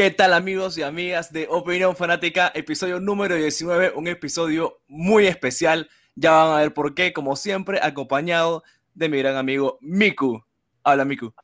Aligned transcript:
¿Qué 0.00 0.10
tal 0.10 0.32
amigos 0.32 0.78
y 0.78 0.82
amigas 0.82 1.30
de 1.30 1.46
Opinión 1.50 1.94
Fanática? 1.94 2.50
Episodio 2.54 3.00
número 3.00 3.34
19, 3.34 3.92
un 3.94 4.08
episodio 4.08 4.80
muy 4.88 5.26
especial. 5.26 5.90
Ya 6.14 6.30
van 6.30 6.52
a 6.52 6.62
ver 6.62 6.72
por 6.72 6.94
qué, 6.94 7.12
como 7.12 7.36
siempre, 7.36 7.80
acompañado 7.82 8.62
de 8.94 9.10
mi 9.10 9.18
gran 9.18 9.36
amigo 9.36 9.76
Miku. 9.82 10.42
Habla 10.84 11.04
Miku. 11.04 11.34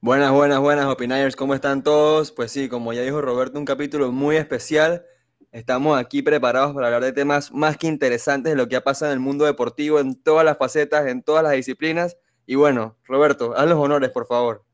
Buenas, 0.00 0.30
buenas, 0.30 0.60
buenas, 0.60 0.86
Opinayers, 0.86 1.34
¿cómo 1.34 1.52
están 1.52 1.82
todos? 1.82 2.30
Pues 2.30 2.52
sí, 2.52 2.68
como 2.68 2.92
ya 2.92 3.02
dijo 3.02 3.20
Roberto, 3.20 3.58
un 3.58 3.64
capítulo 3.64 4.12
muy 4.12 4.36
especial. 4.36 5.04
Estamos 5.50 5.98
aquí 5.98 6.22
preparados 6.22 6.74
para 6.74 6.86
hablar 6.86 7.02
de 7.02 7.12
temas 7.12 7.50
más 7.50 7.76
que 7.76 7.88
interesantes 7.88 8.52
de 8.52 8.56
lo 8.56 8.68
que 8.68 8.76
ha 8.76 8.84
pasado 8.84 9.10
en 9.10 9.16
el 9.16 9.20
mundo 9.20 9.46
deportivo, 9.46 9.98
en 9.98 10.14
todas 10.22 10.44
las 10.44 10.58
facetas, 10.58 11.08
en 11.08 11.24
todas 11.24 11.42
las 11.42 11.54
disciplinas. 11.54 12.16
Y 12.46 12.54
bueno, 12.54 12.96
Roberto, 13.02 13.54
haz 13.56 13.66
los 13.66 13.80
honores, 13.80 14.10
por 14.10 14.28
favor. 14.28 14.65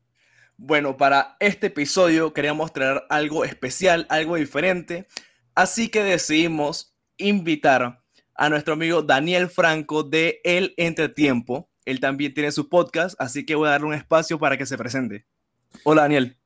Bueno, 0.65 0.95
para 0.95 1.35
este 1.41 1.67
episodio 1.67 2.31
queríamos 2.31 2.71
traer 2.71 3.03
algo 3.09 3.43
especial, 3.43 4.07
algo 4.07 4.37
diferente, 4.37 5.09
así 5.55 5.89
que 5.89 6.05
decidimos 6.05 6.95
invitar 7.17 8.01
a 8.33 8.47
nuestro 8.47 8.75
amigo 8.75 9.01
Daniel 9.01 9.49
Franco 9.49 10.03
de 10.03 10.39
El 10.45 10.73
Entretiempo. 10.77 11.69
Él 11.83 11.99
también 11.99 12.33
tiene 12.33 12.53
su 12.53 12.69
podcast, 12.69 13.13
así 13.19 13.45
que 13.45 13.55
voy 13.55 13.67
a 13.67 13.71
darle 13.71 13.87
un 13.87 13.93
espacio 13.93 14.39
para 14.39 14.57
que 14.57 14.65
se 14.65 14.77
presente. 14.77 15.25
Hola 15.83 16.03
Daniel. 16.03 16.37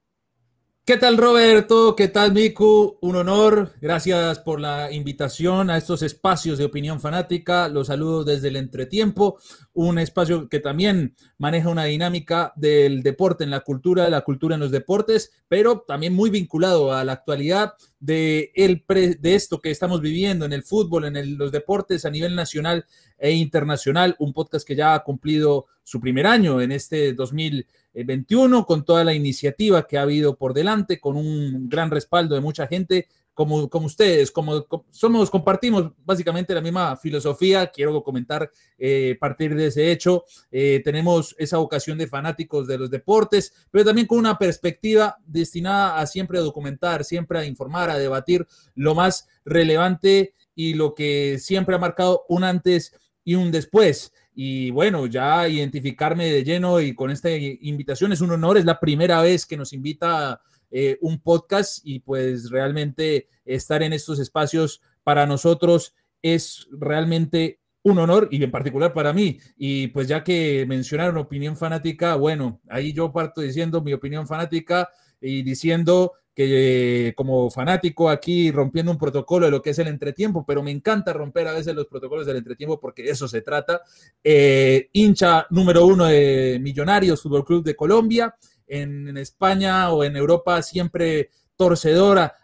¿Qué 0.87 0.95
tal 0.95 1.17
Roberto? 1.17 1.97
¿Qué 1.97 2.07
tal 2.07 2.31
Miku? 2.31 2.97
Un 3.01 3.17
honor. 3.17 3.73
Gracias 3.81 4.39
por 4.39 4.61
la 4.61 4.89
invitación 4.89 5.69
a 5.69 5.75
estos 5.75 6.01
espacios 6.01 6.57
de 6.57 6.63
opinión 6.63 7.01
fanática. 7.01 7.67
Los 7.67 7.87
saludo 7.87 8.23
desde 8.23 8.47
el 8.47 8.55
entretiempo, 8.55 9.37
un 9.77 9.99
espacio 9.99 10.49
que 10.49 10.59
también 10.59 11.15
maneja 11.37 11.69
una 11.69 11.83
dinámica 11.83 12.51
del 12.55 13.03
deporte 13.03 13.43
en 13.43 13.51
la 13.51 13.59
cultura, 13.59 14.05
de 14.05 14.09
la 14.09 14.21
cultura 14.21 14.55
en 14.55 14.61
los 14.61 14.71
deportes, 14.71 15.31
pero 15.47 15.81
también 15.81 16.15
muy 16.15 16.31
vinculado 16.31 16.91
a 16.91 17.03
la 17.03 17.11
actualidad 17.13 17.73
de, 17.99 18.51
el 18.55 18.83
de 18.87 19.35
esto 19.35 19.61
que 19.61 19.69
estamos 19.69 20.01
viviendo 20.01 20.45
en 20.45 20.53
el 20.53 20.63
fútbol, 20.63 21.05
en 21.05 21.37
los 21.37 21.51
deportes 21.51 22.05
a 22.05 22.09
nivel 22.09 22.35
nacional 22.35 22.87
e 23.19 23.33
internacional. 23.33 24.15
Un 24.17 24.33
podcast 24.33 24.67
que 24.67 24.75
ya 24.75 24.95
ha 24.95 25.03
cumplido 25.03 25.67
su 25.83 26.01
primer 26.01 26.25
año 26.25 26.59
en 26.59 26.71
este 26.71 27.13
2021 27.13 28.65
con 28.65 28.83
toda 28.83 29.03
la 29.03 29.13
iniciativa 29.13 29.85
que 29.85 29.99
ha 29.99 30.01
habido 30.01 30.37
por 30.37 30.55
delante, 30.55 30.99
con 30.99 31.15
un 31.15 31.69
gran 31.69 31.91
respaldo 31.91 32.33
de 32.33 32.41
mucha 32.41 32.65
gente. 32.65 33.09
Como, 33.37 33.69
como 33.69 33.85
ustedes, 33.85 34.31
como, 34.31 34.65
somos, 34.89 35.29
compartimos 35.29 35.91
básicamente 36.03 36.55
la 36.55 36.61
misma 36.61 36.97
filosofía, 36.97 37.67
quiero 37.67 38.01
comentar 38.01 38.49
eh, 38.79 39.15
partir 39.19 39.53
de 39.53 39.67
ese 39.67 39.91
hecho, 39.91 40.23
eh, 40.49 40.81
tenemos 40.83 41.35
esa 41.37 41.57
vocación 41.57 41.99
de 41.99 42.07
fanáticos 42.07 42.65
de 42.65 42.79
los 42.79 42.89
deportes, 42.89 43.53
pero 43.69 43.85
también 43.85 44.07
con 44.07 44.17
una 44.17 44.39
perspectiva 44.39 45.17
destinada 45.23 45.99
a 45.99 46.07
siempre 46.07 46.39
a 46.39 46.41
documentar, 46.41 47.03
siempre 47.03 47.37
a 47.37 47.45
informar, 47.45 47.91
a 47.91 47.99
debatir 47.99 48.47
lo 48.73 48.95
más 48.95 49.27
relevante 49.45 50.33
y 50.55 50.73
lo 50.73 50.95
que 50.95 51.37
siempre 51.37 51.75
ha 51.75 51.79
marcado 51.79 52.25
un 52.29 52.43
antes 52.43 52.91
y 53.23 53.35
un 53.35 53.51
después. 53.51 54.13
Y 54.33 54.71
bueno, 54.71 55.05
ya 55.05 55.47
identificarme 55.47 56.31
de 56.31 56.43
lleno 56.43 56.81
y 56.81 56.95
con 56.95 57.11
esta 57.11 57.29
invitación 57.29 58.13
es 58.13 58.21
un 58.21 58.31
honor, 58.31 58.57
es 58.57 58.65
la 58.65 58.79
primera 58.79 59.21
vez 59.21 59.45
que 59.45 59.57
nos 59.57 59.73
invita 59.73 60.41
eh, 60.71 60.97
un 61.01 61.19
podcast 61.19 61.79
y 61.83 61.99
pues 61.99 62.49
realmente 62.49 63.27
estar 63.45 63.83
en 63.83 63.93
estos 63.93 64.19
espacios 64.19 64.81
para 65.03 65.25
nosotros 65.25 65.95
es 66.21 66.67
realmente 66.71 67.59
un 67.83 67.99
honor 67.99 68.27
y 68.31 68.43
en 68.43 68.51
particular 68.51 68.93
para 68.93 69.13
mí. 69.13 69.39
Y 69.57 69.87
pues 69.87 70.07
ya 70.07 70.23
que 70.23 70.65
mencionaron 70.67 71.17
opinión 71.17 71.55
fanática, 71.55 72.15
bueno, 72.15 72.59
ahí 72.69 72.93
yo 72.93 73.11
parto 73.11 73.41
diciendo 73.41 73.81
mi 73.81 73.93
opinión 73.93 74.27
fanática 74.27 74.89
y 75.21 75.41
diciendo 75.43 76.13
que 76.37 77.13
como 77.17 77.49
fanático 77.49 78.11
aquí 78.11 78.51
rompiendo 78.51 78.91
un 78.91 78.99
protocolo 78.99 79.47
de 79.47 79.51
lo 79.51 79.59
que 79.59 79.71
es 79.71 79.79
el 79.79 79.87
entretiempo, 79.87 80.45
pero 80.45 80.61
me 80.61 80.69
encanta 80.69 81.11
romper 81.11 81.47
a 81.47 81.53
veces 81.53 81.73
los 81.73 81.87
protocolos 81.87 82.27
del 82.27 82.37
entretiempo 82.37 82.79
porque 82.79 83.01
de 83.01 83.09
eso 83.09 83.27
se 83.27 83.41
trata. 83.41 83.81
Eh, 84.23 84.89
hincha 84.93 85.47
número 85.49 85.87
uno 85.87 86.05
de 86.05 86.59
Millonarios 86.61 87.23
Fútbol 87.23 87.43
Club 87.43 87.63
de 87.63 87.75
Colombia, 87.75 88.35
en, 88.67 89.17
España 89.17 89.91
o 89.91 90.03
en 90.03 90.15
Europa 90.15 90.61
siempre 90.61 91.29
torcedora, 91.55 92.35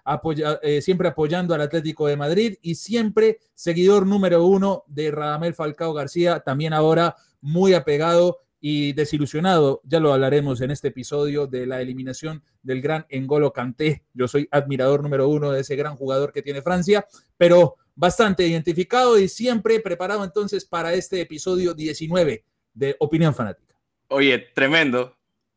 eh, 0.64 0.82
siempre 0.82 1.08
apoyando 1.08 1.54
al 1.54 1.62
Atlético 1.62 2.08
de 2.08 2.18
Madrid 2.18 2.56
y 2.62 2.76
siempre 2.76 3.40
seguidor 3.54 4.08
número 4.08 4.46
uno 4.46 4.84
de 4.88 5.12
Radamel 5.12 5.54
Falcao 5.54 5.94
García, 5.94 6.40
también 6.40 6.74
ahora 6.74 7.16
muy 7.42 7.74
apegado 7.74 8.40
y 8.66 8.94
desilusionado, 8.94 9.82
ya 9.84 10.00
lo 10.00 10.14
hablaremos 10.14 10.62
en 10.62 10.72
este 10.72 10.88
episodio 10.88 11.48
de 11.48 11.68
la 11.68 11.82
eliminación 11.82 12.42
del 12.62 12.82
gran 12.82 13.06
Engolo 13.10 13.52
Kanté. 13.52 14.06
Yo 14.14 14.30
soy 14.30 14.48
admirador 14.52 15.04
número 15.04 15.28
uno 15.28 15.52
de 15.52 15.60
ese 15.60 15.76
gran 15.76 15.98
jugador 15.98 16.32
que 16.32 16.42
tiene 16.42 16.62
Francia, 16.62 17.06
pero 17.38 17.76
bastante 17.94 18.48
identificado 18.48 19.20
y 19.20 19.28
siempre 19.28 19.82
preparado 19.82 20.24
entonces 20.24 20.64
para 20.64 20.94
este 20.94 21.20
episodio 21.20 21.74
19 21.74 22.46
de 22.74 22.96
Opinión 23.00 23.36
Fanática. 23.36 23.76
Oye, 24.08 24.40
tremendo. 24.56 25.14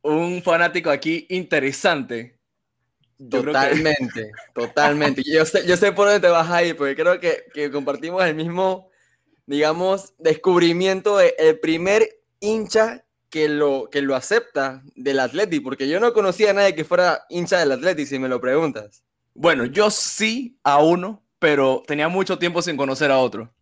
Un 0.06 0.40
fanático 0.40 0.88
aquí 0.88 1.26
interesante. 1.30 2.38
totalmente, 3.28 4.30
totalmente. 4.54 5.22
Yo 5.24 5.44
sé, 5.44 5.66
yo 5.66 5.76
sé 5.76 5.90
por 5.90 6.06
dónde 6.06 6.20
te 6.20 6.32
vas 6.32 6.48
a 6.48 6.62
ir, 6.62 6.76
porque 6.76 6.94
creo 6.94 7.18
que, 7.18 7.44
que 7.52 7.72
compartimos 7.72 8.24
el 8.24 8.36
mismo, 8.36 8.88
digamos, 9.46 10.14
descubrimiento 10.18 11.16
de 11.16 11.34
el 11.38 11.58
primer 11.58 12.08
hincha 12.38 13.04
que 13.30 13.48
lo, 13.48 13.88
que 13.90 14.00
lo 14.00 14.14
acepta 14.14 14.84
del 14.94 15.18
Atleti, 15.18 15.58
porque 15.58 15.88
yo 15.88 15.98
no 15.98 16.12
conocía 16.12 16.50
a 16.50 16.54
nadie 16.54 16.76
que 16.76 16.84
fuera 16.84 17.24
hincha 17.28 17.58
del 17.58 17.72
Atleti, 17.72 18.06
si 18.06 18.20
me 18.20 18.28
lo 18.28 18.40
preguntas. 18.40 19.02
Bueno, 19.34 19.66
yo 19.66 19.90
sí 19.90 20.56
a 20.62 20.82
uno, 20.82 21.24
pero 21.40 21.82
tenía 21.84 22.08
mucho 22.08 22.38
tiempo 22.38 22.62
sin 22.62 22.76
conocer 22.76 23.10
a 23.10 23.18
otro. 23.18 23.52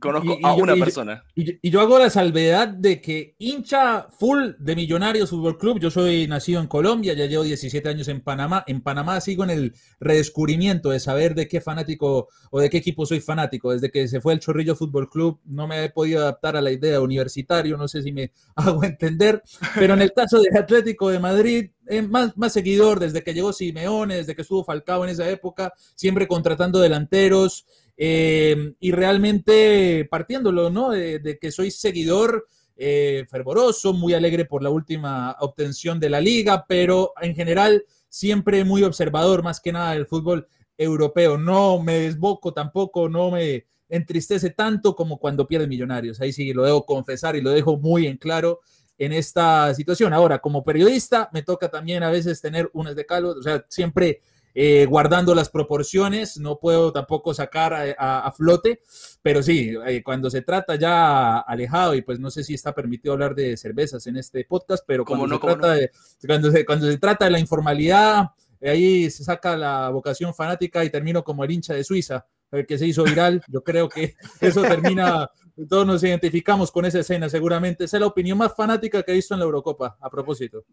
Conozco 0.00 0.38
a 0.42 0.54
una 0.54 0.74
persona. 0.76 1.24
Y, 1.34 1.70
yo 1.70 1.80
hago 1.80 1.98
la 1.98 2.10
salvedad 2.10 2.68
de 2.68 3.00
que 3.00 3.34
hincha 3.38 4.08
full 4.10 4.50
de 4.58 4.76
Millonarios 4.76 5.30
Fútbol 5.30 5.58
Club. 5.58 5.80
Yo 5.80 5.90
soy 5.90 6.26
nacido 6.26 6.60
en 6.60 6.66
Colombia, 6.66 7.14
ya 7.14 7.26
llevo 7.26 7.42
17 7.42 7.88
años 7.88 8.08
en 8.08 8.20
Panamá. 8.20 8.64
En 8.66 8.80
Panamá 8.80 9.20
sigo 9.20 9.44
en 9.44 9.50
el 9.50 9.74
redescubrimiento 10.00 10.90
de 10.90 11.00
saber 11.00 11.34
de 11.34 11.48
qué 11.48 11.60
fanático 11.60 12.28
o 12.50 12.60
de 12.60 12.70
qué 12.70 12.78
equipo 12.78 13.06
soy 13.06 13.20
fanático. 13.20 13.72
Desde 13.72 13.90
que 13.90 14.08
se 14.08 14.20
fue 14.20 14.34
el 14.34 14.40
Chorrillo 14.40 14.76
Fútbol 14.76 15.08
Club, 15.08 15.40
no 15.44 15.66
me 15.66 15.84
he 15.84 15.90
podido 15.90 16.20
adaptar 16.20 16.56
a 16.56 16.60
la 16.60 16.70
idea 16.70 17.00
universitario. 17.00 17.76
No 17.76 17.88
sé 17.88 18.02
si 18.02 18.12
me 18.12 18.32
hago 18.56 18.84
entender. 18.84 19.42
Pero 19.74 19.94
en 19.94 20.02
el 20.02 20.12
caso 20.12 20.40
del 20.40 20.56
Atlético 20.56 21.10
de 21.10 21.18
Madrid, 21.18 21.70
más, 22.08 22.36
más 22.36 22.52
seguidor 22.52 23.00
desde 23.00 23.22
que 23.22 23.34
llegó 23.34 23.52
Simeone, 23.52 24.16
desde 24.16 24.34
que 24.34 24.42
estuvo 24.42 24.64
Falcao 24.64 25.04
en 25.04 25.10
esa 25.10 25.28
época, 25.28 25.72
siempre 25.94 26.26
contratando 26.26 26.80
delanteros. 26.80 27.66
Eh, 28.00 28.74
y 28.78 28.92
realmente 28.92 30.06
partiéndolo, 30.08 30.70
¿no? 30.70 30.90
De, 30.90 31.38
que 31.40 31.50
soy 31.50 31.72
seguidor 31.72 32.46
eh, 32.76 33.26
fervoroso, 33.28 33.92
muy 33.92 34.14
alegre 34.14 34.44
por 34.44 34.62
la 34.62 34.70
última 34.70 35.36
obtención 35.40 35.98
de 35.98 36.08
la 36.08 36.20
liga, 36.20 36.64
pero 36.68 37.12
en 37.20 37.34
general 37.34 37.84
siempre 38.08 38.64
muy 38.64 38.84
observador, 38.84 39.42
más 39.42 39.60
que 39.60 39.72
nada 39.72 39.92
del 39.92 40.06
fútbol 40.06 40.46
europeo. 40.76 41.36
No 41.38 41.82
me 41.82 41.94
desboco 41.98 42.52
tampoco, 42.54 43.08
no 43.08 43.32
me 43.32 43.66
entristece 43.88 44.50
tanto 44.50 44.94
como 44.94 45.18
cuando 45.18 45.48
pierde 45.48 45.66
Millonarios. 45.66 46.20
Ahí 46.20 46.32
sí 46.32 46.52
lo 46.52 46.62
debo 46.62 46.86
confesar 46.86 47.34
y 47.34 47.40
lo 47.40 47.50
dejo 47.50 47.78
muy 47.78 48.06
en 48.06 48.16
claro 48.16 48.60
en 48.98 49.12
esta 49.12 49.72
situación. 49.74 50.12
Ahora, 50.12 50.40
como 50.40 50.64
periodista, 50.64 51.30
me 51.32 51.42
toca 51.42 51.68
también 51.68 52.02
a 52.02 52.10
veces 52.10 52.40
tener 52.40 52.70
unas 52.74 52.96
de 52.96 53.06
calor, 53.06 53.38
o 53.38 53.42
sea, 53.42 53.64
siempre 53.68 54.20
eh, 54.54 54.86
guardando 54.86 55.34
las 55.34 55.50
proporciones, 55.50 56.38
no 56.38 56.58
puedo 56.58 56.92
tampoco 56.92 57.32
sacar 57.32 57.94
a, 57.96 58.32
flote, 58.32 58.80
pero 59.22 59.40
sí, 59.40 59.74
eh, 59.86 60.02
cuando 60.02 60.30
se 60.30 60.42
trata 60.42 60.74
ya 60.74 61.38
alejado, 61.38 61.94
y 61.94 62.02
pues 62.02 62.18
no 62.18 62.28
sé 62.28 62.42
si 62.42 62.54
está 62.54 62.74
permitido 62.74 63.12
hablar 63.12 63.36
de 63.36 63.56
cervezas 63.56 64.06
en 64.08 64.16
este 64.16 64.44
podcast, 64.44 64.82
pero 64.84 65.04
cuando, 65.04 65.28
se, 65.28 65.40
trata 65.40 65.72
de, 65.74 65.90
cuando, 66.26 66.50
se, 66.50 66.64
cuando 66.64 66.90
se 66.90 66.98
trata 66.98 67.26
de 67.26 67.30
la 67.30 67.38
informalidad, 67.38 68.30
ahí 68.60 69.08
se 69.10 69.22
saca 69.22 69.56
la 69.56 69.90
vocación 69.90 70.34
fanática 70.34 70.84
y 70.84 70.90
termino 70.90 71.22
como 71.22 71.44
el 71.44 71.50
hincha 71.50 71.74
de 71.74 71.84
Suiza, 71.84 72.26
el 72.50 72.66
que 72.66 72.78
se 72.78 72.86
hizo 72.86 73.04
viral. 73.04 73.42
Yo 73.48 73.62
creo 73.62 73.88
que 73.88 74.16
eso 74.40 74.62
termina, 74.62 75.30
todos 75.66 75.86
nos 75.86 76.02
identificamos 76.04 76.70
con 76.70 76.84
esa 76.84 77.00
escena, 77.00 77.28
seguramente. 77.28 77.84
Esa 77.84 77.96
es 77.96 78.00
la 78.00 78.06
opinión 78.06 78.38
más 78.38 78.54
fanática 78.54 79.02
que 79.02 79.12
he 79.12 79.14
visto 79.14 79.34
en 79.34 79.40
la 79.40 79.46
Eurocopa, 79.46 79.96
a 80.00 80.10
propósito. 80.10 80.64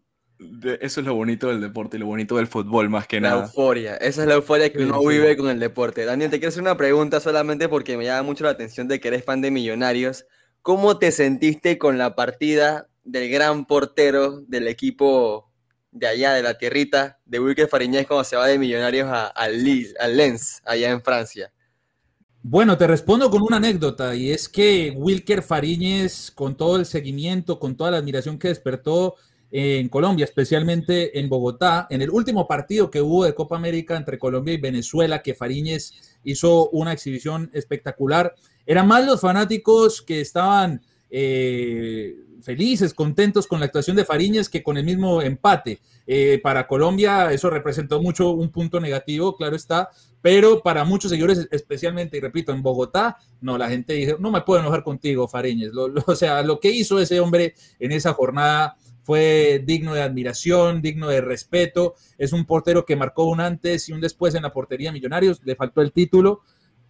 eso 0.80 1.00
es 1.00 1.06
lo 1.06 1.14
bonito 1.14 1.48
del 1.48 1.60
deporte 1.60 1.96
y 1.96 2.00
lo 2.00 2.06
bonito 2.06 2.36
del 2.36 2.46
fútbol, 2.46 2.88
más 2.88 3.06
que 3.06 3.20
nada. 3.20 3.36
La 3.36 3.42
euforia, 3.46 3.96
esa 3.96 4.22
es 4.22 4.28
la 4.28 4.34
euforia 4.34 4.72
que 4.72 4.84
uno 4.84 5.04
vive 5.04 5.36
con 5.36 5.48
el 5.48 5.58
deporte. 5.58 6.04
Daniel, 6.04 6.30
te 6.30 6.38
quiero 6.38 6.50
hacer 6.50 6.62
una 6.62 6.76
pregunta 6.76 7.20
solamente 7.20 7.68
porque 7.68 7.96
me 7.96 8.04
llama 8.04 8.22
mucho 8.22 8.44
la 8.44 8.50
atención 8.50 8.86
de 8.86 9.00
que 9.00 9.08
eres 9.08 9.24
fan 9.24 9.40
de 9.40 9.50
Millonarios. 9.50 10.26
¿Cómo 10.62 10.98
te 10.98 11.10
sentiste 11.12 11.78
con 11.78 11.98
la 11.98 12.14
partida 12.14 12.88
del 13.02 13.30
gran 13.30 13.66
portero 13.66 14.40
del 14.42 14.68
equipo 14.68 15.50
de 15.90 16.06
allá, 16.06 16.34
de 16.34 16.42
la 16.42 16.58
tierrita, 16.58 17.18
de 17.24 17.40
Wilker 17.40 17.68
Fariñez, 17.68 18.06
cuando 18.06 18.24
se 18.24 18.36
va 18.36 18.46
de 18.46 18.58
Millonarios 18.58 19.08
a, 19.08 19.26
al 19.28 19.64
Lens, 19.64 20.62
allá 20.64 20.90
en 20.90 21.02
Francia? 21.02 21.52
Bueno, 22.48 22.78
te 22.78 22.86
respondo 22.86 23.28
con 23.28 23.42
una 23.42 23.56
anécdota 23.56 24.14
y 24.14 24.30
es 24.30 24.48
que 24.48 24.94
Wilker 24.96 25.42
Fariñez, 25.42 26.30
con 26.30 26.56
todo 26.56 26.76
el 26.76 26.86
seguimiento, 26.86 27.58
con 27.58 27.76
toda 27.76 27.90
la 27.90 27.96
admiración 27.96 28.38
que 28.38 28.46
despertó, 28.46 29.16
en 29.50 29.88
Colombia, 29.88 30.26
especialmente 30.26 31.18
en 31.18 31.28
Bogotá, 31.28 31.88
en 31.90 32.02
el 32.02 32.10
último 32.10 32.46
partido 32.46 32.88
que 32.88 33.02
hubo 33.02 33.24
de 33.24 33.34
Copa 33.34 33.56
América 33.56 33.96
entre 33.96 34.20
Colombia 34.20 34.54
y 34.54 34.58
Venezuela, 34.58 35.22
que 35.22 35.34
Fariñez 35.34 36.18
hizo 36.22 36.68
una 36.70 36.92
exhibición 36.92 37.50
espectacular. 37.52 38.36
Eran 38.64 38.86
más 38.86 39.04
los 39.04 39.20
fanáticos 39.20 40.00
que 40.00 40.20
estaban 40.20 40.82
eh, 41.10 42.14
felices, 42.42 42.94
contentos 42.94 43.48
con 43.48 43.58
la 43.58 43.66
actuación 43.66 43.96
de 43.96 44.04
Fariñez 44.04 44.48
que 44.48 44.62
con 44.62 44.76
el 44.76 44.84
mismo 44.84 45.20
empate. 45.20 45.80
Eh, 46.06 46.38
para 46.40 46.68
Colombia 46.68 47.32
eso 47.32 47.50
representó 47.50 48.00
mucho 48.00 48.30
un 48.30 48.50
punto 48.50 48.78
negativo, 48.78 49.36
claro 49.36 49.56
está, 49.56 49.90
pero 50.26 50.60
para 50.60 50.84
muchos 50.84 51.12
señores, 51.12 51.46
especialmente, 51.52 52.16
y 52.16 52.20
repito, 52.20 52.50
en 52.50 52.60
Bogotá, 52.60 53.16
no, 53.40 53.56
la 53.56 53.68
gente 53.68 53.92
dice, 53.92 54.16
no 54.18 54.32
me 54.32 54.40
puedo 54.40 54.58
enojar 54.58 54.82
contigo, 54.82 55.28
Fariñez. 55.28 55.70
o 56.06 56.16
sea, 56.16 56.42
lo 56.42 56.58
que 56.58 56.68
hizo 56.68 56.98
ese 56.98 57.20
hombre 57.20 57.54
en 57.78 57.92
esa 57.92 58.12
jornada 58.12 58.76
fue 59.04 59.62
digno 59.64 59.94
de 59.94 60.02
admiración, 60.02 60.82
digno 60.82 61.06
de 61.06 61.20
respeto. 61.20 61.94
Es 62.18 62.32
un 62.32 62.44
portero 62.44 62.84
que 62.84 62.96
marcó 62.96 63.26
un 63.26 63.40
antes 63.40 63.88
y 63.88 63.92
un 63.92 64.00
después 64.00 64.34
en 64.34 64.42
la 64.42 64.52
portería 64.52 64.90
Millonarios, 64.90 65.40
le 65.44 65.54
faltó 65.54 65.80
el 65.80 65.92
título, 65.92 66.40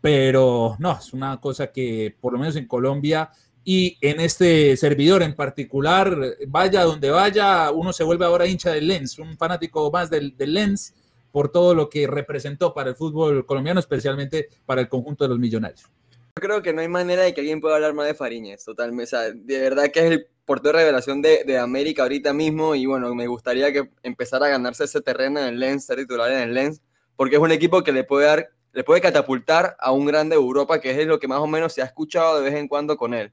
pero 0.01 0.77
no, 0.79 0.99
es 0.99 1.13
una 1.13 1.39
cosa 1.39 1.67
que 1.67 2.17
por 2.19 2.33
lo 2.33 2.39
menos 2.39 2.57
en 2.57 2.67
Colombia 2.67 3.29
y 3.65 3.99
en 4.01 4.19
este 4.21 4.79
servidor 4.79 5.23
en 5.23 5.35
particular, 5.35 6.17
vaya 6.49 6.85
donde 6.85 7.11
vaya, 7.11 7.71
uno 7.71 7.93
se 7.93 8.03
vuelve 8.03 8.25
ahora 8.25 8.47
hincha 8.47 8.71
del 8.71 8.87
Lens, 8.87 9.19
un 9.19 9.37
fanático 9.37 9.91
más 9.91 10.09
del, 10.09 10.35
Lens 10.39 10.95
por 11.37 11.51
todo 11.51 11.75
lo 11.75 11.91
que 11.91 12.07
representó 12.07 12.73
para 12.73 12.89
el 12.89 12.97
fútbol 12.97 13.45
colombiano, 13.45 13.79
especialmente 13.79 14.49
para 14.65 14.81
el 14.81 14.89
conjunto 14.89 15.25
de 15.25 15.29
los 15.29 15.39
millonarios. 15.39 15.85
Creo 16.33 16.63
que 16.63 16.73
no 16.73 16.81
hay 16.81 16.89
manera 16.89 17.25
de 17.25 17.35
que 17.35 17.43
alguien 17.43 17.61
pueda 17.61 17.75
hablar 17.75 17.93
más 17.93 18.07
de 18.07 18.15
Fariñez, 18.15 18.65
totalmente. 18.65 19.05
O 19.05 19.07
sea, 19.07 19.33
de 19.35 19.61
verdad 19.61 19.91
que 19.93 20.01
es 20.01 20.13
el 20.13 20.29
portero 20.47 20.79
de 20.79 20.85
revelación 20.85 21.21
de, 21.21 21.45
de, 21.45 21.59
América 21.59 22.05
ahorita 22.05 22.33
mismo 22.33 22.75
y 22.75 22.87
bueno, 22.87 23.15
me 23.15 23.27
gustaría 23.27 23.71
que 23.71 23.87
empezara 24.03 24.47
a 24.47 24.49
ganarse 24.49 24.85
ese 24.85 25.03
terreno 25.03 25.39
en 25.41 25.49
el 25.49 25.61
Lens, 25.61 25.85
ser 25.85 25.99
titular 25.99 26.33
en 26.33 26.39
el 26.39 26.55
Lens, 26.55 26.81
porque 27.17 27.37
es 27.37 27.43
un 27.43 27.53
equipo 27.53 27.85
que 27.85 27.93
le 27.93 28.05
puede 28.05 28.29
dar, 28.29 28.49
le 28.73 28.83
puede 28.83 29.03
catapultar 29.03 29.77
a 29.79 29.93
un 29.93 30.07
grande 30.07 30.37
Europa, 30.37 30.81
que 30.81 30.99
es 30.99 31.07
lo 31.07 31.19
que 31.19 31.29
más 31.29 31.41
o 31.41 31.47
menos 31.47 31.75
se 31.75 31.83
ha 31.83 31.85
escuchado 31.85 32.39
de 32.39 32.45
vez 32.45 32.55
en 32.59 32.67
cuando 32.67 32.97
con 32.97 33.13
él. 33.13 33.31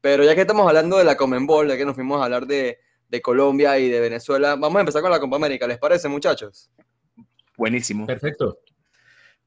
Pero 0.00 0.22
ya 0.22 0.36
que 0.36 0.42
estamos 0.42 0.68
hablando 0.68 0.98
de 0.98 1.04
la 1.04 1.16
Comenbol, 1.16 1.66
ya 1.66 1.76
que 1.76 1.84
nos 1.84 1.96
fuimos 1.96 2.20
a 2.20 2.26
hablar 2.26 2.46
de, 2.46 2.78
de 3.08 3.20
Colombia 3.20 3.76
y 3.80 3.88
de 3.88 3.98
Venezuela, 3.98 4.54
vamos 4.54 4.76
a 4.76 4.80
empezar 4.82 5.02
con 5.02 5.10
la 5.10 5.18
Copa 5.18 5.34
América, 5.34 5.66
¿les 5.66 5.78
parece, 5.78 6.06
muchachos? 6.06 6.70
Buenísimo. 7.60 8.06
Perfecto. 8.06 8.58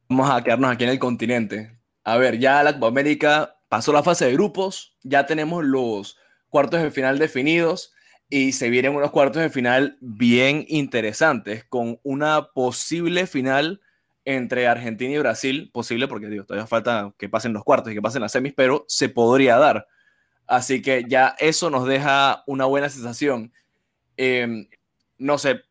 Vamos 0.08 0.30
a 0.30 0.44
quedarnos 0.44 0.72
aquí 0.72 0.84
en 0.84 0.92
el 0.92 1.00
continente. 1.00 1.80
A 2.04 2.18
ver, 2.18 2.38
ya 2.38 2.62
la 2.62 2.76
Copa 2.76 2.86
América 2.86 3.58
pasó 3.70 3.92
la 3.92 4.04
fase 4.04 4.26
de 4.26 4.34
grupos, 4.34 4.96
ya 5.02 5.26
tenemos 5.26 5.64
los 5.66 6.20
cuartos 6.48 6.84
de 6.84 6.92
final 6.92 7.18
definidos 7.18 7.92
y 8.30 8.52
se 8.52 8.70
vienen 8.70 8.96
unos 8.96 9.10
cuartos 9.10 9.42
de 9.42 9.50
final 9.50 9.98
bien 10.00 10.64
interesantes 10.68 11.64
con 11.64 12.00
una 12.04 12.50
posible 12.54 13.26
final 13.26 13.82
entre 14.26 14.68
Argentina 14.68 15.16
y 15.16 15.18
Brasil, 15.18 15.72
posible 15.74 16.08
porque 16.08 16.28
digo, 16.28 16.46
todavía 16.46 16.68
falta 16.68 17.16
que 17.18 17.30
pasen 17.30 17.54
los 17.54 17.64
cuartos 17.64 17.92
y 17.92 17.96
que 17.96 18.02
pasen 18.04 18.22
las 18.22 18.32
semis, 18.32 18.54
pero 18.56 18.86
se 18.88 19.10
podría 19.10 19.58
dar. 19.58 19.88
Así 20.46 20.84
que 20.84 21.06
ya 21.08 21.36
eso 21.40 21.72
nos 21.72 21.88
deja 21.88 22.44
una 22.46 22.66
buena 22.66 22.90
sensación. 22.90 23.52
Em, 24.18 24.68
no 25.18 25.40
sé, 25.40 25.62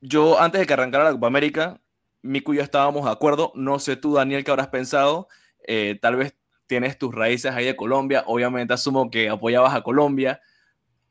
yo 0.00 0.40
antes 0.40 0.60
de 0.60 0.66
que 0.66 0.72
arrancara 0.72 1.04
la 1.04 1.12
Copa 1.12 1.28
América, 1.28 1.80
Miku 2.24 2.54
y 2.54 2.56
yo 2.56 2.62
estábamos 2.62 3.04
de 3.04 3.10
acuerdo. 3.10 3.52
No 3.54 3.78
sé 3.78 3.96
tú, 3.96 4.14
Daniel, 4.14 4.44
qué 4.44 4.50
habrás 4.50 4.68
pensado. 4.68 5.28
Eh, 5.66 5.98
tal 6.00 6.16
vez 6.16 6.34
tienes 6.66 6.98
tus 6.98 7.14
raíces 7.14 7.52
ahí 7.52 7.66
de 7.66 7.76
Colombia, 7.76 8.24
obviamente 8.26 8.72
asumo 8.74 9.10
que 9.10 9.28
apoyabas 9.28 9.74
a 9.74 9.82
Colombia, 9.82 10.40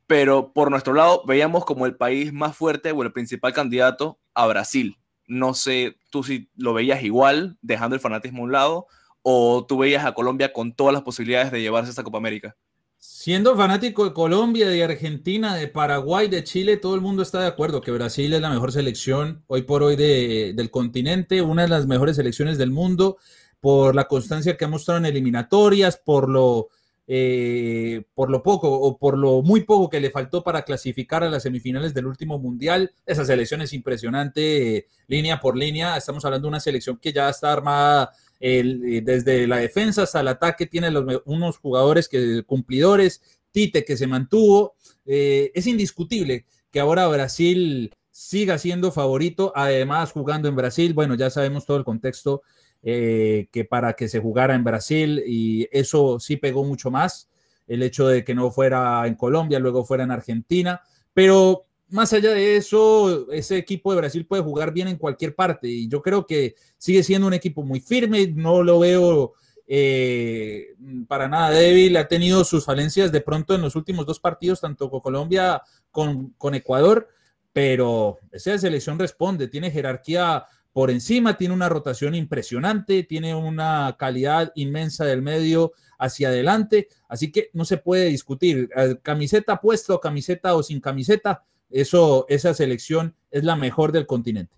pero 0.07 0.51
por 0.51 0.71
nuestro 0.71 0.93
lado 0.93 1.23
veíamos 1.25 1.65
como 1.65 1.85
el 1.85 1.95
país 1.95 2.33
más 2.33 2.57
fuerte 2.57 2.91
o 2.91 3.03
el 3.03 3.13
principal 3.13 3.53
candidato 3.53 4.19
a 4.33 4.47
Brasil. 4.47 4.97
No 5.27 5.53
sé 5.53 5.97
tú 6.09 6.23
si 6.23 6.49
lo 6.55 6.73
veías 6.73 7.03
igual, 7.03 7.57
dejando 7.61 7.95
el 7.95 8.01
fanatismo 8.01 8.39
a 8.39 8.45
un 8.45 8.51
lado, 8.51 8.87
o 9.21 9.65
tú 9.65 9.77
veías 9.77 10.05
a 10.05 10.13
Colombia 10.13 10.51
con 10.51 10.73
todas 10.73 10.93
las 10.93 11.03
posibilidades 11.03 11.51
de 11.51 11.61
llevarse 11.61 11.91
esta 11.91 12.03
Copa 12.03 12.17
América. 12.17 12.55
Siendo 13.05 13.57
fanático 13.57 14.05
de 14.05 14.13
Colombia, 14.13 14.69
de 14.69 14.81
Argentina, 14.81 15.55
de 15.55 15.67
Paraguay, 15.67 16.29
de 16.29 16.45
Chile, 16.45 16.77
todo 16.77 16.95
el 16.95 17.01
mundo 17.01 17.21
está 17.21 17.41
de 17.41 17.47
acuerdo 17.47 17.81
que 17.81 17.91
Brasil 17.91 18.31
es 18.31 18.39
la 18.39 18.49
mejor 18.49 18.71
selección 18.71 19.43
hoy 19.47 19.63
por 19.63 19.83
hoy 19.83 19.97
del 19.97 20.71
continente, 20.71 21.41
una 21.41 21.63
de 21.63 21.67
las 21.67 21.85
mejores 21.85 22.15
selecciones 22.15 22.57
del 22.57 22.71
mundo 22.71 23.17
por 23.59 23.93
la 23.93 24.07
constancia 24.07 24.55
que 24.55 24.63
ha 24.63 24.69
mostrado 24.69 24.99
en 24.99 25.05
eliminatorias, 25.05 25.97
por 25.97 26.29
lo, 26.29 26.69
eh, 27.05 28.05
por 28.13 28.29
lo 28.29 28.41
poco 28.41 28.71
o 28.71 28.97
por 28.97 29.17
lo 29.17 29.41
muy 29.41 29.65
poco 29.65 29.89
que 29.89 29.99
le 29.99 30.09
faltó 30.09 30.41
para 30.41 30.63
clasificar 30.63 31.25
a 31.25 31.29
las 31.29 31.43
semifinales 31.43 31.93
del 31.93 32.05
último 32.05 32.39
mundial. 32.39 32.93
Esa 33.05 33.25
selección 33.25 33.61
es 33.61 33.73
impresionante, 33.73 34.87
línea 35.07 35.41
por 35.41 35.57
línea. 35.57 35.97
Estamos 35.97 36.23
hablando 36.23 36.45
de 36.47 36.51
una 36.51 36.59
selección 36.61 36.97
que 37.01 37.11
ya 37.11 37.29
está 37.29 37.51
armada 37.51 38.13
eh, 38.45 39.01
desde 39.01 39.47
la 39.47 39.57
defensa 39.57 40.03
hasta 40.03 40.19
el 40.19 40.27
ataque, 40.27 40.65
tiene 40.65 40.89
unos 41.23 41.57
jugadores 41.59 42.09
que, 42.09 42.43
cumplidores, 42.45 43.21
Tite 43.51 43.85
que 43.85 43.95
se 43.95 44.05
mantuvo. 44.05 44.75
Eh, 45.05 45.51
es 45.55 45.65
indiscutible 45.65 46.45
que 46.69 46.81
ahora 46.81 47.07
Brasil 47.07 47.93
siga 48.11 48.57
siendo 48.57 48.91
favorito, 48.91 49.53
además 49.55 50.11
jugando 50.11 50.49
en 50.49 50.57
Brasil. 50.57 50.93
Bueno, 50.93 51.15
ya 51.15 51.29
sabemos 51.29 51.65
todo 51.65 51.77
el 51.77 51.85
contexto 51.85 52.41
eh, 52.81 53.47
que 53.49 53.63
para 53.63 53.93
que 53.93 54.09
se 54.09 54.19
jugara 54.19 54.55
en 54.55 54.65
Brasil 54.65 55.23
y 55.25 55.69
eso 55.71 56.19
sí 56.19 56.35
pegó 56.35 56.65
mucho 56.65 56.91
más, 56.91 57.29
el 57.65 57.81
hecho 57.81 58.09
de 58.09 58.25
que 58.25 58.35
no 58.35 58.51
fuera 58.51 59.07
en 59.07 59.15
Colombia, 59.15 59.59
luego 59.59 59.85
fuera 59.85 60.03
en 60.03 60.11
Argentina, 60.11 60.81
pero 61.13 61.65
más 61.93 62.11
allá 62.11 62.31
de 62.31 62.57
eso, 62.57 63.31
ese 63.31 63.57
equipo 63.57 63.91
de 63.91 63.99
Brasil 63.99 64.25
puede 64.25 64.43
jugar 64.43 64.73
bien 64.73 64.87
en 64.87 64.97
cualquier 64.97 65.35
parte 65.35 65.67
y 65.67 65.87
yo 65.87 66.01
creo 66.01 66.25
que 66.25 66.55
sigue 66.77 67.03
siendo 67.03 67.27
un 67.27 67.33
equipo 67.33 67.63
muy 67.63 67.79
firme, 67.79 68.27
no 68.27 68.63
lo 68.63 68.79
veo 68.79 69.33
eh, 69.67 70.75
para 71.07 71.27
nada 71.27 71.51
débil, 71.51 71.95
ha 71.97 72.07
tenido 72.07 72.43
sus 72.43 72.65
falencias 72.65 73.11
de 73.11 73.21
pronto 73.21 73.55
en 73.55 73.61
los 73.61 73.75
últimos 73.75 74.05
dos 74.05 74.19
partidos, 74.19 74.61
tanto 74.61 74.89
con 74.89 74.99
Colombia 75.01 75.61
con, 75.91 76.31
con 76.37 76.55
Ecuador, 76.55 77.07
pero 77.53 78.17
esa 78.31 78.57
selección 78.57 78.97
responde, 78.97 79.47
tiene 79.47 79.71
jerarquía 79.71 80.45
por 80.73 80.89
encima, 80.89 81.37
tiene 81.37 81.53
una 81.53 81.69
rotación 81.69 82.15
impresionante, 82.15 83.03
tiene 83.03 83.35
una 83.35 83.95
calidad 83.97 84.51
inmensa 84.55 85.05
del 85.05 85.21
medio 85.21 85.73
hacia 85.99 86.29
adelante, 86.29 86.87
así 87.07 87.31
que 87.31 87.51
no 87.53 87.63
se 87.63 87.77
puede 87.77 88.05
discutir. 88.05 88.69
Eh, 88.75 88.97
camiseta 89.03 89.61
puesto, 89.61 89.99
camiseta 89.99 90.55
o 90.55 90.63
sin 90.63 90.81
camiseta, 90.81 91.45
eso, 91.81 92.25
esa 92.29 92.53
selección 92.53 93.15
es 93.31 93.43
la 93.43 93.55
mejor 93.55 93.91
del 93.91 94.05
continente. 94.05 94.55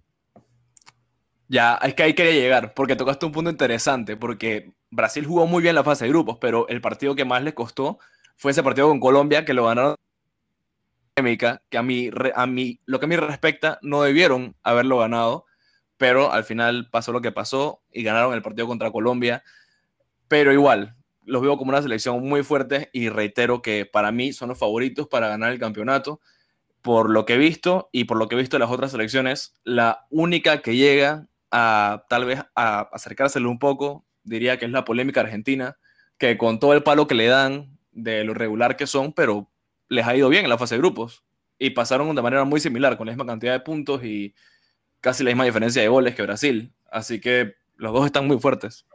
Ya, 1.48 1.76
es 1.76 1.94
que 1.94 2.04
ahí 2.04 2.14
quería 2.14 2.34
llegar, 2.34 2.74
porque 2.74 2.96
tocaste 2.96 3.26
un 3.26 3.32
punto 3.32 3.50
interesante, 3.50 4.18
porque 4.18 4.74
Brasil 4.90 5.26
jugó 5.26 5.46
muy 5.46 5.62
bien 5.62 5.76
la 5.76 5.84
fase 5.84 6.06
de 6.06 6.10
grupos, 6.10 6.38
pero 6.40 6.68
el 6.68 6.82
partido 6.82 7.16
que 7.16 7.26
más 7.26 7.44
le 7.44 7.54
costó 7.54 8.00
fue 8.36 8.52
ese 8.52 8.64
partido 8.64 8.88
con 8.88 9.00
Colombia, 9.00 9.46
que 9.46 9.54
lo 9.54 9.66
ganaron 9.66 9.96
que 11.16 11.22
a 11.78 11.82
mí, 11.82 12.10
a 12.36 12.46
mí, 12.46 12.80
lo 12.86 13.00
que 13.00 13.06
a 13.06 13.08
mí 13.08 13.16
respecta, 13.16 13.80
no 13.82 14.02
debieron 14.02 14.56
haberlo 14.64 14.98
ganado 14.98 15.46
pero 15.98 16.32
al 16.32 16.44
final 16.44 16.90
pasó 16.92 17.12
lo 17.12 17.22
que 17.22 17.32
pasó 17.32 17.82
y 17.92 18.04
ganaron 18.04 18.34
el 18.34 18.42
partido 18.42 18.68
contra 18.68 18.92
Colombia. 18.92 19.44
Pero 20.28 20.52
igual, 20.52 20.96
los 21.24 21.42
veo 21.42 21.58
como 21.58 21.70
una 21.70 21.82
selección 21.82 22.22
muy 22.28 22.44
fuerte 22.44 22.90
y 22.94 23.10
reitero 23.10 23.62
que 23.62 23.86
para 23.86 24.12
mí 24.12 24.34
son 24.34 24.50
los 24.50 24.60
favoritos 24.60 25.08
para 25.08 25.28
ganar 25.28 25.52
el 25.52 25.60
campeonato. 25.60 26.20
Por 26.86 27.10
lo 27.10 27.26
que 27.26 27.34
he 27.34 27.38
visto 27.40 27.90
y 27.92 28.04
por 28.04 28.16
lo 28.16 28.28
que 28.28 28.36
he 28.36 28.38
visto 28.38 28.58
de 28.58 28.60
las 28.60 28.70
otras 28.70 28.92
selecciones, 28.92 29.56
la 29.64 30.06
única 30.12 30.62
que 30.62 30.76
llega 30.76 31.28
a 31.50 32.06
tal 32.10 32.26
vez 32.26 32.44
a 32.54 32.82
acercárselo 32.94 33.50
un 33.50 33.58
poco, 33.58 34.06
diría 34.24 34.60
que 34.60 34.66
es 34.66 34.72
la 34.72 34.86
polémica 34.86 35.22
argentina, 35.22 35.80
que 36.20 36.38
con 36.38 36.60
todo 36.60 36.74
el 36.74 36.84
palo 36.84 37.08
que 37.08 37.16
le 37.16 37.26
dan 37.26 37.76
de 37.92 38.24
lo 38.24 38.36
regular 38.36 38.78
que 38.78 38.86
son, 38.86 39.14
pero 39.14 39.50
les 39.90 40.06
ha 40.06 40.16
ido 40.16 40.30
bien 40.30 40.44
en 40.44 40.50
la 40.52 40.60
fase 40.60 40.76
de 40.76 40.82
grupos 40.82 41.24
y 41.58 41.72
pasaron 41.72 42.16
de 42.16 42.22
manera 42.22 42.44
muy 42.44 42.60
similar, 42.60 42.98
con 42.98 43.08
la 43.08 43.14
misma 43.14 43.26
cantidad 43.26 43.54
de 43.54 43.62
puntos 43.62 44.04
y 44.04 44.36
casi 45.02 45.24
la 45.24 45.32
misma 45.32 45.46
diferencia 45.46 45.82
de 45.82 45.88
goles 45.88 46.14
que 46.14 46.22
Brasil. 46.22 46.72
Así 46.92 47.20
que 47.20 47.56
los 47.78 47.94
dos 47.94 48.06
están 48.06 48.28
muy 48.28 48.38
fuertes. 48.38 48.86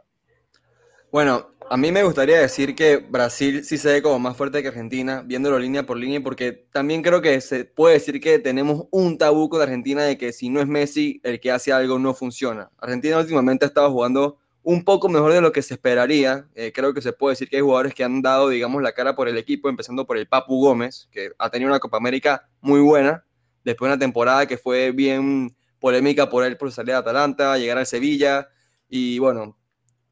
Bueno, 1.11 1.50
a 1.71 1.77
mí 1.77 1.89
me 1.93 2.03
gustaría 2.03 2.41
decir 2.41 2.75
que 2.75 2.97
Brasil 2.97 3.63
sí 3.63 3.77
se 3.77 3.93
ve 3.93 4.01
como 4.01 4.19
más 4.19 4.35
fuerte 4.35 4.61
que 4.61 4.67
Argentina, 4.67 5.23
viéndolo 5.25 5.57
línea 5.57 5.85
por 5.85 5.95
línea, 5.95 6.21
porque 6.21 6.51
también 6.51 7.01
creo 7.01 7.21
que 7.21 7.39
se 7.39 7.63
puede 7.63 7.93
decir 7.93 8.19
que 8.19 8.39
tenemos 8.39 8.87
un 8.91 9.17
tabú 9.17 9.47
con 9.47 9.61
Argentina 9.61 10.03
de 10.03 10.17
que 10.17 10.33
si 10.33 10.49
no 10.49 10.59
es 10.59 10.67
Messi, 10.67 11.21
el 11.23 11.39
que 11.39 11.49
hace 11.49 11.71
algo 11.71 11.97
no 11.97 12.13
funciona. 12.13 12.69
Argentina 12.77 13.17
últimamente 13.17 13.63
ha 13.63 13.69
estado 13.69 13.89
jugando 13.89 14.37
un 14.63 14.83
poco 14.83 15.07
mejor 15.07 15.31
de 15.31 15.39
lo 15.39 15.53
que 15.53 15.61
se 15.61 15.75
esperaría. 15.75 16.45
Eh, 16.55 16.73
creo 16.75 16.93
que 16.93 17.01
se 17.01 17.13
puede 17.13 17.35
decir 17.35 17.47
que 17.47 17.55
hay 17.55 17.61
jugadores 17.61 17.93
que 17.93 18.03
han 18.03 18.21
dado, 18.21 18.49
digamos, 18.49 18.83
la 18.83 18.91
cara 18.91 19.15
por 19.15 19.29
el 19.29 19.37
equipo, 19.37 19.69
empezando 19.69 20.05
por 20.05 20.17
el 20.17 20.27
Papu 20.27 20.59
Gómez, 20.59 21.07
que 21.09 21.31
ha 21.37 21.49
tenido 21.49 21.71
una 21.71 21.79
Copa 21.79 21.95
América 21.95 22.49
muy 22.59 22.81
buena, 22.81 23.23
después 23.63 23.87
de 23.87 23.93
una 23.93 23.99
temporada 23.99 24.45
que 24.45 24.57
fue 24.57 24.91
bien 24.91 25.55
polémica 25.79 26.29
por 26.29 26.43
él 26.43 26.57
por 26.57 26.69
salir 26.73 26.95
de 26.95 26.99
Atalanta, 26.99 27.57
llegar 27.57 27.77
al 27.77 27.85
Sevilla 27.85 28.49
y 28.89 29.19
bueno, 29.19 29.57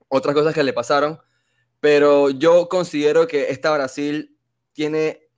otras 0.07 0.33
cosas 0.33 0.53
que 0.53 0.63
le 0.63 0.71
pasaron 0.71 1.19
pero 1.79 2.29
yo 2.29 2.67
considero 2.69 3.27
que 3.27 3.51
esta 3.51 3.73
Brasil 3.73 4.37
tiene 4.73 5.29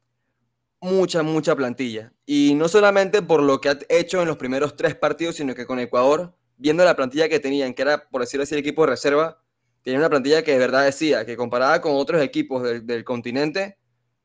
mucha, 0.79 1.24
mucha 1.24 1.55
plantilla. 1.55 2.13
Y 2.25 2.53
no 2.55 2.67
solamente 2.67 3.21
por 3.21 3.41
lo 3.43 3.62
que 3.62 3.69
ha 3.69 3.77
hecho 3.89 4.21
en 4.21 4.27
los 4.27 4.38
primeros 4.38 4.75
tres 4.75 4.95
partidos, 4.95 5.36
sino 5.36 5.53
que 5.53 5.65
con 5.65 5.79
Ecuador, 5.79 6.36
viendo 6.57 6.83
la 6.83 6.95
plantilla 6.95 7.29
que 7.29 7.39
tenían, 7.39 7.74
que 7.74 7.83
era, 7.83 8.10
por 8.10 8.21
decirlo 8.21 8.43
así, 8.43 8.55
el 8.55 8.60
equipo 8.60 8.83
de 8.83 8.91
reserva, 8.91 9.41
tenía 9.83 10.00
una 10.00 10.10
plantilla 10.10 10.43
que 10.43 10.53
de 10.53 10.60
verdad 10.60 10.86
decía 10.86 11.25
que 11.25 11.38
comparada 11.38 11.81
con 11.81 11.93
otros 11.93 12.21
equipos 12.21 12.63
del, 12.63 13.03
continente, 13.03 13.77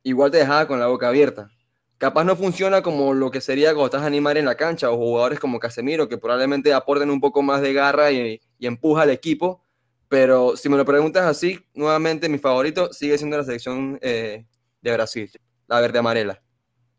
igual 0.02 0.30
te 0.30 0.38
dejaba 0.38 0.66
con 0.66 0.80
la 0.80 0.86
boca 0.86 1.08
abierta. 1.08 1.50
Capaz 1.98 2.24
no 2.24 2.36
funciona 2.36 2.82
como 2.82 3.14
lo 3.14 3.30
que 3.30 3.40
sería 3.40 3.70
cuando 3.70 3.86
estás 3.86 4.02
animar 4.02 4.36
en 4.36 4.44
la 4.44 4.54
cancha 4.54 4.90
o 4.90 4.96
jugadores 4.96 5.40
como 5.40 5.58
Casemiro, 5.58 6.08
que 6.08 6.18
probablemente 6.18 6.74
aporten 6.74 7.10
un 7.10 7.20
poco 7.20 7.42
más 7.42 7.62
de 7.62 7.72
garra 7.72 8.12
y, 8.12 8.40
y 8.58 8.66
empuja 8.66 9.02
al 9.02 9.10
equipo, 9.10 9.62
pero 10.08 10.56
si 10.56 10.68
me 10.68 10.76
lo 10.76 10.84
preguntas 10.84 11.24
así, 11.24 11.60
nuevamente 11.74 12.28
mi 12.28 12.38
favorito 12.38 12.92
sigue 12.92 13.18
siendo 13.18 13.36
la 13.36 13.44
selección 13.44 13.98
eh, 14.02 14.46
de 14.80 14.92
Brasil, 14.92 15.30
la 15.66 15.80
verde 15.80 15.98
amarela. 15.98 16.42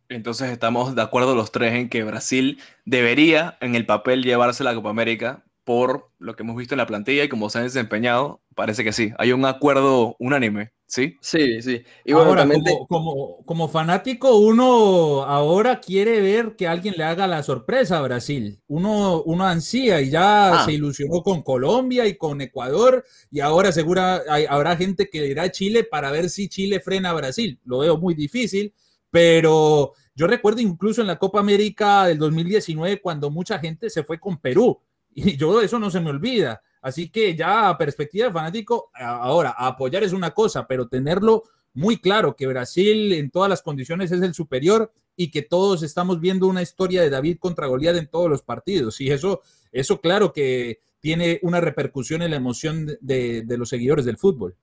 Entonces 0.09 0.51
estamos 0.51 0.95
de 0.95 1.01
acuerdo 1.01 1.35
los 1.35 1.51
tres 1.51 1.73
en 1.73 1.89
que 1.89 2.03
Brasil 2.03 2.61
debería 2.85 3.57
en 3.59 3.75
el 3.75 3.85
papel 3.85 4.23
llevarse 4.23 4.63
la 4.63 4.73
Copa 4.73 4.89
América 4.89 5.43
por 5.63 6.11
lo 6.17 6.35
que 6.35 6.43
hemos 6.43 6.55
visto 6.55 6.75
en 6.75 6.77
la 6.77 6.87
plantilla 6.87 7.25
y 7.25 7.29
como 7.29 7.49
se 7.49 7.57
han 7.57 7.65
desempeñado, 7.65 8.41
parece 8.55 8.85
que 8.85 8.93
sí. 8.93 9.11
Hay 9.17 9.33
un 9.33 9.43
acuerdo 9.43 10.15
unánime, 10.17 10.71
¿sí? 10.87 11.17
Sí, 11.21 11.61
sí. 11.61 11.83
Y 12.05 12.13
bueno, 12.13 12.29
ahora, 12.29 12.47
como, 12.87 13.43
como, 13.45 13.67
fanático, 13.67 14.37
uno 14.37 15.23
ahora 15.23 15.79
quiere 15.79 16.21
ver 16.21 16.55
que 16.55 16.67
alguien 16.67 16.95
le 16.97 17.03
haga 17.03 17.27
la 17.27 17.43
sorpresa 17.43 17.99
a 17.99 18.01
Brasil. 18.01 18.61
Uno, 18.67 19.21
uno 19.23 19.45
ansía 19.45 20.01
y 20.01 20.09
ya 20.09 20.61
ah. 20.61 20.65
se 20.65 20.73
ilusionó 20.73 21.21
con 21.21 21.43
Colombia 21.43 22.07
y 22.07 22.17
con 22.17 22.41
Ecuador 22.41 23.03
y 23.29 23.41
ahora 23.41 23.71
segura 23.71 24.23
hay, 24.29 24.45
habrá 24.45 24.75
gente 24.77 25.09
que 25.09 25.27
irá 25.27 25.43
a 25.43 25.51
Chile 25.51 25.83
para 25.83 26.11
ver 26.11 26.29
si 26.29 26.47
Chile 26.47 26.79
frena 26.79 27.11
a 27.11 27.13
Brasil. 27.13 27.59
Lo 27.65 27.79
veo 27.79 27.97
muy 27.97 28.15
difícil, 28.15 28.73
pero 29.11 29.93
yo 30.15 30.25
recuerdo 30.25 30.61
incluso 30.61 31.01
en 31.01 31.07
la 31.07 31.19
Copa 31.19 31.39
América 31.39 32.05
del 32.07 32.17
2019 32.17 33.01
cuando 33.01 33.29
mucha 33.29 33.59
gente 33.59 33.89
se 33.89 34.03
fue 34.03 34.19
con 34.19 34.39
Perú 34.39 34.79
y 35.13 35.35
yo 35.35 35.61
eso 35.61 35.79
no 35.79 35.91
se 35.91 35.99
me 35.99 36.11
olvida. 36.11 36.61
Así 36.81 37.09
que 37.09 37.35
ya 37.35 37.69
a 37.69 37.77
perspectiva 37.77 38.27
de 38.27 38.33
fanático, 38.33 38.91
ahora 38.93 39.55
apoyar 39.57 40.03
es 40.03 40.13
una 40.13 40.31
cosa, 40.31 40.67
pero 40.67 40.87
tenerlo 40.87 41.43
muy 41.73 41.97
claro 41.97 42.35
que 42.35 42.47
Brasil 42.47 43.13
en 43.13 43.29
todas 43.29 43.49
las 43.49 43.61
condiciones 43.61 44.11
es 44.11 44.21
el 44.21 44.33
superior 44.33 44.91
y 45.15 45.29
que 45.29 45.43
todos 45.43 45.83
estamos 45.83 46.19
viendo 46.19 46.47
una 46.47 46.61
historia 46.61 47.01
de 47.01 47.09
David 47.09 47.37
contra 47.39 47.67
Goliat 47.67 47.97
en 47.97 48.07
todos 48.07 48.29
los 48.29 48.41
partidos. 48.41 48.99
Y 49.01 49.11
eso, 49.11 49.41
eso 49.71 50.01
claro 50.01 50.33
que 50.33 50.81
tiene 50.99 51.39
una 51.43 51.61
repercusión 51.61 52.21
en 52.21 52.31
la 52.31 52.37
emoción 52.37 52.97
de, 52.99 53.43
de 53.43 53.57
los 53.57 53.69
seguidores 53.69 54.05
del 54.05 54.17
fútbol. 54.17 54.55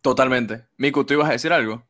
Totalmente. 0.00 0.66
Miku, 0.76 1.04
¿tú 1.04 1.14
ibas 1.14 1.28
a 1.28 1.32
decir 1.32 1.52
algo? 1.52 1.84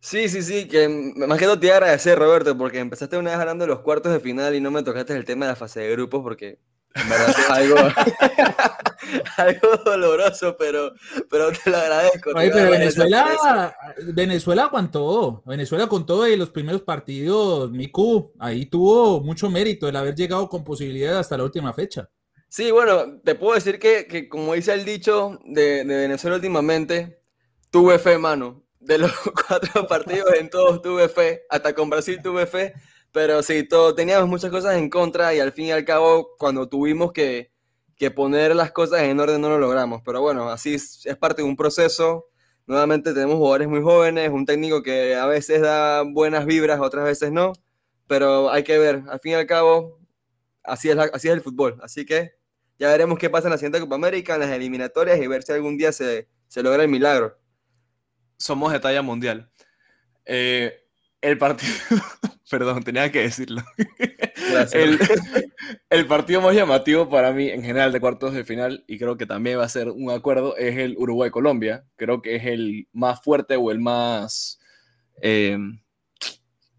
Sí, 0.00 0.28
sí, 0.28 0.42
sí, 0.42 0.68
que 0.68 0.86
más 0.88 1.38
que 1.38 1.46
todo 1.46 1.58
te 1.58 1.66
iba 1.66 1.76
a 1.76 1.78
agradecer, 1.78 2.18
Roberto, 2.18 2.56
porque 2.58 2.78
empezaste 2.78 3.16
una 3.16 3.30
vez 3.30 3.40
hablando 3.40 3.64
de 3.64 3.70
los 3.70 3.80
cuartos 3.80 4.12
de 4.12 4.20
final 4.20 4.54
y 4.54 4.60
no 4.60 4.70
me 4.70 4.82
tocaste 4.82 5.16
el 5.16 5.24
tema 5.24 5.46
de 5.46 5.52
la 5.52 5.56
fase 5.56 5.80
de 5.80 5.92
grupos, 5.92 6.22
porque 6.22 6.58
en 6.94 7.08
verdad 7.08 7.30
es 7.30 7.50
algo, 7.50 7.76
algo 9.36 9.76
doloroso, 9.84 10.56
pero, 10.56 10.92
pero 11.28 11.50
te 11.50 11.70
lo 11.70 11.76
agradezco. 11.76 12.30
pero 12.34 12.70
Venezuela, 12.70 13.76
Venezuela 14.14 14.62
aguantó. 14.64 15.42
Venezuela 15.44 15.88
con 15.88 16.06
todo 16.06 16.28
y 16.28 16.36
los 16.36 16.50
primeros 16.50 16.82
partidos, 16.82 17.70
Miku, 17.72 18.32
ahí 18.38 18.66
tuvo 18.66 19.20
mucho 19.20 19.50
mérito 19.50 19.88
el 19.88 19.96
haber 19.96 20.14
llegado 20.14 20.48
con 20.48 20.62
posibilidades 20.62 21.18
hasta 21.18 21.36
la 21.36 21.44
última 21.44 21.72
fecha. 21.72 22.08
Sí, 22.48 22.70
bueno, 22.70 23.20
te 23.24 23.34
puedo 23.34 23.54
decir 23.54 23.80
que, 23.80 24.06
que 24.06 24.28
como 24.28 24.54
dice 24.54 24.72
el 24.72 24.84
dicho 24.84 25.40
de, 25.44 25.84
de, 25.84 25.96
Venezuela 25.96 26.36
últimamente, 26.36 27.20
tuve 27.70 27.98
fe, 27.98 28.18
mano. 28.18 28.62
De 28.78 28.98
los 28.98 29.12
cuatro 29.48 29.88
partidos 29.88 30.32
en 30.34 30.48
todos 30.48 30.80
tuve 30.80 31.08
fe, 31.08 31.42
hasta 31.50 31.74
con 31.74 31.90
Brasil 31.90 32.20
tuve 32.22 32.46
fe 32.46 32.74
pero 33.14 33.44
sí, 33.44 33.62
todo, 33.62 33.94
teníamos 33.94 34.28
muchas 34.28 34.50
cosas 34.50 34.76
en 34.76 34.90
contra 34.90 35.32
y 35.32 35.38
al 35.38 35.52
fin 35.52 35.66
y 35.66 35.70
al 35.70 35.84
cabo, 35.84 36.34
cuando 36.36 36.68
tuvimos 36.68 37.12
que, 37.12 37.52
que 37.96 38.10
poner 38.10 38.56
las 38.56 38.72
cosas 38.72 39.02
en 39.02 39.20
orden, 39.20 39.40
no 39.40 39.50
lo 39.50 39.58
logramos. 39.58 40.02
Pero 40.04 40.20
bueno, 40.20 40.50
así 40.50 40.74
es, 40.74 41.06
es, 41.06 41.16
parte 41.16 41.42
de 41.42 41.48
un 41.48 41.54
proceso. 41.54 42.26
Nuevamente 42.66 43.14
tenemos 43.14 43.36
jugadores 43.36 43.68
muy 43.68 43.82
jóvenes, 43.82 44.30
un 44.30 44.44
técnico 44.44 44.82
que 44.82 45.14
a 45.14 45.26
veces 45.26 45.60
da 45.60 46.02
buenas 46.02 46.44
vibras, 46.44 46.80
otras 46.80 47.04
veces 47.04 47.30
no. 47.30 47.52
Pero 48.08 48.50
hay 48.50 48.64
que 48.64 48.78
ver, 48.78 49.04
al 49.08 49.20
fin 49.20 49.32
y 49.32 49.34
al 49.36 49.46
cabo, 49.46 50.00
así 50.64 50.90
es, 50.90 50.98
así 50.98 51.28
es 51.28 51.34
el 51.34 51.40
fútbol. 51.40 51.78
Así 51.82 52.04
que 52.04 52.32
ya 52.80 52.88
veremos 52.88 53.20
qué 53.20 53.30
pasa 53.30 53.46
en 53.46 53.52
la 53.52 53.58
siguiente 53.58 53.78
Copa 53.78 53.94
América, 53.94 54.34
en 54.34 54.40
las 54.40 54.50
eliminatorias 54.50 55.20
y 55.20 55.28
ver 55.28 55.44
si 55.44 55.52
algún 55.52 55.78
día 55.78 55.92
se, 55.92 56.28
se 56.48 56.64
logra 56.64 56.82
el 56.82 56.88
milagro. 56.88 57.38
Somos 58.38 58.72
de 58.72 58.80
talla 58.80 59.02
mundial. 59.02 59.52
Eh, 60.24 60.83
el 61.24 61.38
partido, 61.38 61.72
perdón, 62.50 62.82
tenía 62.82 63.10
que 63.10 63.22
decirlo. 63.22 63.62
El, 64.72 64.98
el, 65.90 66.06
partido 66.06 66.40
más 66.42 66.54
llamativo 66.54 67.08
para 67.08 67.32
mí 67.32 67.48
en 67.48 67.62
general 67.62 67.92
de 67.92 68.00
cuartos 68.00 68.34
de 68.34 68.44
final, 68.44 68.84
y 68.86 68.98
creo 68.98 69.16
que 69.16 69.26
también 69.26 69.58
va 69.58 69.64
a 69.64 69.68
ser 69.68 69.88
un 69.88 70.10
acuerdo, 70.10 70.56
es 70.56 70.76
el 70.76 70.96
Uruguay-Colombia. 70.98 71.86
Creo 71.96 72.20
que 72.20 72.36
es 72.36 72.44
el 72.44 72.88
más 72.92 73.22
fuerte 73.22 73.56
o 73.56 73.70
el 73.70 73.80
más, 73.80 74.60
eh, 75.22 75.58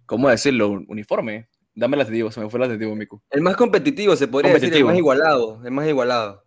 ¿cómo 0.06 0.30
decirlo? 0.30 0.84
Uniforme. 0.88 1.50
Dame 1.74 1.96
el 1.96 2.02
adjetivo, 2.02 2.32
se 2.32 2.40
me 2.40 2.50
fue 2.50 2.60
el 2.60 2.66
adjetivo, 2.66 2.96
Miku. 2.96 3.22
El 3.32 3.42
más 3.42 3.58
competitivo, 3.58 4.16
se 4.16 4.28
podría 4.28 4.54
decir, 4.54 4.74
el 4.74 4.86
más 4.86 4.96
igualado, 4.96 5.62
el 5.66 5.72
más 5.72 5.88
igualado. 5.88 6.44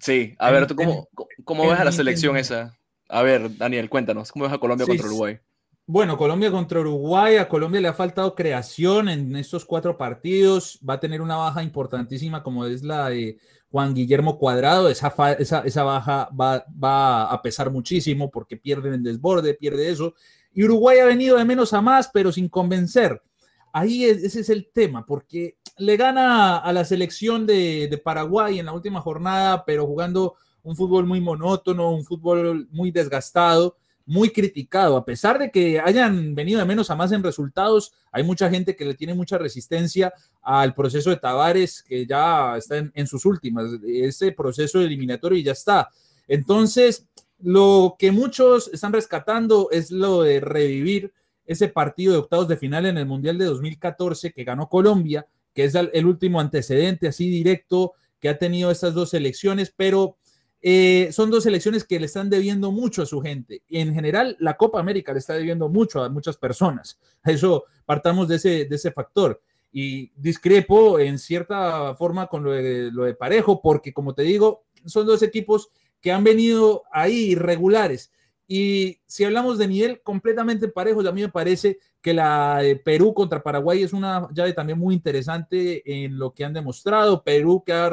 Sí, 0.00 0.34
a 0.38 0.50
ver, 0.50 0.66
¿tú 0.66 0.74
cómo, 0.74 1.08
cómo 1.44 1.68
ves 1.68 1.78
a 1.78 1.84
la 1.84 1.92
selección 1.92 2.36
esa? 2.36 2.76
A 3.08 3.22
ver, 3.22 3.56
Daniel, 3.56 3.88
cuéntanos, 3.88 4.32
¿cómo 4.32 4.46
ves 4.46 4.54
a 4.54 4.58
Colombia 4.58 4.86
contra 4.86 5.06
Uruguay? 5.06 5.38
Bueno, 5.86 6.16
Colombia 6.16 6.50
contra 6.50 6.80
Uruguay. 6.80 7.36
A 7.36 7.46
Colombia 7.46 7.80
le 7.80 7.88
ha 7.88 7.92
faltado 7.92 8.34
creación 8.34 9.10
en 9.10 9.36
estos 9.36 9.66
cuatro 9.66 9.98
partidos. 9.98 10.78
Va 10.88 10.94
a 10.94 11.00
tener 11.00 11.20
una 11.20 11.36
baja 11.36 11.62
importantísima 11.62 12.42
como 12.42 12.64
es 12.64 12.82
la 12.82 13.10
de 13.10 13.38
Juan 13.70 13.92
Guillermo 13.92 14.38
Cuadrado. 14.38 14.88
Esa, 14.88 15.12
esa, 15.38 15.82
baja 15.82 16.30
va, 16.40 16.64
va, 16.82 17.24
a 17.30 17.42
pesar 17.42 17.70
muchísimo 17.70 18.30
porque 18.30 18.56
pierde 18.56 18.94
el 18.94 19.02
desborde, 19.02 19.52
pierde 19.52 19.90
eso. 19.90 20.14
Y 20.54 20.64
Uruguay 20.64 21.00
ha 21.00 21.04
venido 21.04 21.36
de 21.36 21.44
menos 21.44 21.74
a 21.74 21.82
más, 21.82 22.08
pero 22.14 22.32
sin 22.32 22.48
convencer. 22.48 23.22
Ahí 23.70 24.04
ese 24.04 24.40
es 24.40 24.48
el 24.48 24.70
tema, 24.72 25.04
porque 25.04 25.58
le 25.76 25.96
gana 25.98 26.58
a 26.58 26.72
la 26.72 26.84
selección 26.86 27.44
de, 27.44 27.88
de 27.88 27.98
Paraguay 27.98 28.58
en 28.58 28.66
la 28.66 28.72
última 28.72 29.02
jornada, 29.02 29.64
pero 29.66 29.86
jugando 29.86 30.36
un 30.62 30.76
fútbol 30.76 31.04
muy 31.04 31.20
monótono, 31.20 31.90
un 31.90 32.04
fútbol 32.04 32.68
muy 32.70 32.90
desgastado 32.90 33.76
muy 34.06 34.30
criticado. 34.30 34.96
A 34.96 35.04
pesar 35.04 35.38
de 35.38 35.50
que 35.50 35.80
hayan 35.80 36.34
venido 36.34 36.60
de 36.60 36.66
menos 36.66 36.90
a 36.90 36.96
más 36.96 37.12
en 37.12 37.22
resultados, 37.22 37.92
hay 38.12 38.22
mucha 38.22 38.50
gente 38.50 38.76
que 38.76 38.84
le 38.84 38.94
tiene 38.94 39.14
mucha 39.14 39.38
resistencia 39.38 40.12
al 40.42 40.74
proceso 40.74 41.10
de 41.10 41.16
Tavares, 41.16 41.82
que 41.82 42.06
ya 42.06 42.56
está 42.56 42.76
en, 42.76 43.06
sus 43.06 43.24
últimas, 43.24 43.70
ese 43.86 44.32
proceso 44.32 44.80
eliminatorio 44.80 45.38
y 45.38 45.42
ya 45.42 45.52
está. 45.52 45.88
Entonces, 46.28 47.06
lo 47.38 47.96
que 47.98 48.12
muchos 48.12 48.70
están 48.72 48.92
rescatando 48.92 49.68
es 49.70 49.90
lo 49.90 50.22
de 50.22 50.40
revivir 50.40 51.12
ese 51.46 51.68
partido 51.68 52.12
de 52.12 52.18
octavos 52.20 52.48
de 52.48 52.56
final 52.56 52.86
en 52.86 52.96
el 52.96 53.06
Mundial 53.06 53.36
de 53.36 53.44
2014 53.46 54.32
que 54.32 54.44
ganó 54.44 54.68
Colombia, 54.68 55.26
que 55.52 55.64
es 55.64 55.74
el 55.74 56.06
último 56.06 56.40
antecedente 56.40 57.08
así 57.08 57.28
directo 57.28 57.92
que 58.18 58.30
ha 58.30 58.38
tenido 58.38 58.70
estas 58.70 58.94
dos 58.94 59.10
selecciones, 59.10 59.72
pero 59.76 60.16
eh, 60.66 61.12
son 61.12 61.30
dos 61.30 61.44
elecciones 61.44 61.84
que 61.84 62.00
le 62.00 62.06
están 62.06 62.30
debiendo 62.30 62.72
mucho 62.72 63.02
a 63.02 63.06
su 63.06 63.20
gente. 63.20 63.62
En 63.68 63.92
general, 63.92 64.34
la 64.40 64.56
Copa 64.56 64.80
América 64.80 65.12
le 65.12 65.18
está 65.18 65.34
debiendo 65.34 65.68
mucho 65.68 66.02
a 66.02 66.08
muchas 66.08 66.38
personas. 66.38 66.98
Eso 67.22 67.64
partamos 67.84 68.28
de 68.28 68.36
ese, 68.36 68.64
de 68.64 68.76
ese 68.76 68.90
factor. 68.90 69.42
Y 69.70 70.10
discrepo 70.16 70.98
en 70.98 71.18
cierta 71.18 71.94
forma 71.96 72.28
con 72.28 72.44
lo 72.44 72.52
de, 72.52 72.90
lo 72.90 73.04
de 73.04 73.12
Parejo, 73.12 73.60
porque 73.60 73.92
como 73.92 74.14
te 74.14 74.22
digo, 74.22 74.64
son 74.86 75.06
dos 75.06 75.22
equipos 75.22 75.68
que 76.00 76.12
han 76.12 76.24
venido 76.24 76.84
ahí 76.90 77.32
irregulares. 77.32 78.10
Y 78.48 79.00
si 79.06 79.24
hablamos 79.24 79.58
de 79.58 79.68
nivel 79.68 80.00
completamente 80.02 80.68
parejo, 80.68 81.06
a 81.06 81.12
mí 81.12 81.20
me 81.20 81.28
parece 81.28 81.78
que 82.00 82.14
la 82.14 82.60
de 82.62 82.76
Perú 82.76 83.12
contra 83.12 83.42
Paraguay 83.42 83.82
es 83.82 83.92
una 83.92 84.28
llave 84.32 84.54
también 84.54 84.78
muy 84.78 84.94
interesante 84.94 86.04
en 86.04 86.18
lo 86.18 86.32
que 86.32 86.44
han 86.44 86.54
demostrado. 86.54 87.22
Perú 87.22 87.62
que 87.64 87.72
ha 87.72 87.90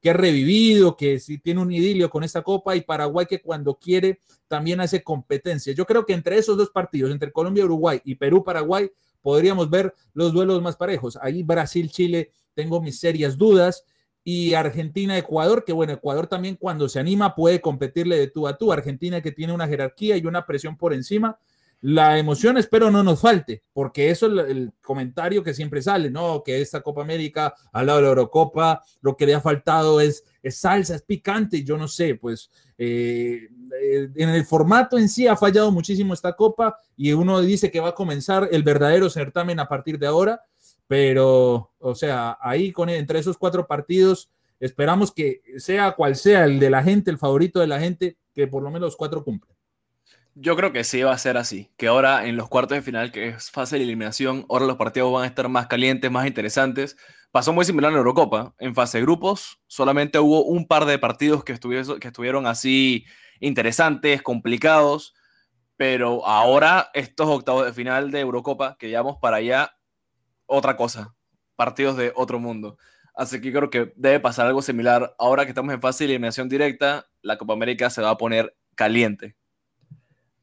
que 0.00 0.10
ha 0.10 0.12
revivido, 0.12 0.96
que 0.96 1.18
sí 1.18 1.38
tiene 1.38 1.60
un 1.60 1.72
idilio 1.72 2.10
con 2.10 2.22
esta 2.22 2.42
copa 2.42 2.76
y 2.76 2.82
Paraguay 2.82 3.26
que 3.26 3.40
cuando 3.40 3.74
quiere 3.74 4.20
también 4.48 4.80
hace 4.80 5.02
competencia. 5.02 5.72
Yo 5.72 5.86
creo 5.86 6.06
que 6.06 6.12
entre 6.12 6.38
esos 6.38 6.56
dos 6.56 6.70
partidos, 6.70 7.10
entre 7.10 7.32
Colombia, 7.32 7.64
Uruguay 7.64 8.00
y 8.04 8.14
Perú-Paraguay, 8.14 8.90
podríamos 9.20 9.68
ver 9.70 9.92
los 10.12 10.32
duelos 10.32 10.62
más 10.62 10.76
parejos. 10.76 11.18
Ahí 11.20 11.42
Brasil-Chile 11.42 12.30
tengo 12.54 12.80
mis 12.80 13.00
serias 13.00 13.36
dudas 13.36 13.84
y 14.22 14.54
Argentina-Ecuador, 14.54 15.64
que 15.64 15.72
bueno, 15.72 15.92
Ecuador 15.92 16.26
también 16.26 16.56
cuando 16.56 16.88
se 16.88 16.98
anima 16.98 17.34
puede 17.34 17.60
competirle 17.60 18.16
de 18.18 18.28
tú 18.28 18.46
a 18.48 18.56
tú. 18.58 18.72
Argentina 18.72 19.20
que 19.20 19.32
tiene 19.32 19.52
una 19.52 19.68
jerarquía 19.68 20.16
y 20.16 20.26
una 20.26 20.46
presión 20.46 20.76
por 20.76 20.92
encima. 20.92 21.38
La 21.82 22.18
emoción 22.18 22.56
espero 22.56 22.90
no 22.90 23.02
nos 23.02 23.20
falte, 23.20 23.62
porque 23.72 24.10
eso 24.10 24.26
es 24.26 24.50
el, 24.50 24.72
comentario 24.80 25.42
que 25.42 25.54
siempre 25.54 25.82
sale, 25.82 26.10
¿no? 26.10 26.42
Que 26.42 26.60
esta 26.60 26.80
Copa 26.80 27.02
América, 27.02 27.54
al 27.72 27.86
lado 27.86 27.98
de 27.98 28.02
la 28.04 28.08
Eurocopa, 28.10 28.82
lo 29.02 29.16
que 29.16 29.26
le 29.26 29.34
ha 29.34 29.40
faltado 29.40 30.00
es, 30.00 30.24
es 30.42 30.58
salsa, 30.58 30.94
es 30.94 31.02
picante, 31.02 31.62
yo 31.62 31.76
no 31.76 31.86
sé, 31.86 32.14
pues 32.14 32.50
eh, 32.78 33.48
eh, 33.82 34.08
en 34.14 34.28
el 34.30 34.44
formato 34.44 34.98
en 34.98 35.08
sí 35.08 35.26
ha 35.26 35.36
fallado 35.36 35.70
muchísimo 35.70 36.14
esta 36.14 36.34
Copa 36.34 36.76
y 36.96 37.12
uno 37.12 37.40
dice 37.40 37.70
que 37.70 37.80
va 37.80 37.90
a 37.90 37.94
comenzar 37.94 38.48
el 38.50 38.62
verdadero 38.62 39.10
certamen 39.10 39.60
a 39.60 39.68
partir 39.68 39.98
de 39.98 40.06
ahora 40.06 40.42
pero, 40.86 41.72
o 41.78 41.94
sea, 41.94 42.38
ahí 42.40 42.72
con 42.72 42.88
entre 42.88 43.18
esos 43.18 43.36
cuatro 43.36 43.66
partidos, 43.66 44.30
esperamos 44.60 45.12
que 45.12 45.42
sea 45.56 45.92
cual 45.92 46.16
sea 46.16 46.44
el 46.44 46.58
de 46.58 46.70
la 46.70 46.82
gente, 46.82 47.10
el 47.10 47.18
favorito 47.18 47.60
de 47.60 47.66
la 47.66 47.80
gente, 47.80 48.16
que 48.32 48.46
por 48.46 48.62
lo 48.62 48.70
menos 48.70 48.88
los 48.88 48.96
cuatro 48.96 49.24
cumplen. 49.24 49.55
Yo 50.38 50.54
creo 50.54 50.70
que 50.70 50.84
sí 50.84 51.02
va 51.02 51.12
a 51.12 51.18
ser 51.18 51.38
así, 51.38 51.72
que 51.78 51.86
ahora 51.86 52.26
en 52.26 52.36
los 52.36 52.50
cuartos 52.50 52.76
de 52.76 52.82
final, 52.82 53.10
que 53.10 53.28
es 53.28 53.50
fase 53.50 53.78
de 53.78 53.84
eliminación, 53.84 54.44
ahora 54.50 54.66
los 54.66 54.76
partidos 54.76 55.10
van 55.10 55.24
a 55.24 55.26
estar 55.26 55.48
más 55.48 55.66
calientes, 55.66 56.10
más 56.10 56.26
interesantes. 56.26 56.98
Pasó 57.32 57.54
muy 57.54 57.64
similar 57.64 57.88
en 57.88 57.94
la 57.94 58.00
Eurocopa. 58.00 58.54
En 58.58 58.74
fase 58.74 58.98
de 58.98 59.04
grupos 59.04 59.62
solamente 59.66 60.18
hubo 60.18 60.44
un 60.44 60.66
par 60.66 60.84
de 60.84 60.98
partidos 60.98 61.42
que, 61.42 61.54
estuvieron, 61.54 61.98
que 62.00 62.08
estuvieron 62.08 62.46
así 62.46 63.06
interesantes, 63.40 64.20
complicados, 64.20 65.14
pero 65.78 66.26
ahora 66.26 66.90
estos 66.92 67.28
octavos 67.28 67.64
de 67.64 67.72
final 67.72 68.10
de 68.10 68.20
Eurocopa, 68.20 68.76
que 68.78 68.90
llevamos 68.90 69.16
para 69.22 69.38
allá, 69.38 69.78
otra 70.44 70.76
cosa, 70.76 71.14
partidos 71.56 71.96
de 71.96 72.12
otro 72.14 72.38
mundo. 72.40 72.76
Así 73.14 73.40
que 73.40 73.52
creo 73.52 73.70
que 73.70 73.94
debe 73.96 74.20
pasar 74.20 74.46
algo 74.46 74.60
similar. 74.60 75.14
Ahora 75.18 75.44
que 75.46 75.52
estamos 75.52 75.72
en 75.72 75.80
fase 75.80 76.04
de 76.04 76.10
eliminación 76.10 76.50
directa, 76.50 77.06
la 77.22 77.38
Copa 77.38 77.54
América 77.54 77.88
se 77.88 78.02
va 78.02 78.10
a 78.10 78.18
poner 78.18 78.54
caliente. 78.74 79.34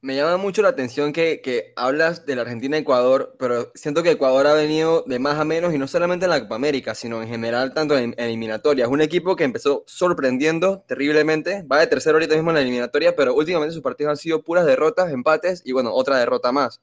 Me 0.03 0.17
llama 0.17 0.35
mucho 0.35 0.61
la 0.61 0.67
atención 0.67 1.13
que, 1.13 1.39
que 1.39 1.71
hablas 1.77 2.25
de 2.25 2.35
la 2.35 2.41
Argentina-Ecuador, 2.41 3.37
pero 3.39 3.71
siento 3.73 4.03
que 4.03 4.11
Ecuador 4.11 4.45
ha 4.47 4.53
venido 4.53 5.05
de 5.07 5.17
más 5.17 5.39
a 5.39 5.45
menos 5.45 5.73
y 5.73 5.77
no 5.77 5.87
solamente 5.87 6.25
en 6.25 6.31
la 6.31 6.41
Copa 6.41 6.55
América, 6.55 6.93
sino 6.93 7.21
en 7.21 7.29
general 7.29 7.73
tanto 7.73 7.97
en, 7.97 8.13
eliminatorias. 8.17 8.89
Un 8.89 8.99
equipo 8.99 9.37
que 9.37 9.45
empezó 9.45 9.85
sorprendiendo 9.87 10.83
terriblemente, 10.89 11.63
va 11.63 11.79
de 11.79 11.87
tercero 11.87 12.17
ahorita 12.17 12.35
mismo 12.35 12.49
en 12.51 12.55
la 12.55 12.61
eliminatoria, 12.63 13.15
pero 13.15 13.33
últimamente 13.33 13.73
sus 13.73 13.81
partidos 13.81 14.09
han 14.11 14.17
sido 14.17 14.43
puras 14.43 14.65
derrotas, 14.65 15.09
empates 15.09 15.61
y 15.63 15.71
bueno, 15.71 15.93
otra 15.93 16.17
derrota 16.17 16.51
más. 16.51 16.81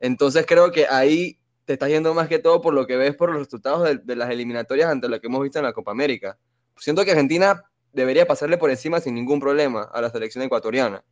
Entonces 0.00 0.44
creo 0.44 0.72
que 0.72 0.88
ahí 0.88 1.38
te 1.66 1.74
estás 1.74 1.88
yendo 1.88 2.14
más 2.14 2.26
que 2.26 2.40
todo 2.40 2.62
por 2.62 2.74
lo 2.74 2.88
que 2.88 2.96
ves 2.96 3.14
por 3.14 3.30
los 3.30 3.38
resultados 3.38 3.88
de, 4.04 4.16
las 4.16 4.28
eliminatorias 4.28 4.90
ante 4.90 5.08
lo 5.08 5.20
que 5.20 5.28
hemos 5.28 5.40
visto 5.40 5.60
en 5.60 5.66
la 5.66 5.72
Copa 5.72 5.92
América. 5.92 6.36
Siento 6.76 7.04
que 7.04 7.12
Argentina 7.12 7.62
debería 7.92 8.26
pasarle 8.26 8.58
por 8.58 8.70
encima 8.70 8.98
sin 8.98 9.14
ningún 9.14 9.38
problema 9.38 9.82
a 9.82 10.00
la 10.00 10.10
selección 10.10 10.42
ecuatoriana. 10.42 11.04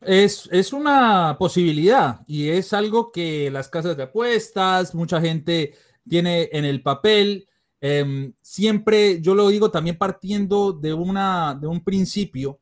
Es, 0.00 0.48
es, 0.50 0.72
una 0.72 1.36
posibilidad 1.38 2.20
y 2.26 2.48
es 2.48 2.72
algo 2.72 3.12
que 3.12 3.50
las 3.50 3.68
casas 3.68 3.96
de 3.98 4.04
apuestas, 4.04 4.94
mucha 4.94 5.20
gente 5.20 5.74
tiene 6.08 6.48
en 6.52 6.64
el 6.64 6.82
papel. 6.82 7.46
Em, 7.80 8.32
siempre, 8.40 9.20
yo 9.20 9.34
lo 9.34 9.48
digo 9.48 9.70
también 9.70 9.98
partiendo 9.98 10.72
de, 10.72 10.94
una, 10.94 11.54
de 11.60 11.66
un 11.66 11.84
principio 11.84 12.60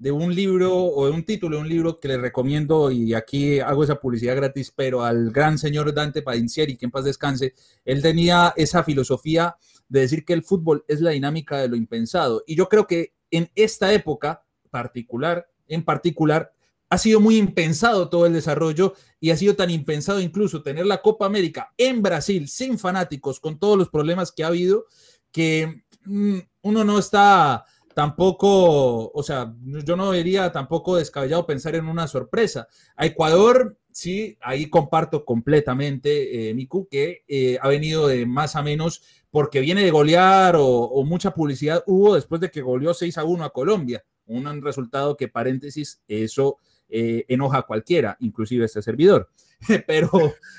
de 0.00 0.10
un 0.10 0.34
libro 0.34 0.74
o 0.74 1.04
de 1.04 1.12
un 1.12 1.24
título 1.24 1.56
de 1.56 1.62
un 1.62 1.68
libro 1.68 1.98
que 1.98 2.08
le 2.08 2.16
recomiendo 2.16 2.90
y 2.90 3.12
aquí 3.12 3.60
hago 3.60 3.84
esa 3.84 4.00
publicidad 4.00 4.34
gratis, 4.34 4.72
pero 4.74 5.04
al 5.04 5.30
gran 5.30 5.58
señor 5.58 5.92
Dante 5.92 6.22
Padincieri, 6.22 6.78
que 6.78 6.86
en 6.86 6.90
paz 6.90 7.04
descanse, 7.04 7.54
él 7.84 8.00
tenía 8.00 8.54
esa 8.56 8.82
filosofía 8.82 9.56
de 9.90 10.00
decir 10.00 10.24
que 10.24 10.32
el 10.32 10.42
fútbol 10.42 10.86
es 10.88 11.02
la 11.02 11.10
dinámica 11.10 11.58
de 11.58 11.68
lo 11.68 11.76
impensado. 11.76 12.42
Y 12.46 12.56
yo 12.56 12.70
creo 12.70 12.86
que 12.86 13.12
en 13.30 13.50
esta 13.54 13.92
época 13.92 14.42
particular, 14.70 15.46
en 15.68 15.84
particular, 15.84 16.50
ha 16.90 16.98
sido 16.98 17.20
muy 17.20 17.36
impensado 17.36 18.08
todo 18.08 18.26
el 18.26 18.32
desarrollo 18.32 18.94
y 19.20 19.30
ha 19.30 19.36
sido 19.36 19.54
tan 19.54 19.70
impensado 19.70 20.20
incluso 20.20 20.62
tener 20.62 20.86
la 20.86 21.00
Copa 21.00 21.24
América 21.24 21.72
en 21.78 22.02
Brasil 22.02 22.48
sin 22.48 22.78
fanáticos, 22.78 23.38
con 23.38 23.60
todos 23.60 23.78
los 23.78 23.88
problemas 23.88 24.32
que 24.32 24.42
ha 24.42 24.48
habido, 24.48 24.86
que 25.30 25.84
mm, 26.04 26.38
uno 26.62 26.84
no 26.84 26.98
está 26.98 27.64
tampoco, 27.94 29.12
o 29.12 29.22
sea, 29.22 29.54
yo 29.62 29.96
no 29.96 30.10
vería 30.10 30.50
tampoco 30.50 30.96
descabellado 30.96 31.46
pensar 31.46 31.76
en 31.76 31.86
una 31.86 32.08
sorpresa. 32.08 32.66
A 32.96 33.06
Ecuador, 33.06 33.78
sí, 33.92 34.36
ahí 34.40 34.68
comparto 34.68 35.24
completamente, 35.24 36.50
eh, 36.50 36.54
Miku, 36.54 36.88
que 36.88 37.22
eh, 37.28 37.58
ha 37.62 37.68
venido 37.68 38.08
de 38.08 38.26
más 38.26 38.56
a 38.56 38.62
menos 38.62 39.02
porque 39.30 39.60
viene 39.60 39.84
de 39.84 39.92
golear 39.92 40.56
o, 40.58 41.04
mucha 41.04 41.32
publicidad 41.34 41.84
hubo 41.86 42.14
después 42.14 42.40
de 42.40 42.50
que 42.50 42.62
goleó 42.62 42.94
6 42.94 43.16
a 43.18 43.24
1 43.24 43.44
a 43.44 43.52
Colombia. 43.52 44.04
Un 44.26 44.62
resultado 44.62 45.16
que, 45.16 45.28
paréntesis, 45.28 46.00
eso 46.08 46.58
eh, 46.90 47.24
enoja 47.28 47.58
a 47.58 47.62
cualquiera, 47.62 48.16
inclusive 48.20 48.64
este 48.64 48.82
servidor. 48.82 49.30
Pero 49.86 50.10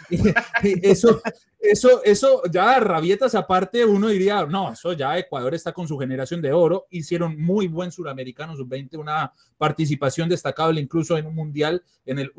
eso, 0.64 1.22
eso, 1.60 2.04
eso 2.04 2.42
ya 2.52 2.80
rabietas 2.80 3.36
aparte, 3.36 3.86
uno 3.86 4.08
diría, 4.08 4.46
no, 4.46 4.74
eso 4.74 4.94
ya 4.94 5.18
Ecuador 5.18 5.54
está 5.54 5.74
con 5.74 5.88
su 5.88 5.98
generación 5.98 6.42
de 6.42 6.52
oro, 6.52 6.88
hicieron 6.90 7.40
muy 7.40 7.68
buen 7.68 7.92
suramericano 7.92 8.56
sub-20, 8.56 8.98
una 8.98 9.32
participación 9.58 10.28
destacable 10.30 10.82
incluso 10.82 11.18
en 11.18 11.28
un 11.28 11.36
mundial, 11.36 11.84
en, 12.06 12.32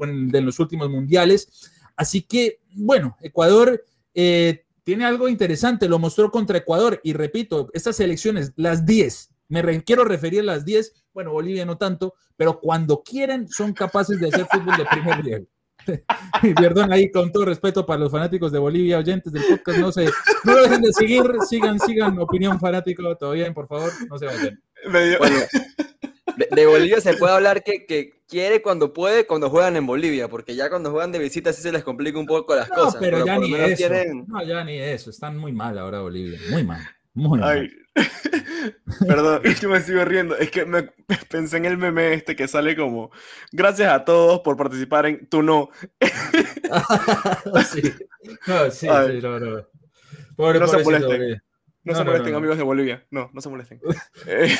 los 0.44 0.58
últimos 0.58 0.90
mundiales. 0.90 1.70
Así 1.96 2.22
que, 2.22 2.60
bueno, 2.74 3.16
Ecuador 3.20 3.84
eh, 4.14 4.64
tiene 4.82 5.04
algo 5.04 5.28
interesante, 5.28 5.88
lo 5.88 5.98
mostró 5.98 6.30
contra 6.30 6.58
Ecuador 6.58 7.00
y 7.04 7.12
repito, 7.12 7.70
estas 7.74 8.00
elecciones, 8.00 8.52
las 8.56 8.84
10, 8.84 9.31
me 9.52 9.84
quiero 9.84 10.04
referir 10.04 10.40
a 10.40 10.44
las 10.44 10.64
10, 10.64 11.04
bueno, 11.12 11.32
Bolivia 11.32 11.66
no 11.66 11.76
tanto, 11.76 12.14
pero 12.36 12.58
cuando 12.58 13.02
quieren 13.02 13.48
son 13.48 13.74
capaces 13.74 14.18
de 14.18 14.28
hacer 14.28 14.46
fútbol 14.50 14.76
de 14.78 14.86
primer 14.86 15.24
nivel. 15.24 15.48
Perdón 16.56 16.92
ahí, 16.92 17.10
con 17.10 17.30
todo 17.32 17.44
respeto 17.44 17.84
para 17.84 18.00
los 18.00 18.10
fanáticos 18.10 18.52
de 18.52 18.58
Bolivia, 18.58 18.98
oyentes 18.98 19.32
del 19.32 19.44
podcast, 19.44 19.78
no 19.78 19.92
se, 19.92 20.08
no 20.44 20.56
dejen 20.56 20.80
de 20.80 20.92
seguir, 20.92 21.22
sigan, 21.48 21.78
sigan, 21.78 22.18
opinión 22.18 22.58
fanático, 22.58 23.16
todavía, 23.16 23.52
por 23.52 23.68
favor, 23.68 23.90
no 24.08 24.18
se 24.18 24.26
vayan. 24.26 24.62
de, 26.50 26.66
Bolivia 26.66 27.00
se 27.00 27.14
puede 27.14 27.34
hablar 27.34 27.62
que, 27.62 27.84
que, 27.84 28.22
quiere 28.28 28.62
cuando 28.62 28.94
puede, 28.94 29.26
cuando 29.26 29.50
juegan 29.50 29.76
en 29.76 29.86
Bolivia, 29.86 30.28
porque 30.28 30.54
ya 30.54 30.70
cuando 30.70 30.90
juegan 30.90 31.12
de 31.12 31.18
visita 31.18 31.52
sí 31.52 31.60
se 31.60 31.70
les 31.72 31.84
complica 31.84 32.18
un 32.18 32.26
poco 32.26 32.56
las 32.56 32.70
cosas. 32.70 32.96
Pero, 32.98 33.26
ya 33.26 33.38
ni 33.38 33.54
eso. 33.54 33.88
No, 34.26 34.42
ya 34.42 34.64
ni 34.64 34.78
eso, 34.78 35.10
están 35.10 35.36
muy 35.36 35.52
mal 35.52 35.78
ahora 35.78 36.00
Bolivia, 36.00 36.38
muy 36.50 36.64
mal. 36.64 36.80
Muy 37.14 37.40
mal. 37.40 37.70
Perdón, 39.06 39.42
es 39.44 39.60
que 39.60 39.68
me 39.68 39.80
sigo 39.80 40.04
riendo. 40.04 40.36
Es 40.36 40.50
que 40.50 40.64
me 40.64 40.84
pensé 41.30 41.58
en 41.58 41.66
el 41.66 41.76
meme 41.76 42.14
este 42.14 42.34
que 42.34 42.48
sale 42.48 42.76
como 42.76 43.10
Gracias 43.50 43.92
a 43.92 44.04
todos 44.04 44.40
por 44.40 44.56
participar 44.56 45.06
en 45.06 45.26
Tu 45.28 45.42
No. 45.42 45.70
sí. 47.70 47.82
No, 48.46 48.70
sí, 48.70 48.88
sí, 48.88 49.20
no, 49.22 49.40
no. 49.40 49.66
Pobre, 50.36 50.58
no 50.58 50.68
se 50.68 50.82
molesten. 50.82 51.42
No, 51.84 51.94
se 51.94 52.04
molesten, 52.04 52.34
amigos 52.34 52.56
de 52.56 52.62
Bolivia. 52.62 53.04
No, 53.10 53.30
no 53.32 53.40
se 53.40 53.48
molesten. 53.48 53.80
Eh, 54.26 54.56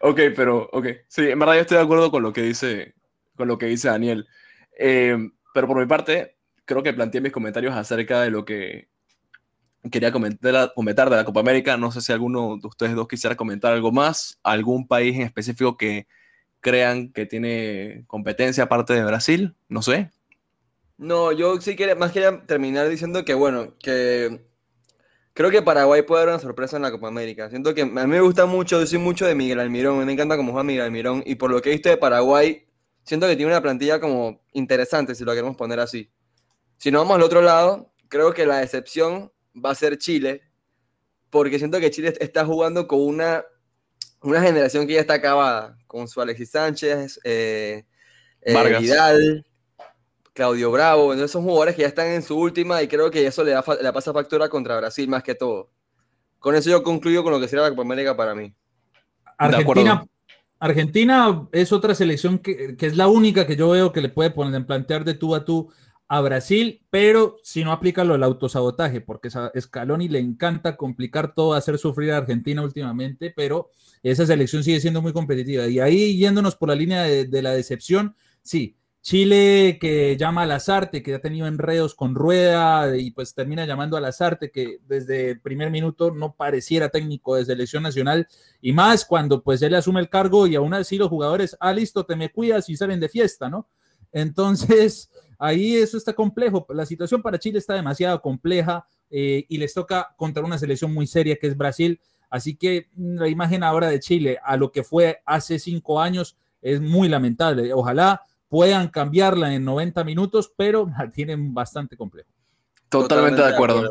ok, 0.00 0.20
pero, 0.36 0.68
ok. 0.72 0.86
Sí, 1.08 1.28
en 1.28 1.38
verdad 1.38 1.54
yo 1.54 1.60
estoy 1.62 1.78
de 1.78 1.82
acuerdo 1.82 2.10
con 2.10 2.22
lo 2.22 2.32
que 2.32 2.42
dice, 2.42 2.94
con 3.36 3.48
lo 3.48 3.58
que 3.58 3.66
dice 3.66 3.88
Daniel. 3.88 4.28
Eh, 4.78 5.18
pero 5.52 5.66
por 5.66 5.78
mi 5.78 5.86
parte, 5.86 6.36
creo 6.64 6.82
que 6.82 6.94
planteé 6.94 7.20
mis 7.20 7.32
comentarios 7.32 7.74
acerca 7.74 8.20
de 8.22 8.30
lo 8.30 8.44
que 8.44 8.88
quería 9.90 10.12
comentar, 10.12 10.72
comentar 10.74 11.10
de 11.10 11.16
la 11.16 11.24
Copa 11.24 11.40
América. 11.40 11.76
No 11.76 11.90
sé 11.92 12.00
si 12.00 12.12
alguno 12.12 12.56
de 12.56 12.66
ustedes 12.66 12.94
dos 12.94 13.08
quisiera 13.08 13.36
comentar 13.36 13.72
algo 13.72 13.92
más. 13.92 14.38
¿Algún 14.42 14.86
país 14.86 15.16
en 15.16 15.22
específico 15.22 15.76
que 15.76 16.06
crean 16.60 17.12
que 17.12 17.26
tiene 17.26 18.04
competencia 18.06 18.64
aparte 18.64 18.94
de 18.94 19.04
Brasil? 19.04 19.54
No 19.68 19.82
sé. 19.82 20.10
No, 20.96 21.30
yo 21.32 21.60
sí 21.60 21.76
quería, 21.76 21.94
más 21.94 22.10
quería 22.10 22.42
terminar 22.44 22.88
diciendo 22.88 23.24
que, 23.24 23.34
bueno, 23.34 23.74
que 23.78 24.44
creo 25.32 25.50
que 25.50 25.62
Paraguay 25.62 26.02
puede 26.02 26.24
dar 26.24 26.34
una 26.34 26.42
sorpresa 26.42 26.76
en 26.76 26.82
la 26.82 26.90
Copa 26.90 27.06
América. 27.06 27.48
Siento 27.48 27.72
que 27.72 27.82
a 27.82 27.86
mí 27.86 28.06
me 28.06 28.20
gusta 28.20 28.46
mucho, 28.46 28.82
yo 28.82 28.98
mucho 28.98 29.24
de 29.24 29.36
Miguel 29.36 29.60
Almirón, 29.60 30.04
me 30.04 30.12
encanta 30.12 30.36
cómo 30.36 30.50
juega 30.50 30.64
Miguel 30.64 30.82
Almirón, 30.82 31.22
y 31.24 31.36
por 31.36 31.52
lo 31.52 31.62
que 31.62 31.70
he 31.70 31.72
visto 31.72 31.88
de 31.88 31.96
Paraguay, 31.96 32.66
siento 33.04 33.28
que 33.28 33.36
tiene 33.36 33.52
una 33.52 33.62
plantilla 33.62 34.00
como 34.00 34.42
interesante, 34.52 35.14
si 35.14 35.22
lo 35.22 35.30
queremos 35.32 35.56
poner 35.56 35.78
así. 35.78 36.10
Si 36.78 36.90
nos 36.90 37.02
vamos 37.02 37.14
al 37.14 37.22
otro 37.22 37.42
lado, 37.42 37.92
creo 38.08 38.34
que 38.34 38.46
la 38.46 38.58
decepción 38.58 39.30
va 39.54 39.70
a 39.70 39.74
ser 39.74 39.98
Chile, 39.98 40.42
porque 41.30 41.58
siento 41.58 41.80
que 41.80 41.90
Chile 41.90 42.14
está 42.20 42.44
jugando 42.44 42.86
con 42.86 43.00
una, 43.00 43.44
una 44.22 44.40
generación 44.40 44.86
que 44.86 44.94
ya 44.94 45.00
está 45.00 45.14
acabada, 45.14 45.76
con 45.86 46.08
su 46.08 46.20
Alexis 46.20 46.50
Sánchez, 46.50 47.20
eh, 47.24 47.84
eh 48.42 48.78
Vidal, 48.78 49.46
Claudio 50.32 50.70
Bravo, 50.70 51.12
entonces 51.12 51.32
son 51.32 51.42
jugadores 51.42 51.74
que 51.74 51.82
ya 51.82 51.88
están 51.88 52.08
en 52.08 52.22
su 52.22 52.38
última 52.38 52.82
y 52.82 52.88
creo 52.88 53.10
que 53.10 53.26
eso 53.26 53.42
le, 53.42 53.52
da, 53.52 53.64
le 53.82 53.92
pasa 53.92 54.12
factura 54.12 54.48
contra 54.48 54.76
Brasil 54.78 55.08
más 55.08 55.22
que 55.22 55.34
todo. 55.34 55.70
con 56.38 56.54
eso 56.54 56.70
yo 56.70 56.82
concluyo 56.82 57.22
con 57.24 57.32
lo 57.32 57.40
que 57.40 57.48
será 57.48 57.62
la 57.62 57.70
Copa 57.70 57.82
América 57.82 58.16
para 58.16 58.34
mí. 58.34 58.54
Argentina, 59.36 60.04
Argentina 60.58 61.48
es 61.52 61.72
otra 61.72 61.94
selección 61.94 62.38
que, 62.38 62.76
que, 62.76 62.86
es 62.86 62.96
la 62.96 63.08
única 63.08 63.46
que 63.46 63.56
yo 63.56 63.70
veo 63.70 63.92
que 63.92 64.00
le 64.00 64.08
puede 64.08 64.30
poner, 64.30 64.66
plantear 64.66 65.04
de 65.04 65.14
tú 65.14 65.34
a 65.34 65.44
tú 65.44 65.70
a 66.08 66.22
Brasil, 66.22 66.82
pero 66.88 67.36
si 67.42 67.62
no 67.62 67.70
aplica 67.70 68.02
lo 68.02 68.14
del 68.14 68.22
autosabotaje, 68.22 69.02
porque 69.02 69.28
a 69.34 69.52
Scaloni 69.58 70.08
le 70.08 70.18
encanta 70.18 70.76
complicar 70.76 71.34
todo, 71.34 71.52
hacer 71.52 71.76
sufrir 71.78 72.12
a 72.12 72.16
Argentina 72.18 72.62
últimamente, 72.62 73.30
pero 73.36 73.70
esa 74.02 74.24
selección 74.26 74.64
sigue 74.64 74.80
siendo 74.80 75.02
muy 75.02 75.12
competitiva. 75.12 75.66
Y 75.68 75.80
ahí 75.80 76.16
yéndonos 76.16 76.56
por 76.56 76.70
la 76.70 76.74
línea 76.74 77.02
de, 77.02 77.42
la 77.42 77.52
decepción, 77.52 78.16
sí, 78.42 78.76
Chile 79.02 79.78
que 79.80 80.16
llama 80.16 80.42
a 80.42 80.46
Lazarte, 80.46 81.02
que 81.02 81.14
ha 81.14 81.20
tenido 81.20 81.46
enredos 81.46 81.94
con 81.94 82.14
Rueda 82.14 82.96
y 82.96 83.10
pues 83.10 83.34
termina 83.34 83.66
llamando 83.66 83.96
a 83.96 84.00
Lazarte, 84.00 84.50
que 84.50 84.78
desde 84.86 85.30
el 85.32 85.40
primer 85.40 85.70
minuto 85.70 86.10
no 86.10 86.34
pareciera 86.34 86.88
técnico 86.88 87.36
de 87.36 87.44
selección 87.44 87.82
nacional, 87.82 88.26
y 88.62 88.72
más 88.72 89.04
cuando 89.04 89.42
pues 89.42 89.60
él 89.60 89.74
asume 89.74 90.00
el 90.00 90.08
cargo 90.08 90.46
y 90.46 90.56
aún 90.56 90.72
así 90.74 90.96
los 90.96 91.08
jugadores, 91.08 91.56
ah, 91.60 91.72
listo, 91.72 92.06
te 92.06 92.16
me 92.16 92.30
cuidas 92.30 92.68
y 92.70 92.76
salen 92.76 92.98
de 92.98 93.08
fiesta, 93.10 93.48
¿no? 93.50 93.68
Entonces, 94.12 95.10
ahí 95.38 95.76
eso 95.76 95.96
está 95.96 96.12
complejo. 96.12 96.66
La 96.70 96.86
situación 96.86 97.22
para 97.22 97.38
Chile 97.38 97.58
está 97.58 97.74
demasiado 97.74 98.20
compleja 98.20 98.86
eh, 99.10 99.44
y 99.48 99.58
les 99.58 99.74
toca 99.74 100.14
contra 100.16 100.44
una 100.44 100.58
selección 100.58 100.92
muy 100.92 101.06
seria 101.06 101.36
que 101.36 101.46
es 101.46 101.56
Brasil. 101.56 102.00
Así 102.30 102.56
que 102.56 102.88
mm, 102.94 103.18
la 103.18 103.28
imagen 103.28 103.62
ahora 103.62 103.88
de 103.88 104.00
Chile 104.00 104.38
a 104.42 104.56
lo 104.56 104.70
que 104.70 104.82
fue 104.82 105.20
hace 105.24 105.58
cinco 105.58 106.00
años 106.00 106.36
es 106.60 106.80
muy 106.80 107.08
lamentable. 107.08 107.72
Ojalá 107.72 108.22
puedan 108.48 108.88
cambiarla 108.88 109.54
en 109.54 109.64
90 109.64 110.04
minutos, 110.04 110.52
pero 110.56 110.90
la 110.98 111.10
tienen 111.10 111.54
bastante 111.54 111.96
complejo. 111.96 112.30
Totalmente, 112.88 113.42
de, 113.42 113.48
acuerdo. 113.48 113.90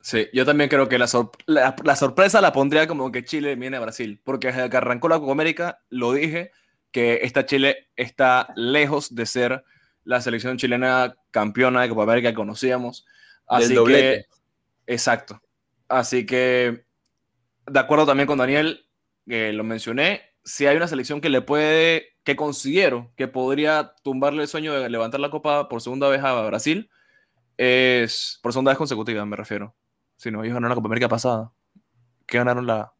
Sí, 0.00 0.28
yo 0.32 0.44
también 0.44 0.68
creo 0.68 0.88
que 0.88 0.98
la, 0.98 1.08
la, 1.46 1.96
sorpresa 1.96 2.40
la 2.40 2.52
pondría 2.52 2.86
como 2.86 3.10
que 3.10 3.24
Chile 3.24 3.54
viene 3.54 3.76
a 3.76 3.80
Brasil, 3.80 4.20
porque 4.22 4.48
desde 4.48 4.68
que 4.68 4.76
arrancó 4.76 5.08
la 5.08 5.18
Copa 5.18 5.32
América, 5.32 5.80
lo 5.90 6.12
dije, 6.12 6.50
que 6.96 7.20
esta 7.24 7.44
Chile 7.44 7.90
está 7.94 8.54
lejos 8.56 9.14
de 9.14 9.26
ser 9.26 9.62
la 10.04 10.22
selección 10.22 10.56
chilena 10.56 11.14
campeona 11.30 11.82
de 11.82 11.90
Copa 11.90 12.04
América 12.04 12.30
que 12.30 12.36
conocíamos. 12.36 13.04
Así 13.46 13.74
que, 13.84 14.24
exacto. 14.86 15.42
Así 15.88 16.24
que, 16.24 16.86
de 17.66 17.78
acuerdo 17.78 18.06
también 18.06 18.26
con 18.26 18.38
Daniel, 18.38 18.86
que 19.28 19.52
lo 19.52 19.62
mencioné, 19.62 20.22
si 20.42 20.64
hay 20.64 20.78
una 20.78 20.88
selección 20.88 21.20
que 21.20 21.28
le 21.28 21.42
puede, 21.42 22.16
que 22.24 22.34
considero 22.34 23.12
que 23.14 23.28
podría 23.28 23.92
tumbarle 24.02 24.40
el 24.40 24.48
sueño 24.48 24.72
de 24.72 24.88
levantar 24.88 25.20
la 25.20 25.28
Copa 25.28 25.68
por 25.68 25.82
segunda 25.82 26.08
vez 26.08 26.24
a 26.24 26.46
Brasil, 26.46 26.88
es 27.58 28.40
por 28.42 28.54
segunda 28.54 28.70
vez 28.70 28.78
consecutiva, 28.78 29.26
me 29.26 29.36
refiero. 29.36 29.76
Si 30.16 30.30
no, 30.30 30.42
ellos 30.42 30.54
ganaron 30.54 30.70
la 30.70 30.76
Copa 30.76 30.88
América 30.88 31.10
pasada. 31.10 31.52
¿Qué 32.26 32.38
ganaron 32.38 32.66
la...? 32.66 32.90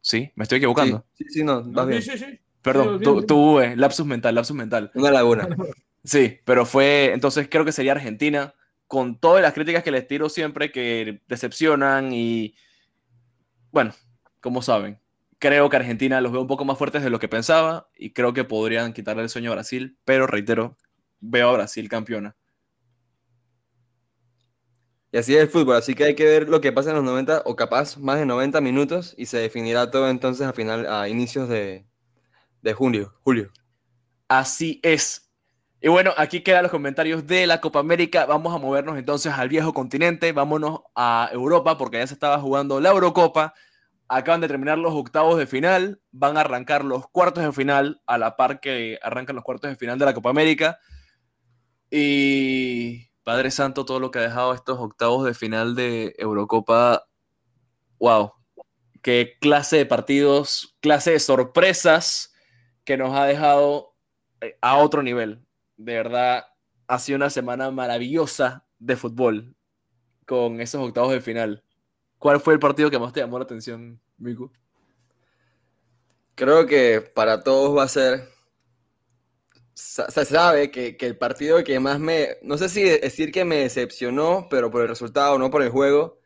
¿Sí? 0.00 0.30
¿Me 0.36 0.44
estoy 0.44 0.58
equivocando? 0.58 1.04
Sí, 1.14 1.24
sí, 1.30 1.42
no, 1.42 1.68
va 1.72 1.84
bien. 1.84 2.00
Sí, 2.00 2.16
sí, 2.16 2.40
Perdón, 2.64 3.26
tuve 3.26 3.76
lapsus 3.76 4.06
mental, 4.06 4.34
lapsus 4.34 4.56
mental. 4.56 4.90
Una 4.94 5.10
laguna. 5.10 5.46
Sí, 6.06 6.38
pero 6.44 6.66
fue, 6.66 7.14
entonces 7.14 7.48
creo 7.50 7.64
que 7.64 7.72
sería 7.72 7.92
Argentina, 7.92 8.52
con 8.86 9.18
todas 9.18 9.40
las 9.40 9.54
críticas 9.54 9.82
que 9.82 9.90
les 9.90 10.06
tiro 10.06 10.28
siempre, 10.28 10.70
que 10.70 11.22
decepcionan 11.28 12.12
y, 12.12 12.56
bueno, 13.72 13.94
como 14.42 14.60
saben, 14.60 15.00
creo 15.38 15.70
que 15.70 15.76
Argentina 15.78 16.20
los 16.20 16.30
veo 16.30 16.42
un 16.42 16.46
poco 16.46 16.66
más 16.66 16.76
fuertes 16.76 17.02
de 17.02 17.08
lo 17.08 17.18
que 17.18 17.28
pensaba 17.30 17.88
y 17.96 18.12
creo 18.12 18.34
que 18.34 18.44
podrían 18.44 18.92
quitarle 18.92 19.22
el 19.22 19.30
sueño 19.30 19.50
a 19.50 19.54
Brasil, 19.54 19.96
pero 20.04 20.26
reitero, 20.26 20.76
veo 21.20 21.48
a 21.48 21.52
Brasil 21.54 21.88
campeona. 21.88 22.36
Y 25.10 25.16
así 25.16 25.34
es 25.34 25.40
el 25.40 25.48
fútbol, 25.48 25.76
así 25.76 25.94
que 25.94 26.04
hay 26.04 26.14
que 26.14 26.26
ver 26.26 26.50
lo 26.50 26.60
que 26.60 26.70
pasa 26.70 26.90
en 26.90 26.96
los 26.96 27.04
90 27.04 27.44
o 27.46 27.56
capaz 27.56 27.96
más 27.96 28.18
de 28.18 28.26
90 28.26 28.60
minutos 28.60 29.14
y 29.16 29.24
se 29.24 29.38
definirá 29.38 29.90
todo 29.90 30.10
entonces 30.10 30.46
a 30.46 30.52
final 30.52 30.86
a 30.86 31.08
inicios 31.08 31.48
de, 31.48 31.86
de 32.64 32.72
junio, 32.72 33.14
julio. 33.22 33.52
Así 34.26 34.80
es. 34.82 35.30
Y 35.82 35.88
bueno, 35.88 36.14
aquí 36.16 36.40
quedan 36.40 36.62
los 36.62 36.72
comentarios 36.72 37.26
de 37.26 37.46
la 37.46 37.60
Copa 37.60 37.78
América. 37.78 38.24
Vamos 38.24 38.54
a 38.54 38.58
movernos 38.58 38.96
entonces 38.96 39.34
al 39.34 39.50
viejo 39.50 39.74
continente. 39.74 40.32
Vámonos 40.32 40.80
a 40.94 41.28
Europa 41.30 41.76
porque 41.76 41.98
ya 41.98 42.06
se 42.06 42.14
estaba 42.14 42.40
jugando 42.40 42.80
la 42.80 42.88
Eurocopa. 42.88 43.52
Acaban 44.08 44.40
de 44.40 44.48
terminar 44.48 44.78
los 44.78 44.94
octavos 44.94 45.36
de 45.36 45.46
final. 45.46 46.00
Van 46.10 46.38
a 46.38 46.40
arrancar 46.40 46.86
los 46.86 47.06
cuartos 47.08 47.44
de 47.44 47.52
final 47.52 48.00
a 48.06 48.16
la 48.16 48.34
par 48.34 48.60
que 48.60 48.98
arrancan 49.02 49.36
los 49.36 49.44
cuartos 49.44 49.70
de 49.70 49.76
final 49.76 49.98
de 49.98 50.06
la 50.06 50.14
Copa 50.14 50.30
América. 50.30 50.78
Y 51.90 53.10
Padre 53.24 53.50
Santo, 53.50 53.84
todo 53.84 54.00
lo 54.00 54.10
que 54.10 54.20
ha 54.20 54.22
dejado 54.22 54.54
estos 54.54 54.78
octavos 54.78 55.26
de 55.26 55.34
final 55.34 55.74
de 55.74 56.14
Eurocopa. 56.16 57.04
¡Wow! 57.98 58.32
Qué 59.02 59.36
clase 59.38 59.76
de 59.76 59.86
partidos, 59.86 60.78
clase 60.80 61.10
de 61.10 61.20
sorpresas 61.20 62.33
que 62.84 62.96
nos 62.96 63.14
ha 63.16 63.24
dejado 63.24 63.94
eh, 64.40 64.56
a 64.60 64.76
otro 64.76 65.02
nivel. 65.02 65.44
De 65.76 65.94
verdad, 65.94 66.46
ha 66.86 66.98
sido 66.98 67.16
una 67.16 67.30
semana 67.30 67.70
maravillosa 67.70 68.64
de 68.78 68.96
fútbol 68.96 69.54
con 70.26 70.60
esos 70.60 70.82
octavos 70.82 71.12
de 71.12 71.20
final. 71.20 71.64
¿Cuál 72.18 72.40
fue 72.40 72.54
el 72.54 72.60
partido 72.60 72.90
que 72.90 72.98
más 72.98 73.12
te 73.12 73.20
llamó 73.20 73.38
la 73.38 73.44
atención, 73.44 74.00
Miku? 74.18 74.50
Creo 76.34 76.66
que 76.66 77.00
para 77.00 77.42
todos 77.42 77.76
va 77.76 77.84
a 77.84 77.88
ser. 77.88 78.28
Se 79.74 80.24
sabe 80.24 80.70
que, 80.70 80.96
el 81.00 81.18
partido 81.18 81.62
que 81.64 81.80
más 81.80 81.98
me. 81.98 82.38
No 82.42 82.56
sé 82.58 82.68
si 82.68 82.82
decir 82.82 83.32
que 83.32 83.44
me 83.44 83.56
decepcionó, 83.56 84.46
pero 84.48 84.70
por 84.70 84.82
el 84.82 84.88
resultado, 84.88 85.38
no 85.38 85.50
por 85.50 85.62
el 85.62 85.70
juego. 85.70 86.20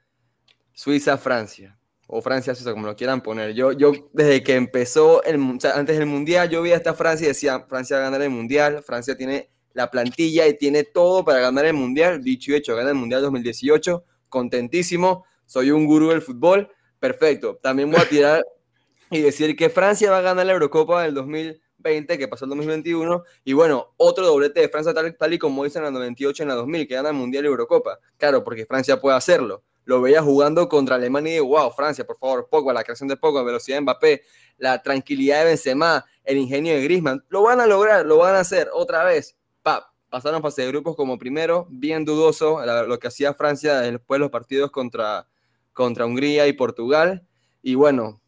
Suiza-Francia 0.72 1.77
o 2.10 2.22
Francia 2.22 2.54
Suiza, 2.54 2.72
como 2.72 2.86
lo 2.86 2.96
quieran 2.96 3.20
poner. 3.20 3.52
Yo, 3.52 3.72
yo 3.72 3.92
desde 4.14 4.42
que 4.42 4.54
empezó, 4.54 5.22
el, 5.24 5.36
antes 5.74 5.98
del 5.98 6.06
Mundial, 6.06 6.48
yo 6.48 6.62
vi 6.62 6.72
a 6.72 6.76
esta 6.76 6.94
Francia 6.94 7.26
y 7.26 7.28
decía, 7.28 7.60
Francia 7.68 7.96
va 7.96 8.02
a 8.02 8.04
ganar 8.06 8.22
el 8.22 8.30
Mundial, 8.30 8.82
Francia 8.82 9.14
tiene 9.14 9.50
la 9.74 9.90
plantilla 9.90 10.46
y 10.48 10.56
tiene 10.56 10.84
todo 10.84 11.22
para 11.22 11.38
ganar 11.40 11.66
el 11.66 11.74
Mundial, 11.74 12.22
dicho 12.24 12.50
y 12.50 12.54
hecho, 12.54 12.74
gana 12.74 12.88
el 12.88 12.96
Mundial 12.96 13.20
2018, 13.20 14.04
contentísimo, 14.30 15.26
soy 15.44 15.70
un 15.70 15.84
gurú 15.84 16.08
del 16.08 16.22
fútbol, 16.22 16.70
perfecto. 16.98 17.58
También 17.62 17.90
voy 17.90 18.00
a 18.00 18.08
tirar 18.08 18.44
y 19.10 19.20
decir 19.20 19.54
que 19.54 19.68
Francia 19.68 20.10
va 20.10 20.18
a 20.18 20.22
ganar 20.22 20.46
la 20.46 20.52
Eurocopa 20.54 21.02
del 21.02 21.12
2020, 21.12 22.16
que 22.16 22.26
pasó 22.26 22.46
el 22.46 22.48
2021, 22.50 23.22
y 23.44 23.52
bueno, 23.52 23.92
otro 23.98 24.26
doblete 24.26 24.60
de 24.60 24.70
Francia 24.70 24.94
tal, 24.94 25.14
tal 25.14 25.34
y 25.34 25.38
como 25.38 25.66
hizo 25.66 25.78
en 25.78 25.84
la 25.84 25.90
98 25.90 26.42
en 26.42 26.48
la 26.48 26.54
2000, 26.54 26.88
que 26.88 26.94
gana 26.94 27.10
el 27.10 27.16
Mundial 27.16 27.44
y 27.44 27.48
Eurocopa. 27.48 27.98
Claro, 28.16 28.42
porque 28.42 28.64
Francia 28.64 28.98
puede 28.98 29.14
hacerlo 29.18 29.62
lo 29.88 30.02
veía 30.02 30.22
jugando 30.22 30.68
contra 30.68 30.96
Alemania 30.96 31.36
y 31.36 31.40
wow, 31.40 31.70
Francia, 31.70 32.06
por 32.06 32.18
favor, 32.18 32.46
Pogba, 32.50 32.74
la 32.74 32.84
creación 32.84 33.08
de 33.08 33.16
Pogba, 33.16 33.42
velocidad 33.42 33.78
de 33.78 33.80
Mbappé, 33.80 34.22
la 34.58 34.82
tranquilidad 34.82 35.38
de 35.38 35.44
Benzema, 35.46 36.04
el 36.24 36.36
ingenio 36.36 36.74
de 36.74 36.82
Griezmann, 36.82 37.24
lo 37.30 37.42
van 37.42 37.58
a 37.58 37.66
lograr, 37.66 38.04
lo 38.04 38.18
van 38.18 38.34
a 38.34 38.40
hacer 38.40 38.68
otra 38.74 39.02
vez. 39.04 39.38
Pa, 39.62 39.90
pasaron 40.10 40.42
fase 40.42 40.60
de 40.60 40.68
grupos 40.68 40.94
como 40.94 41.16
primero, 41.16 41.66
bien 41.70 42.04
dudoso 42.04 42.60
lo 42.86 42.98
que 42.98 43.08
hacía 43.08 43.32
Francia 43.32 43.80
después 43.80 44.18
de 44.18 44.20
los 44.20 44.30
partidos 44.30 44.70
contra, 44.70 45.26
contra 45.72 46.04
Hungría 46.04 46.46
y 46.48 46.52
Portugal. 46.52 47.26
Y 47.62 47.74
bueno, 47.74 48.20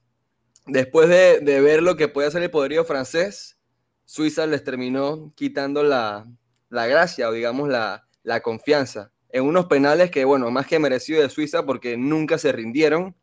después 0.67 1.11
de, 1.11 1.61
ver 1.61 1.83
lo 1.83 1.95
que 1.95 2.09
puede 2.09 2.29
hacer 2.29 2.43
el 2.43 2.51
poderío 2.51 2.87
francés, 2.87 3.59
Suiza 4.07 4.47
les 4.47 4.65
terminó 4.65 5.35
quitando 5.37 5.83
la, 5.83 6.27
gracia 6.71 7.29
o 7.29 7.33
digamos 7.33 7.69
la, 7.69 8.09
la 8.23 8.41
confianza 8.41 9.13
en 9.33 9.45
unos 9.45 9.67
penales 9.67 10.11
que, 10.11 10.25
bueno, 10.25 10.51
más 10.51 10.67
que 10.67 10.79
merecido 10.79 11.23
de 11.23 11.29
Suiza 11.29 11.65
porque 11.65 11.97
nunca 11.97 12.39
se 12.39 12.53
rindieron. 12.53 13.15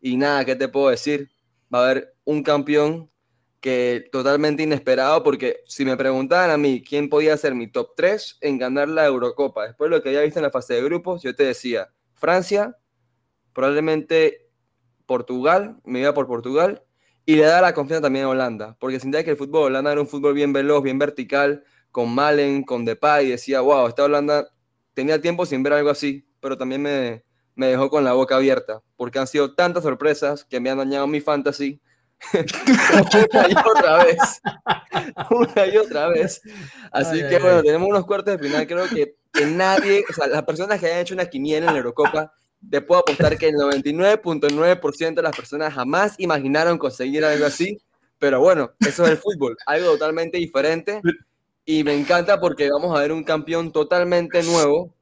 Y 0.00 0.16
nada, 0.16 0.44
¿qué 0.44 0.56
te 0.56 0.68
puedo 0.68 0.90
decir? 0.90 1.30
Va 1.72 1.80
a 1.80 1.90
haber 1.90 2.14
un 2.24 2.42
campeón 2.42 3.10
que 3.60 4.08
totalmente 4.10 4.62
inesperado 4.62 5.22
porque 5.22 5.62
si 5.66 5.84
me 5.84 5.96
preguntaban 5.96 6.50
a 6.50 6.56
mí 6.56 6.82
quién 6.82 7.08
podía 7.08 7.36
ser 7.36 7.54
mi 7.54 7.70
top 7.70 7.90
3 7.94 8.38
en 8.40 8.58
ganar 8.58 8.88
la 8.88 9.06
Eurocopa, 9.06 9.66
después 9.66 9.90
de 9.90 9.96
lo 9.96 10.02
que 10.02 10.08
había 10.08 10.22
visto 10.22 10.38
en 10.38 10.44
la 10.44 10.50
fase 10.50 10.74
de 10.74 10.82
grupos, 10.82 11.22
yo 11.22 11.34
te 11.34 11.44
decía, 11.44 11.90
Francia, 12.14 12.76
probablemente 13.52 14.48
Portugal, 15.06 15.76
me 15.84 16.00
iba 16.00 16.14
por 16.14 16.26
Portugal, 16.26 16.82
y 17.26 17.36
le 17.36 17.42
da 17.42 17.60
la 17.60 17.74
confianza 17.74 18.02
también 18.02 18.24
a 18.24 18.28
Holanda, 18.30 18.76
porque 18.80 18.98
sentía 18.98 19.22
que 19.24 19.30
el 19.30 19.36
fútbol 19.36 19.64
Holanda 19.64 19.92
era 19.92 20.00
un 20.00 20.06
fútbol 20.06 20.34
bien 20.34 20.52
veloz, 20.52 20.82
bien 20.82 20.98
vertical, 20.98 21.64
con 21.90 22.14
Malen, 22.14 22.62
con 22.62 22.84
Depay, 22.84 23.26
y 23.26 23.30
decía, 23.30 23.60
wow, 23.60 23.88
esta 23.88 24.04
Holanda 24.04 24.48
tenía 24.94 25.20
tiempo 25.20 25.46
sin 25.46 25.62
ver 25.62 25.74
algo 25.74 25.90
así, 25.90 26.26
pero 26.40 26.56
también 26.56 26.82
me, 26.82 27.24
me 27.54 27.66
dejó 27.66 27.90
con 27.90 28.04
la 28.04 28.12
boca 28.12 28.36
abierta, 28.36 28.80
porque 28.96 29.18
han 29.18 29.26
sido 29.26 29.54
tantas 29.54 29.82
sorpresas 29.82 30.44
que 30.44 30.60
me 30.60 30.70
han 30.70 30.78
dañado 30.78 31.06
mi 31.06 31.20
fantasy. 31.20 31.80
una 32.34 33.48
y 33.48 33.54
otra 33.54 34.04
vez. 34.04 34.18
una 35.30 35.66
y 35.66 35.76
otra 35.76 36.08
vez. 36.08 36.40
Así 36.92 37.18
que 37.18 37.38
bueno, 37.38 37.62
tenemos 37.62 37.88
unos 37.88 38.06
cuartos 38.06 38.38
de 38.38 38.46
final. 38.46 38.66
Creo 38.66 38.86
que, 38.88 39.14
que, 39.32 39.46
nadie, 39.46 40.04
o 40.08 40.12
sea, 40.12 40.26
las 40.26 40.42
personas 40.42 40.78
que 40.80 40.86
hayan 40.86 41.00
hecho 41.00 41.14
una 41.14 41.26
quiniela 41.26 41.66
en 41.66 41.72
la 41.72 41.78
Eurocopa, 41.78 42.32
te 42.68 42.80
puedo 42.82 43.00
apostar 43.00 43.38
que 43.38 43.48
el 43.48 43.54
99.9% 43.54 45.14
de 45.14 45.22
las 45.22 45.34
personas 45.34 45.72
jamás 45.72 46.14
imaginaron 46.18 46.78
conseguir 46.78 47.24
algo 47.24 47.46
así. 47.46 47.78
Pero 48.18 48.40
bueno, 48.40 48.72
eso 48.80 49.04
es 49.04 49.12
el 49.12 49.16
fútbol, 49.16 49.56
algo 49.64 49.92
totalmente 49.92 50.36
diferente 50.36 51.00
y 51.70 51.84
me 51.84 51.94
encanta 51.94 52.40
porque 52.40 52.68
vamos 52.68 52.98
a 52.98 53.00
ver 53.00 53.12
un 53.12 53.22
campeón 53.22 53.70
totalmente 53.70 54.42
nuevo 54.42 54.92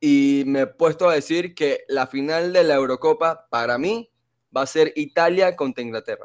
y 0.00 0.44
me 0.46 0.62
he 0.62 0.66
puesto 0.66 1.10
a 1.10 1.14
decir 1.14 1.54
que 1.54 1.84
la 1.88 2.06
final 2.06 2.54
de 2.54 2.64
la 2.64 2.76
Eurocopa 2.76 3.46
para 3.50 3.76
mí 3.76 4.10
va 4.56 4.62
a 4.62 4.66
ser 4.66 4.94
Italia 4.96 5.56
contra 5.56 5.84
Inglaterra. 5.84 6.24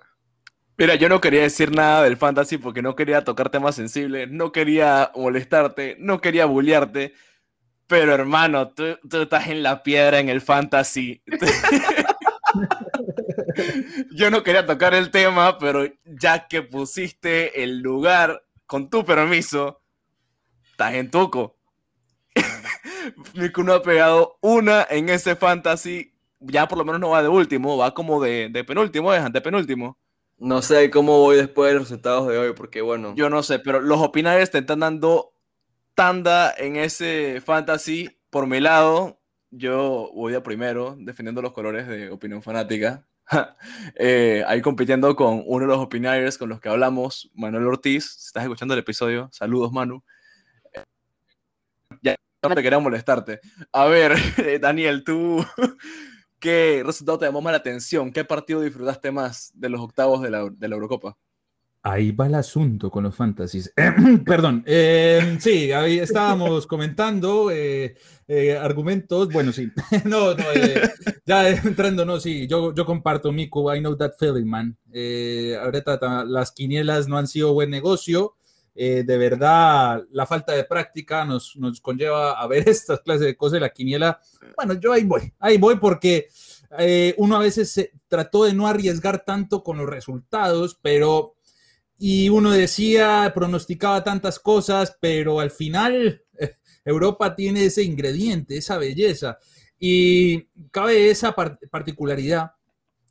Mira, 0.77 0.95
yo 0.95 1.09
no 1.09 1.19
quería 1.19 1.41
decir 1.41 1.75
nada 1.75 2.03
del 2.03 2.15
fantasy 2.15 2.57
porque 2.57 2.81
no 2.81 2.95
quería 2.95 3.25
tocar 3.25 3.49
temas 3.49 3.75
sensibles, 3.75 4.31
no 4.31 4.53
quería 4.53 5.11
molestarte, 5.13 5.97
no 5.99 6.21
quería 6.21 6.45
bullearte, 6.45 7.13
pero 7.85 8.13
hermano, 8.13 8.69
tú, 8.69 8.97
estás 9.11 9.49
en 9.49 9.61
la 9.61 9.83
piedra 9.83 10.19
en 10.19 10.29
el 10.29 10.39
fantasy. 10.39 11.21
yo 14.15 14.31
no 14.31 14.41
quería 14.41 14.65
tocar 14.65 14.93
el 14.93 15.11
tema, 15.11 15.57
pero 15.57 15.85
ya 16.05 16.47
que 16.47 16.61
pusiste 16.61 17.61
el 17.61 17.79
lugar 17.79 18.44
con 18.65 18.89
tu 18.89 19.06
permiso, 19.06 19.82
estás 20.71 20.93
en 20.93 21.12
tuco. 21.12 21.58
no 23.58 23.73
ha 23.73 23.82
pegado 23.82 24.38
una 24.41 24.86
en 24.89 25.10
ese 25.10 25.36
fantasy, 25.36 26.13
ya 26.39 26.67
por 26.67 26.78
lo 26.78 26.86
menos 26.86 26.99
no 26.99 27.10
va 27.10 27.21
de 27.21 27.30
último, 27.30 27.78
va 27.78 27.93
como 27.93 28.21
de, 28.21 28.49
de 28.49 28.63
penúltimo, 28.63 29.13
es 29.13 29.21
ante 29.21 29.41
penúltimo. 29.41 29.97
No 30.38 30.62
sé 30.62 30.89
cómo 30.89 31.19
voy 31.19 31.38
después 31.38 31.69
de 31.69 31.75
los 31.75 31.84
resultados 31.84 32.28
de 32.28 32.38
hoy, 32.38 32.54
porque 32.54 32.82
bueno. 32.82 33.13
Yo 33.15 33.30
no 33.30 33.41
sé, 33.41 33.60
pero 33.60 33.80
los 33.80 34.01
opinarios 34.01 34.51
te 34.51 34.58
están 34.58 34.82
dando 34.82 35.34
tanda 35.93 36.54
en 36.58 36.75
ese 36.75 37.41
fantasy. 37.41 38.19
Por 38.30 38.47
mi 38.47 38.60
lado, 38.60 39.21
yo 39.49 40.12
voy 40.13 40.36
a 40.36 40.43
primero, 40.43 40.97
defendiendo 40.99 41.41
los 41.41 41.54
colores 41.54 41.88
de 41.88 42.10
opinión 42.10 42.41
fanática. 42.41 43.08
Eh, 43.97 44.43
ahí 44.47 44.61
compitiendo 44.61 45.15
con 45.15 45.43
uno 45.45 45.65
de 45.65 45.67
los 45.67 45.79
opinarios 45.79 46.38
con 46.38 46.49
los 46.49 46.59
que 46.59 46.69
hablamos, 46.69 47.29
Manuel 47.33 47.67
Ortiz. 47.67 48.05
Si 48.17 48.27
estás 48.27 48.43
escuchando 48.43 48.73
el 48.73 48.81
episodio, 48.81 49.29
saludos, 49.31 49.71
Manu. 49.71 50.03
Ya 52.01 52.15
no 52.43 52.55
te 52.55 52.61
quería 52.63 52.79
molestarte. 52.79 53.39
A 53.71 53.85
ver, 53.85 54.13
Daniel, 54.61 55.03
tú 55.03 55.43
¿Qué 56.45 56.83
resultado 56.85 57.17
te 57.17 57.25
llamó 57.25 57.41
más 57.41 57.53
la 57.53 57.57
atención? 57.57 58.11
¿Qué 58.11 58.23
partido 58.23 58.61
disfrutaste 58.61 59.11
más 59.11 59.51
de 59.55 59.67
los 59.69 59.81
octavos 59.81 60.21
de 60.21 60.29
la, 60.29 60.47
de 60.51 60.67
la 60.67 60.75
Eurocopa? 60.75 61.17
Ahí 61.88 62.12
va 62.12 62.26
el 62.26 62.34
asunto 62.34 62.89
con 62.89 63.04
los 63.04 63.15
fantasies. 63.15 63.71
Perdón. 64.26 64.63
Eh, 64.65 65.38
sí, 65.39 65.71
ahí 65.71 66.00
estábamos 66.00 66.65
comentando 66.65 67.52
eh, 67.52 67.95
eh, 68.28 68.58
argumentos. 68.58 69.32
Bueno, 69.32 69.54
sí. 69.54 69.71
no, 70.04 70.34
no, 70.34 70.43
ya 71.28 71.48
entrando, 71.48 72.04
no, 72.04 72.19
sí. 72.19 72.48
Yo, 72.48 72.74
yo 72.74 72.88
comparto, 72.88 73.32
Miku. 73.32 73.71
I 73.71 73.82
know 73.82 73.95
that 73.98 74.13
feeling, 74.17 74.45
man. 74.45 74.76
ahorita 75.62 76.26
las 76.26 76.52
quinielas 76.54 77.08
no 77.08 77.19
han 77.19 77.28
sido 77.28 77.54
buen 77.54 77.69
negocio. 77.69 78.36
de 78.74 79.04
verdad, 79.06 80.04
la 80.10 80.26
falta 80.26 80.54
de 80.54 80.63
práctica 80.63 81.24
nos, 81.24 81.56
nos 81.56 81.80
conlleva 81.82 82.32
a 82.32 82.48
ver 82.48 82.67
estas 82.67 83.02
clases 83.02 83.28
de 83.28 83.38
cosas. 83.38 83.62
La 83.62 83.69
quiniela, 83.69 84.19
bueno, 84.56 84.74
yo 84.74 84.91
ahí 84.91 85.04
voy. 85.04 85.32
Ahí 85.38 85.60
voy 85.60 85.76
porque 85.76 86.30
eh, 86.78 87.13
uno 87.17 87.36
a 87.36 87.39
veces 87.39 87.71
se 87.71 87.91
trató 88.08 88.43
de 88.43 88.54
no 88.54 88.67
arriesgar 88.67 89.24
tanto 89.24 89.63
con 89.63 89.78
los 89.78 89.88
resultados, 89.88 90.78
pero 90.82 91.35
y 91.97 92.29
uno 92.29 92.51
decía, 92.51 93.31
pronosticaba 93.34 94.03
tantas 94.03 94.39
cosas, 94.39 94.97
pero 94.99 95.39
al 95.39 95.51
final 95.51 96.23
Europa 96.86 97.36
tiene 97.36 97.65
ese 97.65 97.84
ingrediente, 97.84 98.58
esa 98.58 98.77
belleza. 98.77 99.38
Y 99.79 100.47
cabe 100.71 101.10
esa 101.10 101.36
particularidad 101.71 102.51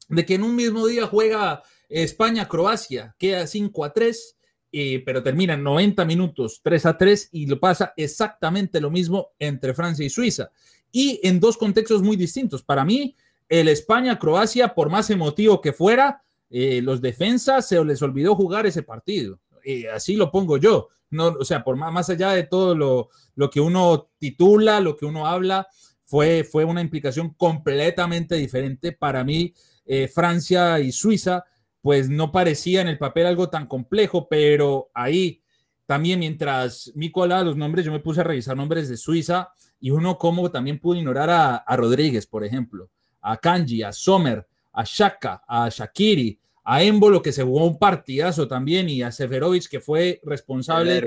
de 0.09 0.27
que 0.27 0.35
en 0.35 0.43
un 0.43 0.55
mismo 0.55 0.87
día 0.87 1.07
juega 1.07 1.63
España-Croacia, 1.89 3.15
queda 3.19 3.47
5 3.47 3.85
a 3.85 3.93
3, 3.93 4.37
eh, 4.73 5.03
pero 5.07 5.23
termina 5.23 5.55
en 5.55 5.63
90 5.63 6.05
minutos 6.05 6.61
3 6.63 6.87
a 6.87 6.99
3 6.99 7.29
y 7.33 7.47
lo 7.47 7.61
pasa 7.61 7.93
exactamente 7.97 8.81
lo 8.81 8.91
mismo 8.91 9.29
entre 9.39 9.73
Francia 9.73 10.05
y 10.05 10.11
Suiza. 10.11 10.51
Y 10.91 11.21
en 11.23 11.41
dos 11.41 11.57
contextos 11.57 12.03
muy 12.03 12.17
distintos. 12.17 12.63
Para 12.63 12.85
mí, 12.85 13.17
el 13.49 13.69
España-Croacia, 13.69 14.75
por 14.75 14.91
más 14.91 15.11
emotivo 15.11 15.61
que 15.61 15.73
fuera, 15.73 16.24
eh, 16.51 16.81
los 16.83 17.01
defensas 17.01 17.67
se 17.67 17.83
les 17.85 18.03
olvidó 18.03 18.35
jugar 18.35 18.67
ese 18.67 18.83
partido. 18.83 19.41
Eh, 19.65 19.89
así 19.89 20.17
lo 20.17 20.31
pongo 20.31 20.57
yo. 20.59 20.89
No, 21.11 21.29
o 21.29 21.45
sea, 21.45 21.63
por 21.63 21.77
más, 21.77 21.93
más 21.93 22.11
allá 22.11 22.33
de 22.33 22.45
todo 22.45 22.75
lo, 22.75 23.09
lo, 23.35 23.51
que 23.51 23.61
uno 23.61 24.11
titula, 24.19 24.81
lo 24.81 24.97
que 24.97 25.07
uno 25.07 25.27
habla, 25.27 25.67
fue, 26.05 26.45
fue 26.45 26.65
una 26.65 26.81
implicación 26.81 27.35
completamente 27.35 28.35
diferente. 28.37 28.93
Para 28.93 29.25
mí, 29.25 29.55
eh, 29.87 30.09
Francia 30.09 30.81
y 30.81 30.93
Suiza, 30.93 31.45
pues 31.81 32.09
no 32.09 32.33
parecía 32.33 32.81
en 32.81 32.89
el 32.89 32.99
papel 32.99 33.27
algo 33.27 33.49
tan 33.49 33.67
complejo, 33.67 34.29
pero 34.29 34.91
ahí 34.95 35.43
también 35.87 36.19
mientras 36.19 36.93
Mico 36.95 37.23
hablaba 37.23 37.45
los 37.45 37.57
nombres, 37.57 37.85
yo 37.85 37.93
me 37.93 38.01
puse 38.01 38.23
a 38.23 38.25
revisar 38.25 38.57
nombres 38.57 38.89
de 38.89 38.97
Suiza 38.97 39.51
y 39.79 39.91
uno 39.91 40.19
como 40.19 40.51
también 40.51 40.81
pudo 40.81 40.99
ignorar 40.99 41.31
a, 41.31 41.57
a 41.57 41.77
Rodríguez, 41.77 42.27
por 42.27 42.45
ejemplo 42.45 42.91
a 43.25 43.39
Kanji, 43.39 43.83
a 43.83 43.93
Sommer, 43.93 44.47
a 44.75 44.85
Shaka, 44.85 45.43
a 45.47 45.69
Shakiri, 45.69 46.39
a 46.65 46.83
Embolo, 46.83 47.23
que 47.23 47.33
se 47.33 47.43
jugó 47.43 47.67
un 47.67 47.79
partidazo 47.79 48.49
también, 48.49 48.89
y 48.89 49.03
a 49.03 49.13
Seferovic, 49.13 49.69
que 49.69 49.81
fue 49.81 50.21
responsable, 50.25 51.03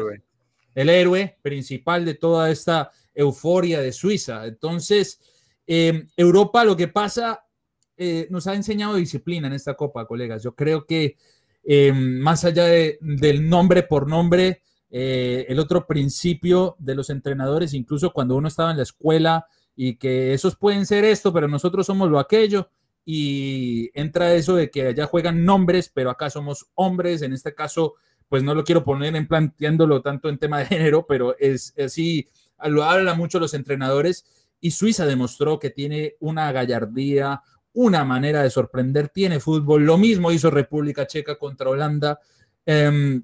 el 0.76 0.90
héroe, 0.90 1.38
principal 1.42 2.06
de 2.06 2.14
toda 2.14 2.50
esta 2.52 2.92
euforia 3.14 3.82
de 3.82 3.92
Suiza. 3.92 4.46
Entonces, 4.46 5.20
em, 5.66 6.08
Europa 6.16 6.64
lo 6.64 6.78
que 6.78 6.88
pasa, 6.88 7.44
eh, 7.98 8.28
nos 8.30 8.46
ha 8.48 8.54
enseñado 8.54 8.96
disciplina 8.96 9.48
en 9.48 9.54
esta 9.54 9.74
Copa, 9.74 10.06
colegas. 10.06 10.44
Yo 10.44 10.56
creo 10.56 10.86
que 10.86 11.18
em, 11.70 12.20
más 12.20 12.46
allá 12.46 12.66
del 12.66 13.50
nombre 13.50 13.84
por 13.84 14.08
nombre, 14.08 14.62
eh, 14.90 15.46
el 15.50 15.60
otro 15.60 15.86
principio 15.86 16.78
de 16.80 16.96
los 16.96 17.10
entrenadores, 17.10 17.74
incluso 17.74 18.14
cuando 18.14 18.36
uno 18.36 18.48
estaba 18.48 18.72
en 18.72 18.78
la 18.78 18.84
escuela, 18.84 19.48
y 19.76 19.96
que 19.96 20.34
esos 20.34 20.56
pueden 20.56 20.86
ser 20.86 21.06
esto, 21.06 21.32
pero 21.32 21.48
nosotros 21.48 21.86
somos 21.86 22.10
lo 22.10 22.20
aquello. 22.20 22.70
Y 23.10 23.90
entra 23.94 24.34
eso 24.34 24.56
de 24.56 24.70
que 24.70 24.88
allá 24.88 25.06
juegan 25.06 25.46
nombres, 25.46 25.90
pero 25.94 26.10
acá 26.10 26.30
somos 26.30 26.68
hombres. 26.76 27.22
En 27.22 27.32
este 27.32 27.56
caso, 27.56 27.96
pues 28.28 28.44
no 28.44 28.54
lo 28.54 28.66
quiero 28.66 28.84
poner 28.84 29.16
en 29.16 29.30
planteándolo 29.30 30.02
tanto 30.02 30.28
en 30.28 30.38
tema 30.38 30.60
de 30.60 30.66
género, 30.68 31.06
pero 31.08 31.38
es 31.40 31.74
así, 31.78 32.28
lo 32.66 32.84
habla 32.84 33.14
mucho 33.14 33.40
los 33.40 33.54
entrenadores. 33.54 34.26
Y 34.60 34.72
Suiza 34.72 35.06
demostró 35.06 35.58
que 35.58 35.70
tiene 35.70 36.16
una 36.20 36.52
gallardía, 36.52 37.42
una 37.72 38.04
manera 38.04 38.44
de 38.44 38.50
sorprender, 38.50 39.08
tiene 39.08 39.40
fútbol. 39.40 39.86
Lo 39.86 39.98
mismo 39.98 40.34
hizo 40.34 40.52
República 40.52 41.08
Checa 41.08 41.38
contra 41.38 41.70
Holanda. 41.70 42.20
Em, 42.66 43.24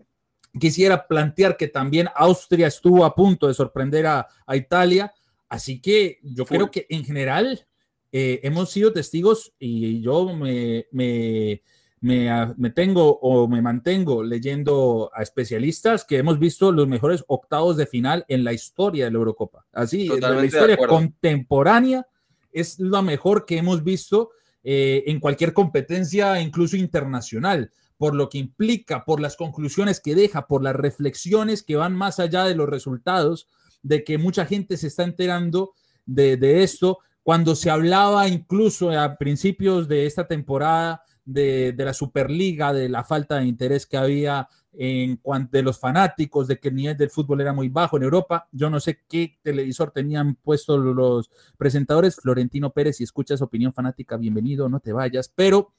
quisiera 0.58 1.06
plantear 1.06 1.58
que 1.58 1.68
también 1.68 2.08
Austria 2.16 2.68
estuvo 2.68 3.04
a 3.04 3.14
punto 3.14 3.50
de 3.50 3.54
sorprender 3.54 4.08
a, 4.08 4.28
a 4.46 4.56
Italia 4.56 5.12
Así 5.54 5.80
que 5.80 6.18
yo 6.24 6.48
creo 6.48 6.72
que 6.72 6.88
en 6.90 7.06
general 7.06 7.68
eh, 8.14 8.40
hemos 8.44 8.70
sido 8.70 8.94
testigos 8.94 9.54
y 9.60 10.00
yo 10.00 10.34
me, 10.34 10.86
me, 10.92 11.62
me, 12.00 12.70
tengo 12.70 13.20
o 13.20 13.48
me 13.48 13.62
mantengo 13.62 14.24
leyendo 14.24 15.12
a 15.14 15.24
especialistas 15.24 16.06
que 16.06 16.20
hemos 16.20 16.40
visto 16.40 16.72
los 16.72 16.88
mejores 16.88 17.26
octavos 17.28 17.76
de 17.76 17.88
final 17.88 18.24
en 18.28 18.44
la 18.44 18.54
historia 18.54 19.06
de 19.06 19.12
la 19.12 19.18
Eurocopa. 19.18 19.66
Así, 19.74 20.08
la 20.08 20.46
historia 20.46 20.78
contemporánea 20.78 22.08
es 22.52 22.80
lo 22.80 23.02
mejor 23.02 23.46
que 23.46 23.58
hemos 23.58 23.84
visto 23.84 24.30
eh, 24.64 25.04
en 25.08 25.20
cualquier 25.20 25.52
competencia, 25.52 26.40
incluso 26.40 26.78
internacional, 26.78 27.72
por 27.98 28.16
lo 28.16 28.30
que 28.30 28.38
implica, 28.38 29.04
por 29.06 29.20
las 29.20 29.36
conclusiones 29.36 30.00
que 30.00 30.16
deja, 30.16 30.48
por 30.48 30.64
las 30.64 30.76
reflexiones 30.76 31.64
que 31.64 31.76
van 31.76 31.96
más 31.96 32.20
allá 32.20 32.46
de 32.46 32.56
los 32.56 32.70
resultados 32.70 33.48
de 33.82 34.04
que 34.04 34.18
mucha 34.18 34.46
gente 34.46 34.78
se 34.78 34.88
está 34.88 35.04
enterando 35.04 35.74
de, 36.06 36.64
esto. 36.64 37.00
Cuando 37.24 37.56
se 37.56 37.70
hablaba 37.70 38.28
incluso 38.28 38.92
a 38.92 39.18
principios 39.18 39.88
de 39.88 40.06
esta 40.06 40.28
temporada 40.28 41.04
de, 41.26 41.74
la 41.78 41.94
Superliga, 41.94 42.74
de 42.74 42.90
la 42.90 43.04
falta 43.04 43.38
de 43.38 43.46
interés 43.46 43.86
que 43.86 43.98
había 43.98 44.50
en 44.76 45.18
cuanto 45.18 45.56
de 45.56 45.64
los 45.64 45.80
fanáticos, 45.80 46.48
de 46.48 46.60
que 46.60 46.70
el 46.70 46.76
nivel 46.76 46.98
del 46.98 47.12
fútbol 47.12 47.42
era 47.42 47.54
muy 47.54 47.70
bajo 47.70 47.98
en 47.98 48.04
Europa. 48.04 48.50
Yo 48.52 48.70
no 48.70 48.80
sé 48.80 49.02
qué 49.08 49.38
televisor 49.42 49.92
tenían 49.92 50.36
puesto 50.36 50.78
los 50.78 51.30
presentadores. 51.58 52.16
Florentino 52.16 52.72
Pérez, 52.72 52.98
si 52.98 53.04
escuchas 53.04 53.42
opinión 53.42 53.74
fanática, 53.74 54.18
bienvenido, 54.18 54.68
no 54.68 54.80
te 54.80 54.92
vayas. 54.92 55.32
Pero 55.34 55.74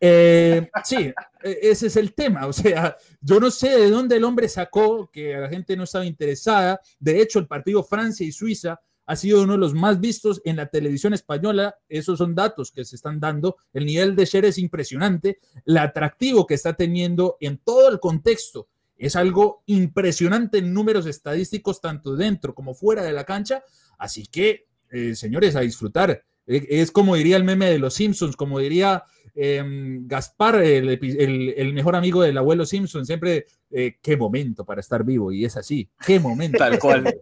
eh, 0.00 0.70
sí, 0.84 1.12
e, 1.42 1.58
ese 1.62 1.88
es 1.88 1.96
el 1.96 2.14
tema. 2.14 2.46
O 2.46 2.52
sea, 2.52 2.96
yo 3.20 3.40
no 3.40 3.50
sé 3.50 3.76
de 3.76 3.90
dónde 3.90 4.16
el 4.16 4.24
hombre 4.24 4.48
sacó 4.48 5.10
que 5.10 5.36
la 5.36 5.48
gente 5.48 5.76
no 5.76 5.84
estaba 5.84 6.06
interesada. 6.06 6.80
De 7.00 7.20
hecho, 7.20 7.40
el 7.40 7.48
partido 7.48 7.82
Francia 7.82 8.24
y 8.24 8.32
Suiza 8.32 8.80
ha 9.08 9.16
sido 9.16 9.42
uno 9.42 9.54
de 9.54 9.58
los 9.58 9.74
más 9.74 9.98
vistos 9.98 10.40
en 10.44 10.56
la 10.56 10.66
televisión 10.66 11.14
española. 11.14 11.74
Esos 11.88 12.18
son 12.18 12.34
datos 12.34 12.70
que 12.70 12.84
se 12.84 12.94
están 12.96 13.18
dando. 13.18 13.56
El 13.72 13.86
nivel 13.86 14.14
de 14.14 14.24
share 14.24 14.44
es 14.44 14.58
impresionante. 14.58 15.38
El 15.66 15.78
atractivo 15.78 16.46
que 16.46 16.54
está 16.54 16.74
teniendo 16.74 17.36
en 17.40 17.58
todo 17.58 17.88
el 17.88 18.00
contexto 18.00 18.68
es 18.96 19.16
algo 19.16 19.62
impresionante 19.66 20.58
en 20.58 20.72
números 20.72 21.06
estadísticos, 21.06 21.80
tanto 21.80 22.16
dentro 22.16 22.54
como 22.54 22.74
fuera 22.74 23.02
de 23.02 23.12
la 23.12 23.24
cancha. 23.24 23.62
Así 23.98 24.26
que, 24.26 24.66
eh, 24.90 25.14
señores, 25.14 25.56
a 25.56 25.60
disfrutar. 25.60 26.22
E, 26.46 26.66
es 26.68 26.90
como 26.90 27.16
diría 27.16 27.36
el 27.36 27.44
meme 27.44 27.70
de 27.70 27.78
los 27.78 27.94
Simpsons, 27.94 28.36
como 28.36 28.58
diría 28.58 29.04
Em, 29.40 30.04
Gaspar, 30.08 30.56
el, 30.56 31.72
mejor 31.72 31.94
amigo 31.94 32.22
del 32.22 32.36
abuelo 32.36 32.66
Simpson, 32.66 33.06
siempre, 33.06 33.46
eh, 33.70 33.96
qué 34.02 34.16
momento 34.16 34.64
para 34.64 34.80
estar 34.80 35.04
vivo, 35.04 35.30
y 35.30 35.44
es 35.44 35.56
así, 35.56 35.88
qué 36.04 36.18
momento. 36.18 36.58
Tal 36.58 36.76
cual. 36.80 37.20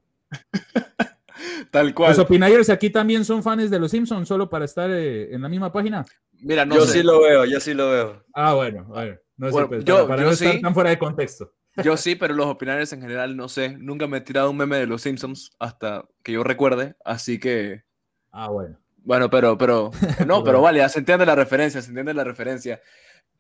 Tal 1.71 1.95
cual. 1.95 2.11
¿Los 2.11 2.19
opinayers 2.19 2.71
aquí 2.71 2.91
también 2.91 3.25
son 3.25 3.43
fans 3.43 3.71
de 3.71 3.79
los 3.79 3.91
Simpsons, 3.91 4.29
solo 4.29 4.49
para 4.49 4.65
estar 4.65 4.91
eh, 4.91 5.35
en 5.35 5.43
la 5.43 5.49
misma 5.49 5.73
página? 5.73 6.05
Mira, 6.41 6.65
no 6.65 6.77
yo 6.77 6.87
sí 6.87 7.03
lo 7.03 7.23
veo, 7.23 7.45
yo 7.45 7.61
sí 7.61 7.75
lo 7.75 7.91
veo. 7.91 8.25
Ah, 8.35 8.55
bueno, 8.55 8.87
a 8.95 9.05
ver. 9.05 9.23
No 9.37 9.53
sé, 9.53 9.67
pues, 9.67 9.85
yo, 9.85 10.09
para, 10.09 10.23
no 10.23 10.31
estar 10.31 10.61
tan 10.61 10.75
fuera 10.75 10.91
de 10.91 10.99
contexto. 10.99 11.53
Yo 11.85 11.97
sí, 11.97 12.15
pero 12.15 12.33
los 12.35 12.47
opinayers 12.47 12.93
en 12.95 13.03
general 13.03 13.37
no 13.37 13.49
sé. 13.49 13.77
Nunca 13.79 14.07
me 14.07 14.19
he 14.19 14.21
tirado 14.23 14.51
un 14.51 14.57
meme 14.57 14.79
de 14.79 14.87
los 14.87 15.03
Simpsons 15.03 15.51
hasta 15.59 16.07
que 16.23 16.33
yo 16.33 16.43
recuerde, 16.43 16.95
así 17.05 17.39
que. 17.39 17.85
Ah, 18.33 18.49
bueno. 18.49 18.79
Bueno, 18.97 19.31
pero, 19.31 19.57
pero, 19.57 19.91
no, 20.27 20.43
pero 20.43 20.61
vale, 20.61 20.87
se 20.89 20.99
entiende 20.99 21.27
la 21.27 21.35
referencia, 21.35 21.83
se 21.83 21.89
entiende 21.89 22.15
la 22.15 22.25
referencia. 22.25 22.81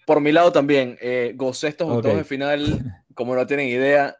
Por 0.06 0.20
mi 0.20 0.32
lado 0.32 0.52
también, 0.52 0.96
eh, 1.00 1.32
gocé 1.34 1.68
estos 1.68 1.90
octavos 1.90 2.18
de 2.18 2.24
final, 2.24 3.02
como 3.14 3.34
no 3.34 3.46
tienen 3.46 3.68
idea, 3.68 4.16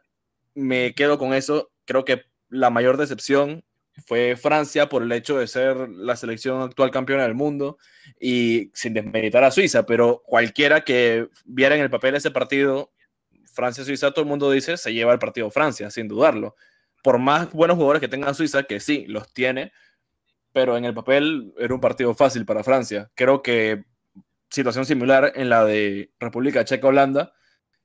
me 0.55 0.93
quedo 0.93 1.17
con 1.17 1.33
eso. 1.33 1.71
Creo 1.85 2.03
que 2.03 2.23
la 2.49 2.69
mayor 2.69 2.97
decepción 2.97 3.63
fue 4.05 4.35
Francia 4.35 4.89
por 4.89 5.03
el 5.03 5.11
hecho 5.11 5.37
de 5.37 5.47
ser 5.47 5.89
la 5.89 6.15
selección 6.15 6.61
actual 6.61 6.91
campeona 6.91 7.23
del 7.23 7.33
mundo 7.33 7.77
y 8.19 8.71
sin 8.73 8.93
desmeritar 8.93 9.43
a 9.43 9.51
Suiza, 9.51 9.85
pero 9.85 10.21
cualquiera 10.25 10.81
que 10.81 11.29
viera 11.45 11.75
en 11.75 11.81
el 11.81 11.89
papel 11.89 12.15
ese 12.15 12.31
partido, 12.31 12.91
Francia-Suiza, 13.53 14.11
todo 14.11 14.23
el 14.23 14.29
mundo 14.29 14.51
dice, 14.51 14.77
se 14.77 14.93
lleva 14.93 15.13
el 15.13 15.19
partido 15.19 15.49
Francia, 15.49 15.89
sin 15.89 16.07
dudarlo. 16.07 16.55
Por 17.03 17.17
más 17.17 17.51
buenos 17.51 17.75
jugadores 17.75 18.01
que 18.01 18.07
tenga 18.07 18.33
Suiza, 18.33 18.63
que 18.63 18.79
sí, 18.79 19.05
los 19.07 19.33
tiene, 19.33 19.71
pero 20.53 20.77
en 20.77 20.85
el 20.85 20.93
papel 20.93 21.53
era 21.57 21.73
un 21.73 21.81
partido 21.81 22.13
fácil 22.13 22.45
para 22.45 22.63
Francia. 22.63 23.11
Creo 23.15 23.41
que 23.41 23.83
situación 24.49 24.85
similar 24.85 25.33
en 25.35 25.49
la 25.49 25.65
de 25.65 26.11
República 26.19 26.63
Checa-Holanda, 26.63 27.33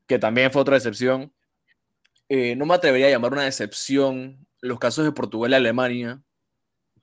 que 0.06 0.18
también 0.18 0.50
fue 0.50 0.62
otra 0.62 0.74
decepción. 0.74 1.32
Eh, 2.28 2.54
no 2.56 2.66
me 2.66 2.74
atrevería 2.74 3.08
a 3.08 3.10
llamar 3.10 3.32
una 3.32 3.44
decepción 3.44 4.46
los 4.62 4.78
casos 4.78 5.04
de 5.04 5.12
Portugal 5.12 5.50
y 5.50 5.54
Alemania, 5.56 6.22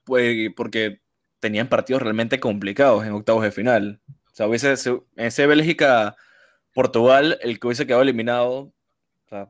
pues, 0.04 0.50
porque 0.56 1.00
tenían 1.38 1.68
partidos 1.68 2.02
realmente 2.02 2.40
complicados 2.40 3.06
en 3.06 3.12
octavos 3.12 3.44
de 3.44 3.52
final. 3.52 4.00
O 4.08 4.34
sea, 4.34 4.48
hubiese, 4.48 4.74
ese 5.16 5.46
Bélgica-Portugal, 5.46 7.38
el 7.42 7.60
que 7.60 7.66
hubiese 7.68 7.86
quedado 7.86 8.02
eliminado, 8.02 8.72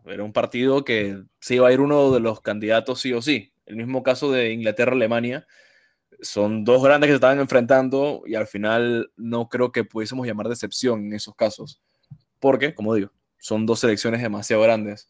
era 0.04 0.24
un 0.24 0.32
partido 0.32 0.84
que 0.84 1.22
se 1.40 1.54
iba 1.54 1.68
a 1.68 1.72
ir 1.72 1.80
uno 1.80 2.10
de 2.12 2.20
los 2.20 2.42
candidatos 2.42 3.00
sí 3.00 3.12
o 3.14 3.22
sí. 3.22 3.52
El 3.64 3.76
mismo 3.76 4.02
caso 4.02 4.30
de 4.30 4.52
Inglaterra-Alemania. 4.52 5.46
Son 6.20 6.64
dos 6.64 6.82
grandes 6.82 7.08
que 7.08 7.12
se 7.12 7.16
estaban 7.16 7.40
enfrentando 7.40 8.22
y 8.26 8.34
al 8.34 8.46
final 8.46 9.10
no 9.16 9.48
creo 9.48 9.72
que 9.72 9.84
pudiésemos 9.84 10.26
llamar 10.26 10.48
decepción 10.48 11.06
en 11.06 11.14
esos 11.14 11.34
casos. 11.34 11.80
Porque, 12.40 12.74
como 12.74 12.94
digo, 12.94 13.10
son 13.38 13.64
dos 13.64 13.80
selecciones 13.80 14.20
demasiado 14.20 14.62
grandes. 14.62 15.08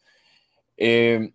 Eh, 0.77 1.33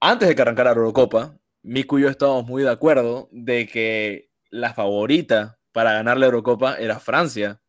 antes 0.00 0.28
de 0.28 0.34
que 0.34 0.42
arrancara 0.42 0.70
la 0.70 0.76
Eurocopa, 0.76 1.38
Miku 1.62 1.98
y 1.98 2.02
yo 2.02 2.08
estábamos 2.08 2.46
muy 2.46 2.62
de 2.62 2.70
acuerdo 2.70 3.28
de 3.32 3.66
que 3.66 4.30
la 4.50 4.72
favorita 4.74 5.58
para 5.72 5.92
ganar 5.92 6.18
la 6.18 6.26
Eurocopa 6.26 6.76
era 6.76 6.98
Francia. 6.98 7.60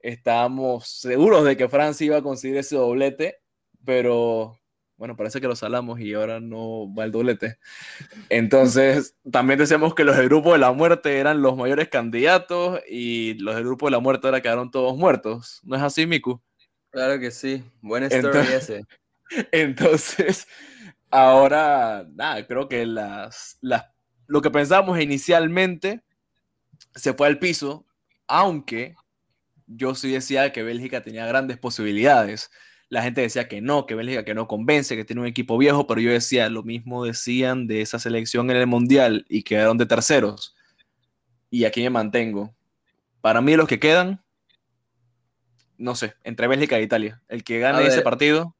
Estábamos 0.00 0.88
seguros 0.88 1.44
de 1.44 1.56
que 1.56 1.68
Francia 1.68 2.06
iba 2.06 2.16
a 2.18 2.22
conseguir 2.22 2.56
ese 2.56 2.76
doblete, 2.76 3.40
pero 3.84 4.58
bueno, 4.96 5.16
parece 5.16 5.40
que 5.40 5.46
lo 5.46 5.54
salamos 5.54 6.00
y 6.00 6.14
ahora 6.14 6.40
no 6.40 6.92
va 6.92 7.04
el 7.04 7.12
doblete. 7.12 7.58
Entonces, 8.28 9.16
también 9.30 9.58
decíamos 9.58 9.94
que 9.94 10.04
los 10.04 10.16
del 10.16 10.28
grupo 10.28 10.52
de 10.52 10.58
la 10.58 10.72
muerte 10.72 11.18
eran 11.18 11.40
los 11.40 11.56
mayores 11.56 11.88
candidatos 11.88 12.80
y 12.88 13.34
los 13.34 13.54
del 13.54 13.64
grupo 13.64 13.86
de 13.86 13.92
la 13.92 14.00
muerte 14.00 14.26
ahora 14.26 14.40
quedaron 14.40 14.72
todos 14.72 14.96
muertos. 14.96 15.60
¿No 15.62 15.76
es 15.76 15.82
así, 15.82 16.06
Miku? 16.06 16.42
Claro 16.90 17.20
que 17.20 17.30
sí. 17.30 17.62
Buena 17.80 18.06
story 18.06 18.38
ese. 18.52 18.86
Entonces, 19.52 20.48
Ahora, 21.10 22.06
nada, 22.14 22.46
creo 22.46 22.68
que 22.68 22.84
las, 22.84 23.58
lo 24.26 24.42
que 24.42 24.50
pensábamos 24.50 25.00
inicialmente 25.00 26.02
se 26.94 27.14
fue 27.14 27.26
al 27.26 27.38
piso, 27.38 27.86
aunque 28.26 28.94
yo 29.66 29.94
sí 29.94 30.10
decía 30.10 30.52
que 30.52 30.62
Bélgica 30.62 31.02
tenía 31.02 31.26
grandes 31.26 31.58
posibilidades. 31.58 32.50
La 32.90 33.02
gente 33.02 33.20
decía 33.20 33.48
que 33.48 33.60
no, 33.60 33.86
que 33.86 33.94
Bélgica 33.94 34.24
que 34.24 34.34
no 34.34 34.48
convence, 34.48 34.96
que 34.96 35.04
tiene 35.04 35.22
un 35.22 35.28
equipo 35.28 35.56
viejo, 35.58 35.86
pero 35.86 36.00
yo 36.00 36.10
decía 36.10 36.48
lo 36.48 36.62
mismo 36.62 37.04
decían 37.04 37.66
de 37.66 37.82
esa 37.82 37.98
selección 37.98 38.50
en 38.50 38.56
el 38.56 38.66
Mundial 38.66 39.24
y 39.28 39.42
quedaron 39.42 39.78
de 39.78 39.86
terceros. 39.86 40.54
Y 41.50 41.64
aquí 41.64 41.82
me 41.82 41.90
mantengo. 41.90 42.54
Para 43.20 43.40
mí 43.40 43.56
los 43.56 43.68
que 43.68 43.78
quedan, 43.78 44.22
no 45.78 45.94
sé, 45.94 46.14
entre 46.22 46.48
Bélgica 46.48 46.78
e 46.78 46.82
Italia. 46.82 47.22
El 47.28 47.44
que 47.44 47.58
gane 47.58 47.86
ese 47.86 48.02
partido 48.02 48.54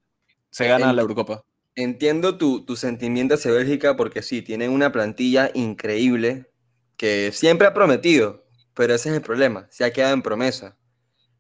se 0.51 0.67
gana 0.67 0.93
la 0.93 1.03
Eurocopa. 1.03 1.45
Entiendo 1.81 2.37
tu, 2.39 2.65
tu 2.65 2.75
sentimiento 2.75 3.37
hacia 3.37 3.53
Bélgica 3.53 3.97
porque 3.97 4.21
sí, 4.21 4.43
tienen 4.43 4.73
una 4.73 4.91
plantilla 4.91 5.53
increíble 5.55 6.51
que 6.97 7.31
siempre 7.33 7.69
ha 7.69 7.73
prometido, 7.73 8.45
pero 8.75 8.97
ese 8.97 9.11
es 9.11 9.15
el 9.15 9.23
problema, 9.23 9.69
se 9.71 9.85
ha 9.85 9.93
quedado 9.93 10.13
en 10.13 10.23
promesa. 10.23 10.77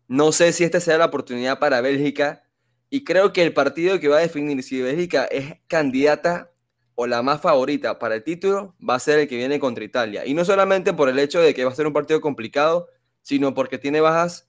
No 0.06 0.30
sé 0.30 0.52
si 0.52 0.62
esta 0.62 0.78
sea 0.78 0.96
la 0.96 1.06
oportunidad 1.06 1.58
para 1.58 1.80
Bélgica 1.80 2.44
y 2.88 3.02
creo 3.02 3.32
que 3.32 3.42
el 3.42 3.52
partido 3.52 3.98
que 3.98 4.06
va 4.06 4.18
a 4.18 4.20
definir 4.20 4.62
si 4.62 4.80
Bélgica 4.80 5.24
es 5.24 5.56
candidata 5.66 6.52
o 6.94 7.08
la 7.08 7.20
más 7.20 7.40
favorita 7.40 7.98
para 7.98 8.14
el 8.14 8.22
título 8.22 8.76
va 8.88 8.94
a 8.94 9.00
ser 9.00 9.18
el 9.18 9.26
que 9.26 9.34
viene 9.34 9.58
contra 9.58 9.82
Italia. 9.82 10.24
Y 10.24 10.34
no 10.34 10.44
solamente 10.44 10.92
por 10.92 11.08
el 11.08 11.18
hecho 11.18 11.40
de 11.40 11.52
que 11.52 11.64
va 11.64 11.72
a 11.72 11.74
ser 11.74 11.88
un 11.88 11.92
partido 11.92 12.20
complicado, 12.20 12.86
sino 13.22 13.54
porque 13.54 13.78
tiene 13.78 14.00
bajas, 14.00 14.46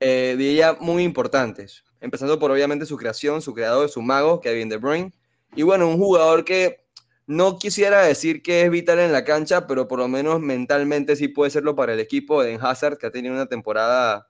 eh, 0.00 0.34
diría, 0.36 0.76
muy 0.78 1.02
importantes 1.02 1.82
empezando 2.04 2.38
por 2.38 2.50
obviamente 2.50 2.84
su 2.84 2.98
creación, 2.98 3.40
su 3.40 3.54
creador, 3.54 3.88
su 3.88 4.02
mago, 4.02 4.38
Kevin 4.42 4.68
De 4.68 4.76
Bruyne. 4.76 5.14
Y 5.56 5.62
bueno, 5.62 5.88
un 5.88 5.96
jugador 5.96 6.44
que 6.44 6.84
no 7.26 7.58
quisiera 7.58 8.02
decir 8.02 8.42
que 8.42 8.60
es 8.62 8.70
vital 8.70 8.98
en 8.98 9.10
la 9.10 9.24
cancha, 9.24 9.66
pero 9.66 9.88
por 9.88 10.00
lo 10.00 10.06
menos 10.06 10.38
mentalmente 10.38 11.16
sí 11.16 11.28
puede 11.28 11.50
serlo 11.50 11.74
para 11.74 11.94
el 11.94 12.00
equipo 12.00 12.42
de 12.42 12.58
Hazard, 12.60 12.98
que 12.98 13.06
ha 13.06 13.10
tenido 13.10 13.32
una 13.32 13.46
temporada, 13.46 14.28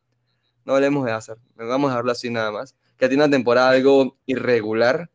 no 0.64 0.76
hablemos 0.76 1.04
de 1.04 1.10
Hazard, 1.10 1.38
vamos 1.56 1.90
a 1.90 1.96
hablar 1.96 2.12
así 2.12 2.30
nada 2.30 2.52
más, 2.52 2.76
que 2.96 3.06
ha 3.06 3.08
tenido 3.08 3.26
una 3.26 3.34
temporada 3.34 3.70
algo 3.70 4.18
irregular, 4.24 5.10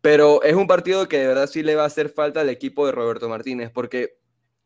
pero 0.00 0.42
es 0.42 0.56
un 0.56 0.66
partido 0.66 1.06
que 1.06 1.18
de 1.18 1.28
verdad 1.28 1.46
sí 1.46 1.62
le 1.62 1.76
va 1.76 1.84
a 1.84 1.86
hacer 1.86 2.08
falta 2.08 2.40
al 2.40 2.48
equipo 2.48 2.86
de 2.86 2.92
Roberto 2.92 3.28
Martínez, 3.28 3.70
porque 3.72 4.18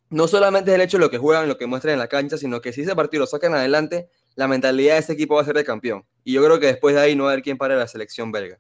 no 0.09 0.28
solamente 0.28 0.70
es 0.70 0.76
el 0.76 0.80
hecho 0.80 0.96
de 0.96 1.04
lo 1.04 1.11
que 1.11 1.18
juegan, 1.18 1.46
lo 1.46 1.59
que 1.59 1.66
muestran 1.66 1.92
en 1.92 1.98
la 1.98 2.09
cancha, 2.09 2.38
sino 2.38 2.62
que 2.62 2.72
si 2.72 2.80
ese 2.80 2.96
partido 2.96 3.20
lo 3.20 3.26
sacan 3.26 3.54
adelante, 3.54 4.09
la 4.35 4.49
mentalidad 4.49 4.94
de 4.94 5.01
ese 5.01 5.12
equipo 5.12 5.37
va 5.37 5.42
a 5.42 5.44
ser 5.44 5.57
de 5.57 5.64
campeón. 5.64 6.05
Y 6.25 6.33
yo 6.33 6.44
creo 6.44 6.59
que 6.61 6.66
después 6.66 6.94
de 6.94 7.01
ahí 7.01 7.16
no 7.16 7.25
va 7.25 7.31
a 7.31 7.33
haber 7.33 7.44
quien 7.44 7.59
pare 7.59 7.77
la 7.77 7.87
selección 7.87 8.33
belga. 8.33 8.59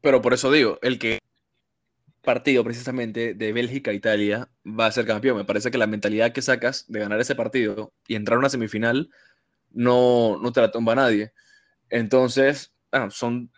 Pero 0.00 0.22
por 0.22 0.34
eso 0.34 0.50
digo, 0.52 0.78
el 0.82 0.98
que 0.98 1.18
partido 2.22 2.62
precisamente 2.62 3.32
de 3.34 3.52
Bélgica-Italia 3.52 4.50
va 4.66 4.86
a 4.86 4.92
ser 4.92 5.06
campeón. 5.06 5.38
Me 5.38 5.44
parece 5.44 5.70
que 5.70 5.78
la 5.78 5.86
mentalidad 5.86 6.32
que 6.32 6.42
sacas 6.42 6.84
de 6.88 7.00
ganar 7.00 7.18
ese 7.20 7.34
partido 7.34 7.92
y 8.06 8.16
entrar 8.16 8.36
a 8.36 8.40
una 8.40 8.50
semifinal 8.50 9.10
no, 9.70 10.38
no 10.38 10.52
te 10.52 10.60
la 10.60 10.70
tumba 10.70 10.94
nadie. 10.94 11.32
Entonces, 11.88 12.74
son 13.10 13.50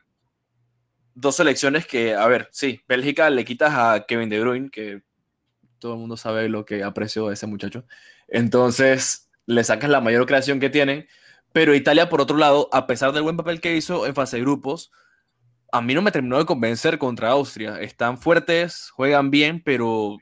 dos 1.14 1.36
selecciones 1.36 1.86
que, 1.86 2.14
a 2.14 2.26
ver, 2.28 2.48
sí, 2.52 2.80
Bélgica 2.86 3.28
le 3.30 3.44
quitas 3.44 3.72
a 3.74 4.04
Kevin 4.06 4.28
De 4.28 4.40
Bruyne, 4.40 4.70
que 4.70 5.02
todo 5.78 5.94
el 5.94 5.98
mundo 5.98 6.16
sabe 6.16 6.48
lo 6.48 6.64
que 6.64 6.84
aprecio 6.84 7.28
de 7.28 7.34
ese 7.34 7.46
muchacho. 7.46 7.84
Entonces, 8.28 9.29
le 9.50 9.64
sacas 9.64 9.90
la 9.90 10.00
mayor 10.00 10.26
creación 10.26 10.60
que 10.60 10.70
tienen. 10.70 11.08
Pero 11.52 11.74
Italia, 11.74 12.08
por 12.08 12.20
otro 12.20 12.36
lado, 12.36 12.68
a 12.72 12.86
pesar 12.86 13.12
del 13.12 13.24
buen 13.24 13.36
papel 13.36 13.60
que 13.60 13.76
hizo 13.76 14.06
en 14.06 14.14
fase 14.14 14.36
de 14.36 14.42
grupos, 14.42 14.92
a 15.72 15.80
mí 15.82 15.94
no 15.94 16.02
me 16.02 16.12
terminó 16.12 16.38
de 16.38 16.46
convencer 16.46 16.98
contra 16.98 17.30
Austria. 17.30 17.80
Están 17.80 18.18
fuertes, 18.18 18.90
juegan 18.90 19.30
bien, 19.30 19.60
pero 19.64 20.18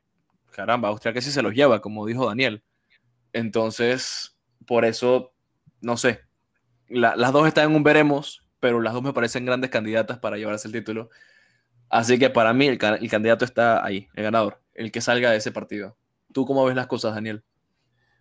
caramba, 0.50 0.88
Austria 0.88 1.20
sí 1.20 1.30
se 1.30 1.42
los 1.42 1.54
lleva, 1.54 1.80
como 1.80 2.06
dijo 2.06 2.26
Daniel. 2.26 2.64
Entonces, 3.34 4.36
por 4.66 4.86
eso, 4.86 5.34
no 5.82 5.96
sé. 5.98 6.22
las 6.88 7.32
dos 7.32 7.46
están 7.46 7.70
en 7.70 7.76
un 7.76 7.82
veremos, 7.82 8.42
pero 8.60 8.80
las 8.80 8.94
dos 8.94 9.02
me 9.02 9.12
parecen 9.12 9.44
grandes 9.44 9.70
candidatas 9.70 10.18
para 10.18 10.38
llevarse 10.38 10.68
el 10.68 10.72
título. 10.72 11.10
Así 11.90 12.18
que 12.18 12.30
para 12.30 12.54
mí 12.54 12.66
el 12.66 12.78
candidato 12.78 13.44
está 13.44 13.84
ahí, 13.84 14.08
el 14.14 14.24
ganador, 14.24 14.62
el 14.74 14.90
que 14.90 15.02
salga 15.02 15.30
de 15.30 15.36
ese 15.36 15.52
partido. 15.52 15.98
¿Tú 16.32 16.46
cómo 16.46 16.64
ves 16.64 16.76
las 16.76 16.86
cosas, 16.86 17.14
Daniel? 17.14 17.44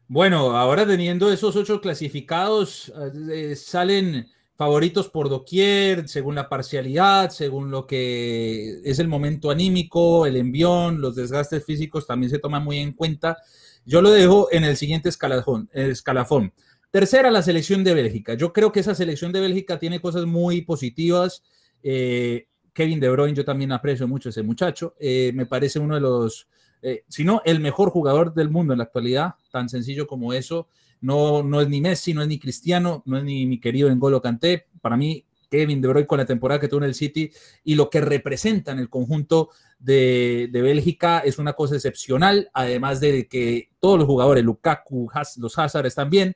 Bueno, 0.09 0.55
ahora 0.55 0.87
teniendo 0.87 1.31
esos 1.31 1.55
ocho 1.57 1.81
clasificados, 1.81 2.93
eh, 3.29 3.57
salen 3.57 4.27
favoritos 4.55 5.09
por 5.09 5.27
doquier, 5.27 6.07
según 6.07 6.35
la 6.35 6.47
parcialidad, 6.47 7.29
según 7.29 7.71
lo 7.71 7.85
que 7.85 8.79
es 8.85 8.99
el 8.99 9.09
momento 9.09 9.51
anímico, 9.51 10.25
el 10.25 10.37
envión, 10.37 11.01
los 11.01 11.15
desgastes 11.15 11.65
físicos 11.65 12.07
también 12.07 12.29
se 12.29 12.39
toman 12.39 12.63
muy 12.63 12.77
en 12.79 12.93
cuenta. 12.93 13.37
Yo 13.85 14.01
lo 14.01 14.09
dejo 14.11 14.47
en 14.51 14.63
el 14.63 14.77
siguiente 14.77 15.09
escalafón. 15.09 15.69
escalafón. 15.73 16.53
Tercera, 16.89 17.29
la 17.29 17.41
selección 17.41 17.83
de 17.83 17.93
Bélgica. 17.93 18.33
Yo 18.35 18.53
creo 18.53 18.71
que 18.71 18.79
esa 18.79 18.95
selección 18.95 19.33
de 19.33 19.41
Bélgica 19.41 19.77
tiene 19.77 19.99
cosas 19.99 20.25
muy 20.25 20.61
positivas. 20.61 21.43
Eh, 21.83 22.47
Kevin 22.73 23.01
De 23.01 23.09
Bruyne, 23.09 23.35
yo 23.35 23.43
también 23.43 23.73
aprecio 23.73 24.07
mucho 24.07 24.29
a 24.29 24.31
ese 24.31 24.41
muchacho. 24.41 24.95
Eh, 24.99 25.31
me 25.35 25.45
parece 25.45 25.79
uno 25.79 25.95
de 25.95 26.01
los 26.01 26.47
eh, 26.81 27.03
sino 27.07 27.41
el 27.45 27.59
mejor 27.59 27.89
jugador 27.89 28.33
del 28.33 28.49
mundo 28.49 28.73
en 28.73 28.79
la 28.79 28.85
actualidad, 28.85 29.35
tan 29.51 29.69
sencillo 29.69 30.07
como 30.07 30.33
eso. 30.33 30.67
No, 30.99 31.43
no 31.43 31.61
es 31.61 31.69
ni 31.69 31.81
Messi, 31.81 32.13
no 32.13 32.21
es 32.21 32.27
ni 32.27 32.39
Cristiano, 32.39 33.03
no 33.05 33.17
es 33.17 33.23
ni 33.23 33.45
mi 33.45 33.59
querido 33.59 33.89
N'Golo 33.89 34.21
Kanté. 34.21 34.67
Para 34.81 34.97
mí, 34.97 35.25
Kevin 35.49 35.81
De 35.81 35.87
Bruyne 35.87 36.07
con 36.07 36.17
la 36.17 36.25
temporada 36.25 36.59
que 36.59 36.67
tuvo 36.67 36.79
en 36.79 36.85
el 36.85 36.95
City 36.95 37.31
y 37.63 37.75
lo 37.75 37.89
que 37.89 38.01
representa 38.01 38.71
en 38.71 38.79
el 38.79 38.89
conjunto 38.89 39.49
de, 39.79 40.49
Bélgica 40.51 41.19
es 41.19 41.37
una 41.39 41.53
cosa 41.53 41.75
excepcional, 41.75 42.49
además 42.53 42.99
de 42.99 43.27
que 43.27 43.69
todos 43.79 43.97
los 43.97 44.07
jugadores, 44.07 44.43
Lukaku, 44.43 45.09
los 45.37 45.57
Hazard 45.57 45.85
están 45.85 46.09
bien, 46.09 46.35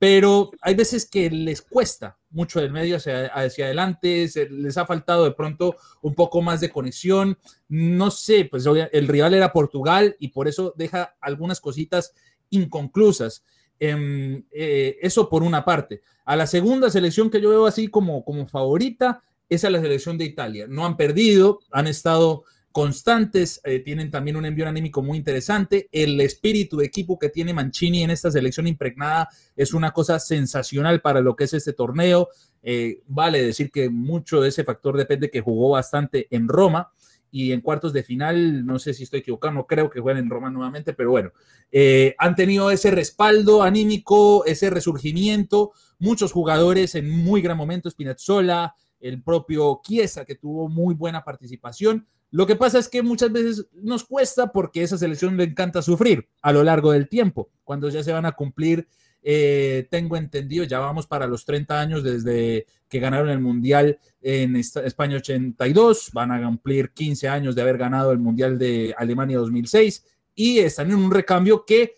pero 0.00 0.50
hay 0.62 0.74
veces 0.74 1.04
que 1.04 1.28
les 1.28 1.60
cuesta 1.60 2.16
mucho 2.30 2.58
del 2.58 2.72
medio 2.72 2.96
hacia, 2.96 3.26
adelante, 3.34 4.30
les 4.50 4.78
ha 4.78 4.86
faltado 4.86 5.24
de 5.24 5.32
pronto 5.32 5.76
un 6.00 6.14
poco 6.14 6.40
más 6.40 6.62
de 6.62 6.70
conexión, 6.70 7.38
no 7.68 8.10
sé, 8.10 8.48
pues 8.50 8.64
el 8.64 9.08
rival 9.08 9.34
era 9.34 9.52
Portugal 9.52 10.16
y 10.18 10.28
por 10.28 10.48
eso 10.48 10.72
deja 10.74 11.16
algunas 11.20 11.60
cositas 11.60 12.14
inconclusas. 12.48 13.44
Em, 13.78 14.42
eh, 14.50 14.96
eso 15.02 15.28
por 15.28 15.42
una 15.42 15.66
parte. 15.66 16.00
A 16.24 16.34
la 16.34 16.46
segunda 16.46 16.88
selección 16.88 17.28
que 17.28 17.42
yo 17.42 17.50
veo 17.50 17.66
así 17.66 17.88
como, 17.88 18.24
como 18.24 18.46
favorita 18.46 19.22
es 19.50 19.66
a 19.66 19.70
la 19.70 19.82
selección 19.82 20.16
de 20.16 20.24
Italia. 20.24 20.66
No 20.66 20.86
han 20.86 20.96
perdido, 20.96 21.60
han 21.70 21.86
estado 21.86 22.44
constantes, 22.72 23.60
eh, 23.64 23.80
tienen 23.80 24.10
también 24.10 24.36
un 24.36 24.44
envío 24.44 24.68
anímico 24.68 25.02
muy 25.02 25.18
interesante. 25.18 25.88
El 25.90 26.20
espíritu 26.20 26.76
de 26.76 26.86
equipo 26.86 27.18
que 27.18 27.28
tiene 27.28 27.52
Mancini 27.52 28.02
en 28.02 28.10
esta 28.10 28.30
selección 28.30 28.66
impregnada 28.66 29.28
es 29.56 29.74
una 29.74 29.92
cosa 29.92 30.18
sensacional 30.20 31.00
para 31.00 31.20
lo 31.20 31.34
que 31.34 31.44
es 31.44 31.54
este 31.54 31.72
torneo. 31.72 32.28
Eh, 32.62 33.02
vale 33.06 33.42
decir 33.42 33.70
que 33.70 33.90
mucho 33.90 34.40
de 34.40 34.50
ese 34.50 34.64
factor 34.64 34.96
depende 34.96 35.30
que 35.30 35.40
jugó 35.40 35.70
bastante 35.70 36.28
en 36.30 36.46
Roma 36.48 36.92
y 37.32 37.52
en 37.52 37.60
cuartos 37.60 37.92
de 37.92 38.02
final, 38.02 38.66
no 38.66 38.78
sé 38.78 38.92
si 38.92 39.04
estoy 39.04 39.20
equivocado, 39.20 39.54
no 39.54 39.66
creo 39.66 39.88
que 39.88 40.00
jueguen 40.00 40.24
en 40.24 40.30
Roma 40.30 40.50
nuevamente, 40.50 40.92
pero 40.92 41.10
bueno, 41.10 41.30
eh, 41.70 42.14
han 42.18 42.34
tenido 42.34 42.70
ese 42.70 42.90
respaldo 42.90 43.62
anímico, 43.62 44.44
ese 44.46 44.68
resurgimiento, 44.68 45.72
muchos 45.98 46.32
jugadores 46.32 46.96
en 46.96 47.08
muy 47.08 47.40
gran 47.40 47.56
momento, 47.56 47.88
Spinazzola, 47.88 48.74
el 49.00 49.22
propio 49.22 49.80
Chiesa, 49.82 50.24
que 50.24 50.34
tuvo 50.34 50.68
muy 50.68 50.94
buena 50.94 51.24
participación. 51.24 52.06
Lo 52.30 52.46
que 52.46 52.56
pasa 52.56 52.78
es 52.78 52.88
que 52.88 53.02
muchas 53.02 53.32
veces 53.32 53.66
nos 53.74 54.04
cuesta 54.04 54.52
porque 54.52 54.82
esa 54.82 54.96
selección 54.96 55.36
le 55.36 55.44
encanta 55.44 55.82
sufrir 55.82 56.28
a 56.42 56.52
lo 56.52 56.62
largo 56.62 56.92
del 56.92 57.08
tiempo, 57.08 57.50
cuando 57.64 57.88
ya 57.88 58.02
se 58.02 58.12
van 58.12 58.26
a 58.26 58.32
cumplir 58.32 58.86
eh, 59.22 59.86
tengo 59.90 60.16
entendido, 60.16 60.64
ya 60.64 60.78
vamos 60.78 61.06
para 61.06 61.26
los 61.26 61.44
30 61.44 61.78
años 61.78 62.02
desde 62.02 62.66
que 62.88 63.00
ganaron 63.00 63.28
el 63.28 63.38
Mundial 63.38 63.98
en 64.22 64.56
España 64.56 65.16
82, 65.16 66.10
van 66.12 66.32
a 66.32 66.42
cumplir 66.42 66.90
15 66.90 67.28
años 67.28 67.54
de 67.54 67.62
haber 67.62 67.76
ganado 67.76 68.12
el 68.12 68.18
Mundial 68.18 68.58
de 68.58 68.94
Alemania 68.96 69.38
2006 69.38 70.04
y 70.34 70.60
están 70.60 70.90
en 70.90 70.96
un 70.96 71.10
recambio 71.10 71.64
que, 71.66 71.94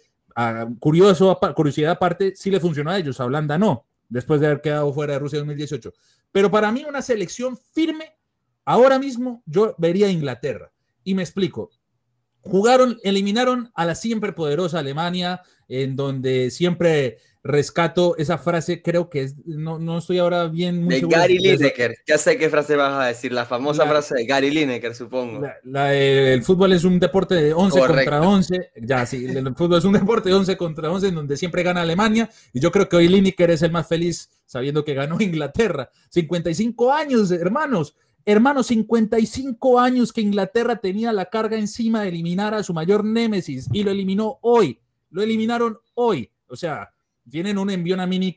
curioso, 0.81 1.39
curiosidad 1.55 1.93
aparte, 1.93 2.35
sí 2.35 2.51
le 2.51 2.61
funcionó 2.61 2.91
a 2.91 2.99
ellos, 2.99 3.21
a 3.21 3.25
Holanda 3.25 3.57
no, 3.57 3.87
después 4.09 4.41
de 4.41 4.47
haber 4.47 4.61
quedado 4.61 4.93
fuera 4.93 5.15
de 5.15 5.19
Rusia 5.21 5.39
2018. 5.39 5.93
Pero 6.33 6.51
para 6.51 6.73
mí 6.73 6.85
una 6.89 7.03
selección 7.03 7.57
firme, 7.57 8.17
ahora 8.65 8.99
mismo 8.99 9.43
yo 9.47 9.75
vería 9.79 10.09
Inglaterra. 10.09 10.73
Y 11.05 11.15
me 11.15 11.23
explico, 11.23 11.71
jugaron, 12.43 12.99
eliminaron 13.03 13.71
a 13.75 13.85
la 13.85 13.95
siempre 13.95 14.33
poderosa 14.33 14.79
Alemania, 14.79 15.43
en 15.69 15.97
donde 15.97 16.51
siempre 16.51 17.19
rescato 17.45 18.17
esa 18.19 18.39
frase, 18.39 18.83
creo 18.83 19.11
que 19.11 19.23
es, 19.23 19.37
no, 19.45 19.79
no 19.79 19.99
estoy 19.99 20.19
ahora 20.19 20.47
bien. 20.47 20.87
de 20.87 21.01
Gary 21.01 21.39
Lineker, 21.39 21.97
ya 22.07 22.17
sé 22.17 22.39
qué 22.39 22.49
frase 22.49 22.77
vas 22.77 22.93
a 22.93 23.07
decir, 23.07 23.33
la 23.33 23.47
famosa 23.47 23.87
frase 23.87 24.15
de 24.15 24.27
Gary 24.27 24.51
Lineker, 24.51 24.95
supongo. 24.95 25.45
el 25.91 26.43
fútbol 26.45 26.73
es 26.73 26.85
un 26.85 27.01
deporte 27.01 27.35
de 27.35 27.53
11 27.53 27.81
contra 27.81 28.23
11, 28.23 28.73
ya 28.83 29.05
sí, 29.07 29.27
el 29.27 29.55
fútbol 29.57 29.79
es 29.79 29.85
un 29.85 29.95
deporte 29.95 30.29
de 30.29 30.37
11 30.37 30.57
contra 30.57 30.91
11 30.91 31.09
en 31.09 31.15
donde 31.17 31.37
siempre 31.37 31.63
gana 31.65 31.83
Alemania, 31.83 32.31
y 32.53 32.61
yo 32.61 32.71
creo 32.71 32.89
que 32.89 32.97
hoy 32.97 33.09
Lineker 33.09 33.51
es 33.51 33.63
el 33.63 33.73
más 33.73 33.89
feliz 33.89 34.31
sabiendo 34.47 34.85
que 34.85 34.95
ganó 34.95 35.21
Inglaterra. 35.21 35.91
55 36.11 36.93
años, 36.93 37.31
hermanos. 37.31 37.97
Hermanos, 38.25 38.69
55 38.69 39.81
años 39.81 40.13
que 40.13 40.21
Inglaterra 40.21 40.77
tenía 40.77 41.13
la 41.13 41.27
carga 41.27 41.59
encima 41.59 42.03
de 42.03 42.09
eliminar 42.09 42.55
a 42.55 42.63
su 42.63 42.73
mayor 42.73 43.05
némesis 43.05 43.69
y 43.73 43.83
lo 43.83 43.91
eliminó 43.91 44.39
hoy. 44.43 44.79
Lo 45.11 45.23
eliminaron 45.23 45.79
hoy. 45.95 46.31
O 46.47 46.57
sea, 46.57 46.92
tienen 47.31 47.59
un 47.59 47.71
envío 47.71 47.97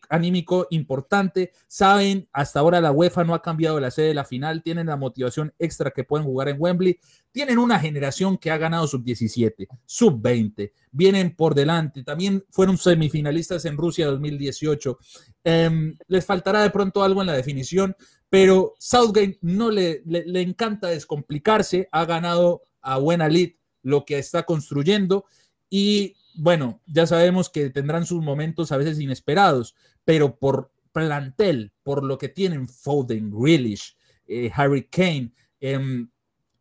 anímico 0.09 0.67
importante. 0.69 1.51
Saben, 1.67 2.27
hasta 2.31 2.59
ahora 2.59 2.81
la 2.81 2.91
UEFA 2.91 3.23
no 3.23 3.33
ha 3.33 3.41
cambiado 3.41 3.79
la 3.79 3.91
sede 3.91 4.07
de 4.07 4.13
la 4.13 4.25
final. 4.25 4.61
Tienen 4.61 4.87
la 4.87 4.95
motivación 4.95 5.53
extra 5.57 5.91
que 5.91 6.03
pueden 6.03 6.25
jugar 6.25 6.49
en 6.49 6.57
Wembley. 6.59 6.99
Tienen 7.31 7.57
una 7.57 7.79
generación 7.79 8.37
que 8.37 8.51
ha 8.51 8.57
ganado 8.57 8.87
sub-17, 8.87 9.67
sub-20. 9.85 10.71
Vienen 10.91 11.35
por 11.35 11.55
delante. 11.55 12.03
También 12.03 12.43
fueron 12.51 12.77
semifinalistas 12.77 13.65
en 13.65 13.77
Rusia 13.77 14.07
2018. 14.07 14.99
Em, 15.43 15.97
les 16.07 16.25
faltará 16.25 16.61
de 16.61 16.69
pronto 16.69 17.03
algo 17.03 17.21
en 17.21 17.27
la 17.27 17.33
definición, 17.33 17.95
pero 18.29 18.75
Southgate 18.79 19.39
no 19.41 19.71
le, 19.71 20.03
le, 20.05 20.25
le 20.25 20.41
encanta 20.41 20.87
descomplicarse. 20.87 21.89
Ha 21.91 22.05
ganado 22.05 22.61
a 22.81 22.97
buena 22.97 23.27
lead 23.27 23.51
lo 23.81 24.05
que 24.05 24.17
está 24.17 24.43
construyendo 24.43 25.25
y 25.69 26.15
bueno, 26.37 26.81
ya 26.85 27.07
sabemos 27.07 27.49
que 27.49 27.69
tendrán 27.69 28.05
sus 28.05 28.23
momentos 28.23 28.71
a 28.71 28.77
veces 28.77 28.99
inesperados, 28.99 29.75
pero 30.03 30.37
por 30.37 30.71
plantel, 30.91 31.73
por 31.83 32.03
lo 32.03 32.17
que 32.17 32.29
tienen 32.29 32.67
Foden, 32.67 33.31
Grealish, 33.31 33.97
eh, 34.27 34.51
Harry 34.53 34.87
Kane, 34.87 35.31
wow, 35.59 35.69
em, 35.69 36.09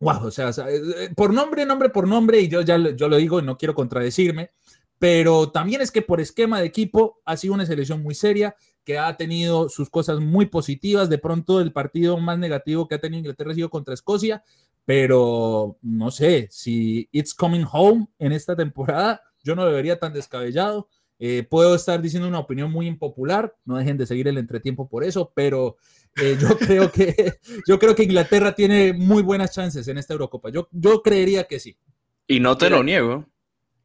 o 0.00 0.30
sea, 0.30 0.50
eh, 0.68 1.10
por 1.14 1.32
nombre, 1.32 1.64
nombre 1.64 1.88
por 1.90 2.08
nombre, 2.08 2.40
y 2.40 2.48
yo 2.48 2.62
ya 2.62 2.76
yo 2.76 3.08
lo 3.08 3.16
digo 3.16 3.38
y 3.38 3.42
no 3.42 3.56
quiero 3.56 3.74
contradecirme, 3.74 4.50
pero 4.98 5.50
también 5.50 5.82
es 5.82 5.90
que 5.90 6.02
por 6.02 6.20
esquema 6.20 6.60
de 6.60 6.66
equipo 6.66 7.20
ha 7.24 7.36
sido 7.36 7.54
una 7.54 7.66
selección 7.66 8.02
muy 8.02 8.14
seria, 8.14 8.56
que 8.84 8.98
ha 8.98 9.16
tenido 9.16 9.68
sus 9.68 9.88
cosas 9.88 10.20
muy 10.20 10.46
positivas, 10.46 11.08
de 11.08 11.18
pronto 11.18 11.60
el 11.60 11.72
partido 11.72 12.18
más 12.18 12.38
negativo 12.38 12.86
que 12.86 12.96
ha 12.96 13.00
tenido 13.00 13.20
Inglaterra 13.20 13.52
ha 13.52 13.54
sido 13.54 13.70
contra 13.70 13.94
Escocia, 13.94 14.42
pero 14.84 15.78
no 15.80 16.10
sé, 16.10 16.48
si 16.50 17.08
it's 17.12 17.34
coming 17.34 17.64
home 17.70 18.08
en 18.18 18.32
esta 18.32 18.54
temporada, 18.54 19.22
yo 19.44 19.54
no 19.54 19.66
debería 19.66 19.98
tan 19.98 20.12
descabellado. 20.12 20.88
Eh, 21.20 21.46
puedo 21.48 21.76
estar 21.76 22.02
diciendo 22.02 22.26
una 22.26 22.40
opinión 22.40 22.72
muy 22.72 22.88
impopular, 22.88 23.54
no 23.64 23.76
dejen 23.76 23.96
de 23.96 24.06
seguir 24.06 24.26
el 24.26 24.36
entretiempo 24.36 24.88
por 24.88 25.04
eso, 25.04 25.32
pero 25.34 25.76
eh, 26.20 26.36
yo, 26.40 26.48
creo 26.58 26.90
que, 26.90 27.34
yo 27.68 27.78
creo 27.78 27.94
que 27.94 28.02
Inglaterra 28.02 28.54
tiene 28.54 28.92
muy 28.92 29.22
buenas 29.22 29.52
chances 29.52 29.86
en 29.86 29.98
esta 29.98 30.14
Eurocopa. 30.14 30.50
Yo, 30.50 30.68
yo 30.72 31.02
creería 31.02 31.44
que 31.44 31.60
sí. 31.60 31.76
Y 32.26 32.40
no 32.40 32.58
te 32.58 32.68
lo 32.68 32.82
niego. 32.82 33.26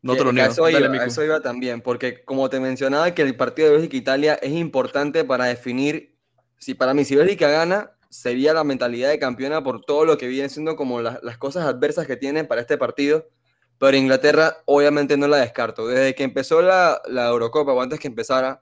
No 0.02 0.16
te 0.16 0.24
lo 0.24 0.32
niego. 0.32 0.50
Eso 0.50 0.70
iba, 0.70 1.06
eso 1.06 1.24
iba 1.24 1.42
también, 1.42 1.82
porque 1.82 2.24
como 2.24 2.50
te 2.50 2.60
mencionaba 2.60 3.14
que 3.14 3.22
el 3.22 3.36
partido 3.36 3.68
de 3.68 3.76
Bélgica-Italia 3.76 4.36
es 4.36 4.54
importante 4.54 5.24
para 5.26 5.46
definir, 5.46 6.18
si 6.58 6.74
para 6.74 6.94
mí 6.94 7.04
si 7.04 7.16
Bélgica 7.16 7.50
gana, 7.50 7.92
sería 8.10 8.54
la 8.54 8.64
mentalidad 8.64 9.10
de 9.10 9.20
campeona 9.20 9.64
por 9.64 9.82
todo 9.82 10.06
lo 10.06 10.18
que 10.18 10.28
viene 10.28 10.50
siendo 10.50 10.76
como 10.76 11.02
las, 11.02 11.22
las 11.22 11.38
cosas 11.38 11.66
adversas 11.66 12.08
que 12.08 12.16
tienen 12.16 12.48
para 12.48 12.62
este 12.62 12.78
partido 12.78 13.28
pero 13.80 13.98
Inglaterra 13.98 14.58
obviamente 14.66 15.18
no 15.18 15.28
la 15.28 15.38
descarto. 15.38 15.88
Desde 15.88 16.14
que 16.14 16.24
empezó 16.24 16.62
la, 16.62 17.02
la 17.08 17.30
Eurocopa 17.30 17.72
o 17.72 17.82
antes 17.82 18.00
que 18.00 18.08
empezara, 18.08 18.62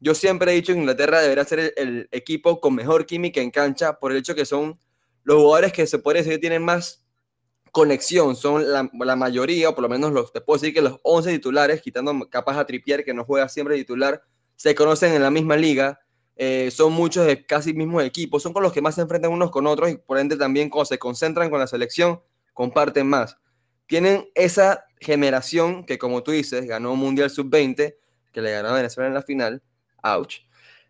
yo 0.00 0.14
siempre 0.14 0.52
he 0.52 0.54
dicho 0.54 0.72
que 0.72 0.78
Inglaterra 0.78 1.20
debería 1.20 1.44
ser 1.44 1.72
el, 1.76 2.08
equipo 2.12 2.60
con 2.60 2.74
mejor 2.74 3.06
química 3.06 3.40
en 3.40 3.50
cancha 3.50 3.98
por 3.98 4.12
el 4.12 4.18
hecho 4.18 4.34
que 4.34 4.44
son 4.44 4.78
los 5.22 5.36
jugadores 5.36 5.72
que 5.72 5.86
se 5.86 5.98
puede 5.98 6.22
decir 6.22 6.40
tienen 6.40 6.62
más 6.62 7.06
conexión, 7.72 8.36
son 8.36 8.64
la, 8.70 9.16
mayoría, 9.16 9.70
o 9.70 9.74
por 9.74 9.82
lo 9.82 9.88
menos 9.88 10.12
los, 10.12 10.32
te 10.32 10.40
puedo 10.40 10.60
decir 10.60 10.72
que 10.72 10.80
los 10.80 11.00
11 11.02 11.32
titulares, 11.32 11.82
quitando 11.82 12.28
capaz 12.30 12.58
a 12.58 12.66
Trippier, 12.66 13.04
que 13.04 13.12
no 13.12 13.24
juega 13.24 13.48
siempre 13.48 13.76
titular, 13.76 14.22
se 14.54 14.74
conocen 14.74 15.12
en 15.12 15.22
la 15.22 15.30
misma 15.30 15.56
liga, 15.56 15.98
eh, 16.36 16.70
son 16.70 16.92
muchos 16.92 17.26
de 17.26 17.44
casi 17.44 17.74
mismos 17.74 18.04
equipos, 18.04 18.42
son 18.42 18.52
con 18.52 18.62
los 18.62 18.72
que 18.72 18.80
más 18.80 18.94
se 18.94 19.00
enfrentan 19.00 19.32
unos 19.32 19.50
con 19.50 19.66
otros 19.66 19.90
y 19.90 19.96
por 19.96 20.18
ende 20.18 20.36
también 20.36 20.70
cuando 20.70 20.84
se 20.84 20.98
concentran 20.98 21.50
con 21.50 21.58
la 21.58 21.66
selección, 21.66 22.20
comparten 22.52 23.08
más 23.08 23.36
tienen 23.86 24.28
esa 24.34 24.84
generación 25.00 25.84
que, 25.84 25.98
como 25.98 26.22
tú 26.22 26.32
dices, 26.32 26.66
ganó 26.66 26.92
un 26.92 26.98
Mundial 26.98 27.30
Sub-20, 27.30 27.96
que 28.32 28.42
le 28.42 28.50
ganó 28.50 28.70
a 28.70 28.74
Venezuela 28.74 29.08
en 29.08 29.14
la 29.14 29.22
final, 29.22 29.62
ouch, 30.02 30.40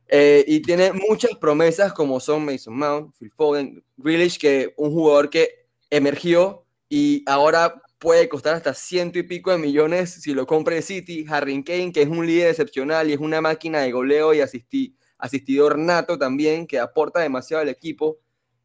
eh, 0.08 0.44
y 0.46 0.60
tiene 0.60 0.92
muchas 0.92 1.32
promesas 1.40 1.92
como 1.92 2.20
son 2.20 2.44
Mason 2.44 2.76
Mount, 2.76 3.14
Phil 3.18 3.30
Foden, 3.30 3.84
Grealish, 3.96 4.38
que 4.38 4.74
un 4.76 4.92
jugador 4.92 5.30
que 5.30 5.66
emergió 5.90 6.66
y 6.88 7.22
ahora 7.26 7.82
puede 7.98 8.28
costar 8.28 8.54
hasta 8.54 8.74
ciento 8.74 9.18
y 9.18 9.22
pico 9.22 9.50
de 9.50 9.58
millones 9.58 10.12
si 10.12 10.34
lo 10.34 10.46
compra 10.46 10.76
el 10.76 10.82
City, 10.82 11.24
Harry 11.28 11.62
Kane, 11.64 11.90
que 11.92 12.02
es 12.02 12.08
un 12.08 12.26
líder 12.26 12.50
excepcional 12.50 13.08
y 13.08 13.14
es 13.14 13.18
una 13.18 13.40
máquina 13.40 13.80
de 13.80 13.92
goleo 13.92 14.34
y 14.34 14.40
asistidor 15.18 15.78
nato 15.78 16.18
también, 16.18 16.66
que 16.66 16.78
aporta 16.78 17.20
demasiado 17.20 17.62
al 17.62 17.68
equipo. 17.70 18.18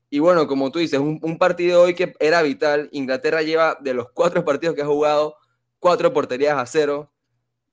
Y 0.10 0.20
bueno, 0.20 0.48
como 0.48 0.72
tú 0.72 0.80
dices, 0.80 1.00
un, 1.00 1.38
partido 1.38 1.84
hoy 1.84 1.94
que 1.94 2.16
era 2.20 2.42
vital. 2.42 2.90
Inglaterra 2.92 3.44
lleva 3.44 3.78
de 3.80 3.94
los 3.94 4.10
cuatro 4.12 4.44
partidos 4.44 4.76
que 4.76 4.82
ha 4.82 4.86
jugado, 4.86 5.36
cuatro 5.78 6.12
porterías 6.14 6.58
a 6.58 6.66
cero. 6.66 7.14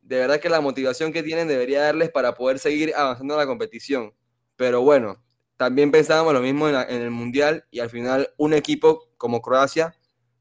De 0.03 0.19
verdad 0.19 0.39
que 0.39 0.51
la 0.51 0.61
motivación 0.61 1.13
que 1.13 1.23
tienen 1.23 1.49
debería 1.49 1.83
darles 1.83 2.11
para 2.11 2.35
poder 2.35 2.59
seguir 2.59 2.95
avanzando 2.95 3.35
en 3.35 3.41
la 3.41 3.47
competición. 3.47 4.13
Pero 4.57 4.83
bueno, 4.83 5.23
también 5.57 5.91
pensábamos 5.91 6.35
lo 6.35 6.41
mismo 6.41 6.69
en, 6.69 6.77
el 6.77 7.11
Mundial 7.11 7.65
y 7.71 7.81
al 7.81 7.89
final 7.89 8.29
un 8.37 8.53
equipo 8.53 9.09
como 9.17 9.41
Croacia 9.41 9.95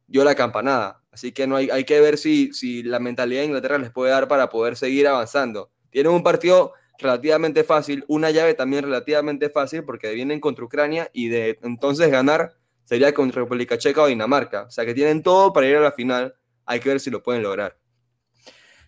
dio 0.05 0.23
la 0.25 0.35
campanada. 0.35 1.01
Así 1.11 1.31
que 1.31 1.47
no 1.47 1.55
hay, 1.55 1.69
hay 1.69 1.85
que 1.85 2.01
ver 2.01 2.17
si, 2.17 2.51
si 2.53 2.83
la 2.83 2.99
mentalidad 2.99 3.39
de 3.41 3.47
Inglaterra 3.47 3.77
les 3.77 3.91
puede 3.91 4.11
dar 4.11 4.27
para 4.27 4.49
poder 4.49 4.75
seguir 4.75 5.07
avanzando. 5.07 5.71
Tienen 5.89 6.11
un 6.11 6.23
partido 6.23 6.73
relativamente 6.99 7.63
fácil, 7.63 8.05
una 8.07 8.31
llave 8.31 8.53
también 8.53 8.83
relativamente 8.83 9.49
fácil 9.49 9.83
porque 9.83 10.13
vienen 10.13 10.39
contra 10.39 10.65
Ucrania 10.65 11.09
y 11.13 11.29
de 11.29 11.59
entonces 11.63 12.09
ganar 12.09 12.55
sería 12.83 13.13
contra 13.13 13.41
República 13.41 13.77
Checa 13.77 14.03
o 14.03 14.07
Dinamarca. 14.07 14.63
O 14.63 14.71
sea 14.71 14.85
que 14.85 14.93
tienen 14.93 15.23
todo 15.23 15.51
para 15.53 15.67
ir 15.67 15.75
a 15.75 15.81
la 15.81 15.91
final. 15.91 16.35
Hay 16.65 16.79
que 16.79 16.89
ver 16.89 16.99
si 16.99 17.09
lo 17.09 17.21
pueden 17.21 17.43
lograr. 17.43 17.77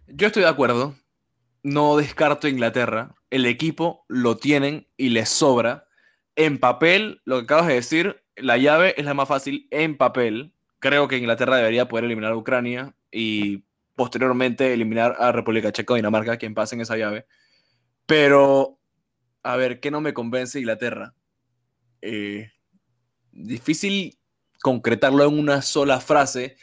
Yo 0.07 0.27
estoy 0.27 0.43
de 0.43 0.49
acuerdo. 0.49 0.95
No 1.63 1.97
descarto 1.97 2.47
Inglaterra. 2.47 3.15
El 3.29 3.45
equipo 3.45 4.05
lo 4.07 4.37
tienen 4.37 4.87
y 4.95 5.09
les 5.09 5.29
sobra. 5.29 5.87
En 6.35 6.59
papel, 6.59 7.21
lo 7.25 7.37
que 7.39 7.43
acabas 7.43 7.67
de 7.67 7.73
decir, 7.73 8.23
la 8.35 8.57
llave 8.57 8.93
es 8.97 9.05
la 9.05 9.13
más 9.13 9.27
fácil 9.27 9.67
en 9.71 9.97
papel. 9.97 10.53
Creo 10.79 11.07
que 11.07 11.17
Inglaterra 11.17 11.57
debería 11.57 11.87
poder 11.87 12.05
eliminar 12.05 12.31
a 12.31 12.37
Ucrania 12.37 12.95
y 13.11 13.65
posteriormente 13.95 14.73
eliminar 14.73 15.15
a 15.19 15.31
República 15.31 15.71
Checa 15.71 15.93
o 15.93 15.95
Dinamarca, 15.95 16.37
quien 16.37 16.53
pase 16.53 16.75
en 16.75 16.81
esa 16.81 16.95
llave. 16.95 17.25
Pero, 18.07 18.79
a 19.43 19.55
ver, 19.57 19.79
¿qué 19.79 19.91
no 19.91 20.01
me 20.01 20.13
convence 20.13 20.59
Inglaterra? 20.59 21.13
Eh, 22.01 22.49
difícil 23.31 24.17
concretarlo 24.61 25.23
en 25.27 25.37
una 25.37 25.61
sola 25.61 25.99
frase, 25.99 26.57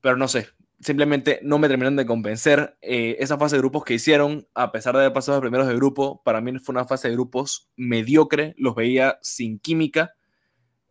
pero 0.00 0.16
no 0.16 0.28
sé, 0.28 0.48
simplemente 0.80 1.38
no 1.42 1.58
me 1.58 1.68
terminan 1.68 1.96
de 1.96 2.04
convencer. 2.04 2.76
Eh, 2.82 3.16
esa 3.20 3.38
fase 3.38 3.56
de 3.56 3.60
grupos 3.60 3.84
que 3.84 3.94
hicieron, 3.94 4.46
a 4.54 4.72
pesar 4.72 4.94
de 4.94 5.02
haber 5.02 5.12
pasado 5.12 5.36
los 5.36 5.42
primeros 5.42 5.68
de 5.68 5.76
grupo, 5.76 6.20
para 6.24 6.40
mí 6.40 6.58
fue 6.58 6.74
una 6.74 6.84
fase 6.84 7.08
de 7.08 7.14
grupos 7.14 7.70
mediocre, 7.76 8.54
los 8.58 8.74
veía 8.74 9.18
sin 9.22 9.60
química, 9.60 10.14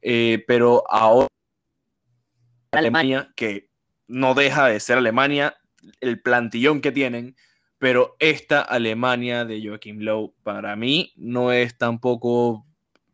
eh, 0.01 0.43
pero 0.47 0.83
ahora 0.89 1.27
Alemania, 2.71 3.31
que 3.35 3.69
no 4.07 4.33
deja 4.33 4.67
de 4.67 4.79
ser 4.79 4.97
Alemania, 4.97 5.57
el 5.99 6.21
plantillón 6.21 6.79
que 6.79 6.93
tienen, 6.93 7.35
pero 7.81 8.15
esta 8.19 8.61
Alemania 8.61 9.43
de 9.43 9.59
Joachim 9.67 10.01
Lowe 10.01 10.35
para 10.43 10.75
mí 10.75 11.13
no 11.15 11.51
es 11.51 11.79
tampoco 11.79 12.63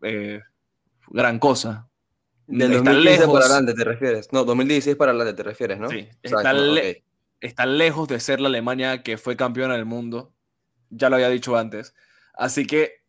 eh, 0.02 0.42
gran 1.08 1.40
cosa. 1.40 1.88
Del 2.48 2.84
2016 2.84 3.28
para 3.28 3.46
adelante 3.46 3.74
te 3.74 3.86
refieres. 3.86 4.34
No, 4.34 4.44
2016 4.44 4.98
para 4.98 5.12
adelante 5.12 5.36
te 5.36 5.44
refieres, 5.44 5.80
¿no? 5.80 5.90
Sí, 5.90 6.10
está, 6.22 7.66
lejos 7.66 8.10
de 8.10 8.20
ser 8.20 8.42
la 8.42 8.50
Alemania 8.50 9.04
que 9.04 9.18
fue 9.18 9.38
campeona 9.38 9.76
del 9.76 9.86
mundo. 9.86 10.34
Ya 10.90 11.10
lo 11.10 11.16
había 11.16 11.30
dicho 11.30 11.56
antes. 11.56 11.96
Así 12.34 12.68
que 12.68 13.04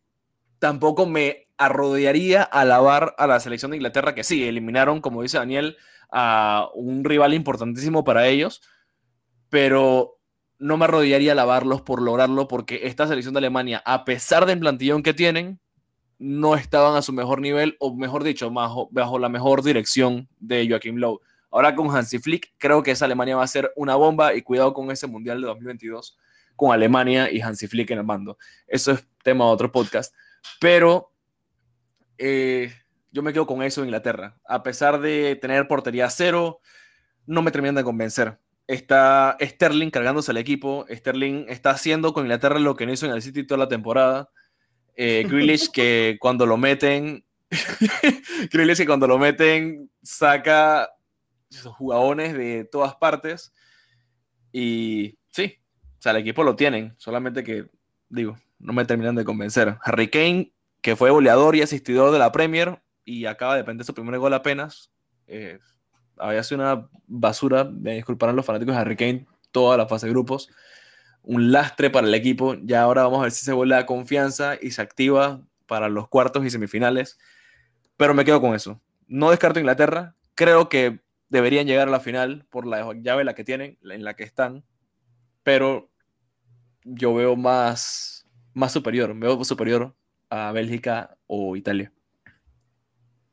tampoco 0.59 1.07
me 1.07 1.49
arrodearía 1.57 2.43
a 2.43 2.61
alabar 2.61 3.15
a 3.17 3.27
la 3.27 3.41
selección 3.41 3.71
de 3.71 3.77
Inglaterra, 3.77 4.15
que 4.15 4.23
sí, 4.23 4.47
eliminaron, 4.47 5.01
como 5.01 5.23
dice 5.23 5.37
Daniel, 5.37 5.75
a 6.09 6.69
un 6.73 7.03
rival 7.03 7.33
importantísimo 7.33 8.05
para 8.05 8.27
ellos 8.27 8.61
pero 9.49 10.18
no 10.59 10.77
me 10.77 10.85
arrodillaría 10.85 11.31
a 11.31 11.33
alabarlos 11.33 11.81
por 11.81 12.01
lograrlo 12.01 12.47
porque 12.47 12.81
esta 12.83 13.07
selección 13.07 13.33
de 13.33 13.39
Alemania, 13.39 13.81
a 13.85 14.05
pesar 14.05 14.45
del 14.45 14.59
plantillón 14.59 15.01
que 15.01 15.13
tienen, 15.13 15.59
no 16.19 16.55
estaban 16.55 16.97
a 16.97 17.01
su 17.01 17.13
mejor 17.13 17.39
nivel, 17.39 17.77
o 17.79 17.95
mejor 17.95 18.23
dicho, 18.23 18.51
bajo, 18.51 18.89
bajo 18.91 19.17
la 19.17 19.29
mejor 19.29 19.63
dirección 19.63 20.27
de 20.39 20.67
Joachim 20.69 20.97
Lowe. 20.97 21.21
Ahora 21.49 21.73
con 21.75 21.95
Hansi 21.95 22.19
Flick, 22.19 22.53
creo 22.57 22.83
que 22.83 22.91
esa 22.91 23.05
Alemania 23.05 23.37
va 23.37 23.43
a 23.43 23.47
ser 23.47 23.71
una 23.75 23.95
bomba 23.95 24.35
y 24.35 24.41
cuidado 24.41 24.73
con 24.73 24.91
ese 24.91 25.07
Mundial 25.07 25.41
de 25.41 25.47
2022 25.47 26.17
con 26.57 26.73
Alemania 26.73 27.31
y 27.31 27.39
Hansi 27.39 27.67
Flick 27.67 27.89
en 27.91 27.99
el 27.99 28.03
mando. 28.03 28.37
Eso 28.67 28.91
es 28.91 29.07
tema 29.23 29.45
de 29.45 29.51
otro 29.51 29.71
podcast. 29.71 30.13
Pero 30.59 31.13
eh, 32.17 32.73
yo 33.11 33.23
me 33.23 33.31
quedo 33.31 33.47
con 33.47 33.63
eso 33.63 33.79
en 33.79 33.87
Inglaterra. 33.87 34.37
A 34.45 34.61
pesar 34.61 34.99
de 34.99 35.37
tener 35.37 35.69
portería 35.69 36.09
cero, 36.09 36.59
no 37.25 37.41
me 37.41 37.51
terminan 37.51 37.75
de 37.75 37.83
convencer 37.85 38.37
está 38.69 39.35
Sterling 39.41 39.89
cargándose 39.89 40.31
el 40.31 40.37
equipo. 40.37 40.85
Sterling 40.89 41.45
está 41.49 41.71
haciendo 41.71 42.13
con 42.13 42.25
Inglaterra 42.25 42.59
lo 42.59 42.75
que 42.75 42.85
no 42.85 42.93
hizo 42.93 43.07
en 43.07 43.13
el 43.13 43.23
City 43.23 43.43
toda 43.43 43.57
la 43.57 43.67
temporada. 43.67 44.29
Eh, 44.95 45.27
que 45.73 46.17
cuando 46.19 46.45
lo 46.45 46.55
meten, 46.55 47.25
Grealish 48.51 48.77
que 48.77 48.85
cuando 48.85 49.07
lo 49.07 49.17
meten 49.17 49.89
saca 50.03 50.87
jugadores 51.77 52.33
de 52.33 52.63
todas 52.63 52.95
partes. 52.95 53.51
Y 54.51 55.17
sí, 55.29 55.55
o 55.97 56.01
sea, 56.01 56.11
el 56.11 56.19
equipo 56.19 56.43
lo 56.43 56.55
tienen, 56.55 56.93
solamente 56.97 57.43
que, 57.43 57.65
digo, 58.07 58.37
no 58.59 58.73
me 58.73 58.85
terminan 58.85 59.15
de 59.15 59.25
convencer. 59.25 59.77
Harry 59.81 60.09
Kane, 60.09 60.53
que 60.81 60.95
fue 60.95 61.09
goleador 61.09 61.55
y 61.55 61.63
asistidor 61.63 62.11
de 62.11 62.19
la 62.19 62.31
Premier 62.31 62.83
y 63.03 63.25
acaba 63.25 63.55
de 63.55 63.63
prender 63.63 63.85
su 63.85 63.95
primer 63.95 64.19
gol 64.19 64.35
apenas. 64.35 64.91
Eh, 65.25 65.57
había 66.19 66.43
sido 66.43 66.61
una 66.61 66.89
basura, 67.07 67.63
me 67.63 67.95
disculparán 67.95 68.35
los 68.35 68.45
fanáticos 68.45 68.75
de 68.75 68.81
Harry 68.81 68.95
Kane, 68.95 69.25
toda 69.51 69.77
la 69.77 69.87
fase 69.87 70.05
de 70.05 70.11
grupos, 70.11 70.49
un 71.23 71.51
lastre 71.51 71.89
para 71.89 72.07
el 72.07 72.13
equipo, 72.13 72.55
ya 72.63 72.81
ahora 72.81 73.03
vamos 73.03 73.19
a 73.19 73.23
ver 73.23 73.31
si 73.31 73.45
se 73.45 73.53
vuelve 73.53 73.75
a 73.75 73.85
confianza 73.85 74.57
y 74.61 74.71
se 74.71 74.81
activa 74.81 75.41
para 75.65 75.89
los 75.89 76.07
cuartos 76.07 76.45
y 76.45 76.49
semifinales, 76.49 77.19
pero 77.97 78.13
me 78.13 78.25
quedo 78.25 78.41
con 78.41 78.55
eso. 78.55 78.81
No 79.07 79.31
descarto 79.31 79.59
Inglaterra, 79.59 80.15
creo 80.35 80.69
que 80.69 81.01
deberían 81.29 81.67
llegar 81.67 81.87
a 81.87 81.91
la 81.91 81.99
final 81.99 82.45
por 82.49 82.65
la 82.65 82.93
llave 82.93 83.23
la 83.23 83.35
que 83.35 83.43
tienen, 83.43 83.77
en 83.83 84.03
la 84.03 84.15
que 84.15 84.23
están, 84.23 84.63
pero 85.43 85.89
yo 86.83 87.13
veo 87.13 87.35
más, 87.35 88.27
más 88.53 88.71
superior, 88.71 89.13
veo 89.17 89.43
superior 89.43 89.95
a 90.29 90.51
Bélgica 90.51 91.17
o 91.27 91.55
Italia 91.55 91.91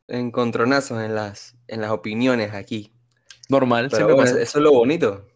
encontronazos 0.09 1.03
en 1.03 1.15
las, 1.15 1.57
en 1.69 1.81
las 1.81 1.91
opiniones 1.91 2.55
aquí. 2.55 2.93
Normal, 3.49 3.87
Eso 3.87 3.97
es 4.31 4.55
lo 4.57 4.73
bonito. 4.73 5.27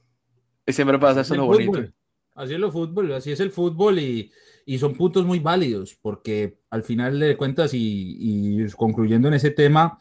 Y 0.67 0.73
siempre 0.73 0.99
pasa, 0.99 1.21
eso 1.21 1.35
es 1.35 1.39
lo 1.39 1.47
bonito. 1.47 1.85
Así 2.35 2.55
es 2.55 2.61
lo 2.61 2.71
fútbol, 2.71 3.13
así 3.13 3.33
es 3.33 3.41
el 3.41 3.51
fútbol 3.51 3.99
y, 3.99 4.33
y, 4.65 4.79
son 4.79 4.95
puntos 4.95 5.27
muy 5.27 5.41
válidos 5.41 5.99
porque 6.01 6.59
al 6.71 6.85
final 6.85 7.19
de 7.19 7.37
cuentas 7.37 7.75
y, 7.75 8.17
y 8.19 8.71
concluyendo 8.71 9.29
en 9.29 9.35
ese 9.35 9.51
tema, 9.51 10.01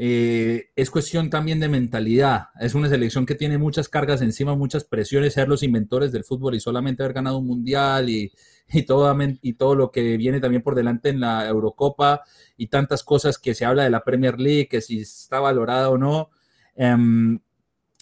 eh, 0.00 0.70
es 0.76 0.90
cuestión 0.90 1.28
también 1.28 1.58
de 1.58 1.68
mentalidad. 1.68 2.50
Es 2.60 2.76
una 2.76 2.88
selección 2.88 3.26
que 3.26 3.34
tiene 3.34 3.58
muchas 3.58 3.88
cargas 3.88 4.22
encima, 4.22 4.54
muchas 4.54 4.84
presiones, 4.84 5.32
ser 5.32 5.48
los 5.48 5.64
inventores 5.64 6.12
del 6.12 6.22
fútbol 6.22 6.54
y 6.54 6.60
solamente 6.60 7.02
haber 7.02 7.14
ganado 7.14 7.38
un 7.38 7.48
mundial 7.48 8.08
y, 8.08 8.32
y, 8.72 8.82
todo, 8.84 9.12
y 9.42 9.54
todo 9.54 9.74
lo 9.74 9.90
que 9.90 10.16
viene 10.16 10.38
también 10.40 10.62
por 10.62 10.76
delante 10.76 11.08
en 11.08 11.18
la 11.18 11.48
Eurocopa 11.48 12.22
y 12.56 12.68
tantas 12.68 13.02
cosas 13.02 13.38
que 13.38 13.54
se 13.54 13.64
habla 13.64 13.82
de 13.82 13.90
la 13.90 14.04
Premier 14.04 14.38
League, 14.38 14.68
que 14.68 14.80
si 14.80 15.00
está 15.00 15.40
valorada 15.40 15.90
o 15.90 15.98
no. 15.98 16.30
Um, 16.76 17.40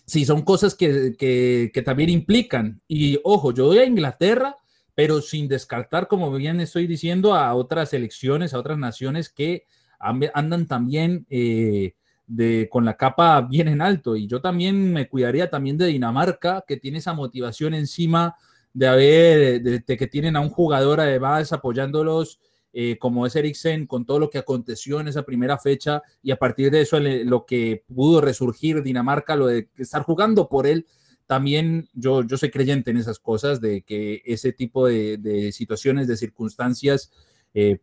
sí, 0.05 0.27
son 0.27 0.43
cosas 0.43 0.75
que, 0.75 1.15
que, 1.19 1.71
que, 1.73 1.81
también 1.81 2.11
implican. 2.11 2.83
Y 2.87 3.21
ojo, 3.25 3.55
yo 3.55 3.69
doy 3.69 3.79
a 3.79 3.87
Inglaterra, 3.87 4.57
pero 4.95 5.23
sin 5.23 5.49
descartar, 5.49 6.09
como 6.09 6.31
bien 6.31 6.61
estoy 6.61 6.87
diciendo, 6.87 7.35
a 7.35 7.55
otras 7.55 7.89
selecciones, 7.89 8.53
a 8.53 8.59
otras 8.59 8.77
naciones 8.77 9.31
que 9.31 9.65
andan 9.99 10.67
también 10.67 11.27
eh, 11.31 11.95
de, 12.27 12.69
con 12.71 12.85
la 12.85 12.97
capa 12.97 13.41
bien 13.43 13.69
en 13.69 13.81
alto. 13.81 14.17
Y 14.17 14.27
yo 14.27 14.41
también 14.41 14.93
me 14.93 15.09
cuidaría 15.09 15.51
también 15.51 15.79
de 15.79 15.87
Dinamarca, 15.87 16.65
que 16.67 16.77
tiene 16.77 16.99
esa 16.99 17.15
motivación 17.15 17.75
encima 17.75 18.37
de 18.73 18.87
haber, 18.87 19.63
de, 19.63 19.97
que 19.97 20.07
tienen 20.07 20.37
a 20.37 20.41
un 20.41 20.51
jugador 20.51 21.01
además 21.01 21.53
apoyándolos, 21.53 22.41
eh, 22.73 22.99
como 22.99 23.25
es 23.25 23.35
Eriksen, 23.35 23.87
con 23.87 24.05
todo 24.05 24.19
lo 24.19 24.29
que 24.29 24.37
aconteció 24.37 25.01
en 25.01 25.09
esa 25.09 25.23
primera 25.23 25.57
fecha, 25.57 26.03
y 26.23 26.31
a 26.31 26.37
partir 26.37 26.71
de 26.71 26.83
eso 26.83 27.01
lo 27.01 27.47
que 27.47 27.85
pudo 27.87 28.21
resurgir 28.21 28.83
Dinamarca, 28.83 29.35
lo 29.35 29.47
de 29.47 29.71
estar 29.79 30.03
jugando 30.03 30.51
por 30.51 30.67
él, 30.67 30.87
también 31.27 31.89
yo, 31.95 32.23
yo 32.23 32.37
soy 32.37 32.51
creyente 32.51 32.91
en 32.91 32.99
esas 32.99 33.19
cosas, 33.19 33.63
de 33.63 33.83
que 33.83 34.23
ese 34.27 34.53
tipo 34.53 34.87
de, 34.87 35.51
situaciones, 35.53 36.07
de 36.07 36.19
circunstancias, 36.19 37.11
eh, 37.55 37.79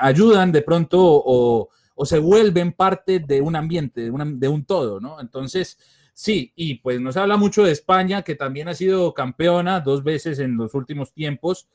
ayudan 0.00 0.52
de 0.52 0.62
pronto 0.62 0.98
o, 1.00 1.68
o, 1.94 2.06
se 2.06 2.18
vuelven 2.18 2.72
parte 2.72 3.20
de 3.20 3.40
un 3.40 3.56
ambiente, 3.56 4.10
de, 4.10 4.12
de 4.36 4.48
un 4.48 4.64
todo, 4.64 5.00
¿no? 5.00 5.20
Entonces, 5.20 5.78
Sí, 6.18 6.50
y 6.56 6.76
pues 6.76 6.98
nos 6.98 7.18
habla 7.18 7.36
mucho 7.36 7.62
de 7.62 7.72
España, 7.72 8.22
que 8.22 8.34
también 8.34 8.68
ha 8.68 8.74
sido 8.74 9.12
campeona 9.12 9.80
dos 9.80 10.02
veces 10.02 10.38
en 10.38 10.56
los 10.56 10.72
últimos 10.72 11.12
tiempos, 11.12 11.68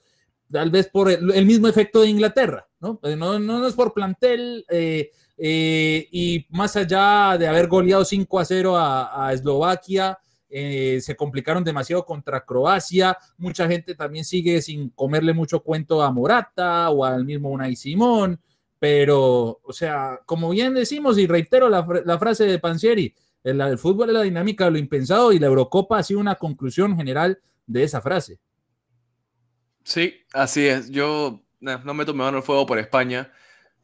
tal 0.52 0.72
vez 0.72 0.88
por 0.88 1.12
el, 1.12 1.46
mismo 1.46 1.68
efecto 1.68 2.02
de 2.02 2.10
Inglaterra, 2.10 2.68
¿no? 2.80 3.00
Pues 3.00 3.16
no, 3.16 3.38
no, 3.38 3.68
es 3.68 3.76
por 3.76 3.94
plantel 3.94 4.66
eh, 4.68 5.12
eh, 5.38 6.08
y 6.12 6.48
más 6.50 6.76
allá 6.76 7.38
de 7.38 7.48
haber 7.48 7.68
goleado 7.68 8.04
5 8.04 8.39
a 8.39 8.46
0 8.46 8.74
a, 8.80 9.32
Eslovaquia, 9.32 10.18
eh, 10.54 10.99
se 11.02 11.16
complicaron 11.16 11.64
demasiado 11.64 12.06
contra 12.06 12.43
Croacia, 12.43 13.18
mucha 13.38 13.70
gente 13.70 13.95
también 13.95 14.26
sigue 14.26 14.62
sin 14.62 14.89
comerle 14.89 15.34
mucho 15.34 15.62
cuento 15.62 16.02
a 16.02 16.12
Morata 16.12 16.89
o 16.89 17.06
al 17.06 17.24
mismo 17.24 17.49
Unai 17.49 17.78
Simón, 17.78 18.38
pero, 18.78 19.62
o 19.64 19.72
sea, 19.72 20.20
como 20.26 20.49
bien 20.49 20.74
decimos 20.74 21.18
y 21.18 21.26
reitero 21.26 21.70
la, 21.70 22.20
frase 22.20 22.43
de 22.45 22.60
Pansieri, 22.60 23.16
el, 23.45 23.78
fútbol 23.78 24.10
es 24.10 24.16
la 24.16 24.24
dinámica 24.24 24.66
de 24.66 24.72
lo 24.72 24.78
impensado 24.78 25.32
y 25.32 25.39
la 25.39 25.47
Eurocopa 25.47 25.99
ha 25.99 26.04
sido 26.04 26.20
una 26.20 26.36
conclusión 26.36 26.97
general 26.97 27.39
de 27.66 27.84
esa 27.84 28.02
frase. 28.02 28.39
Sí, 29.86 30.16
así 30.34 30.68
es. 30.68 30.89
Yo 30.91 31.41
no 31.62 31.93
me 31.93 32.06
tomé 32.06 32.28
el 32.28 32.41
fuego 32.41 32.66
por 32.66 32.78
España. 32.78 33.32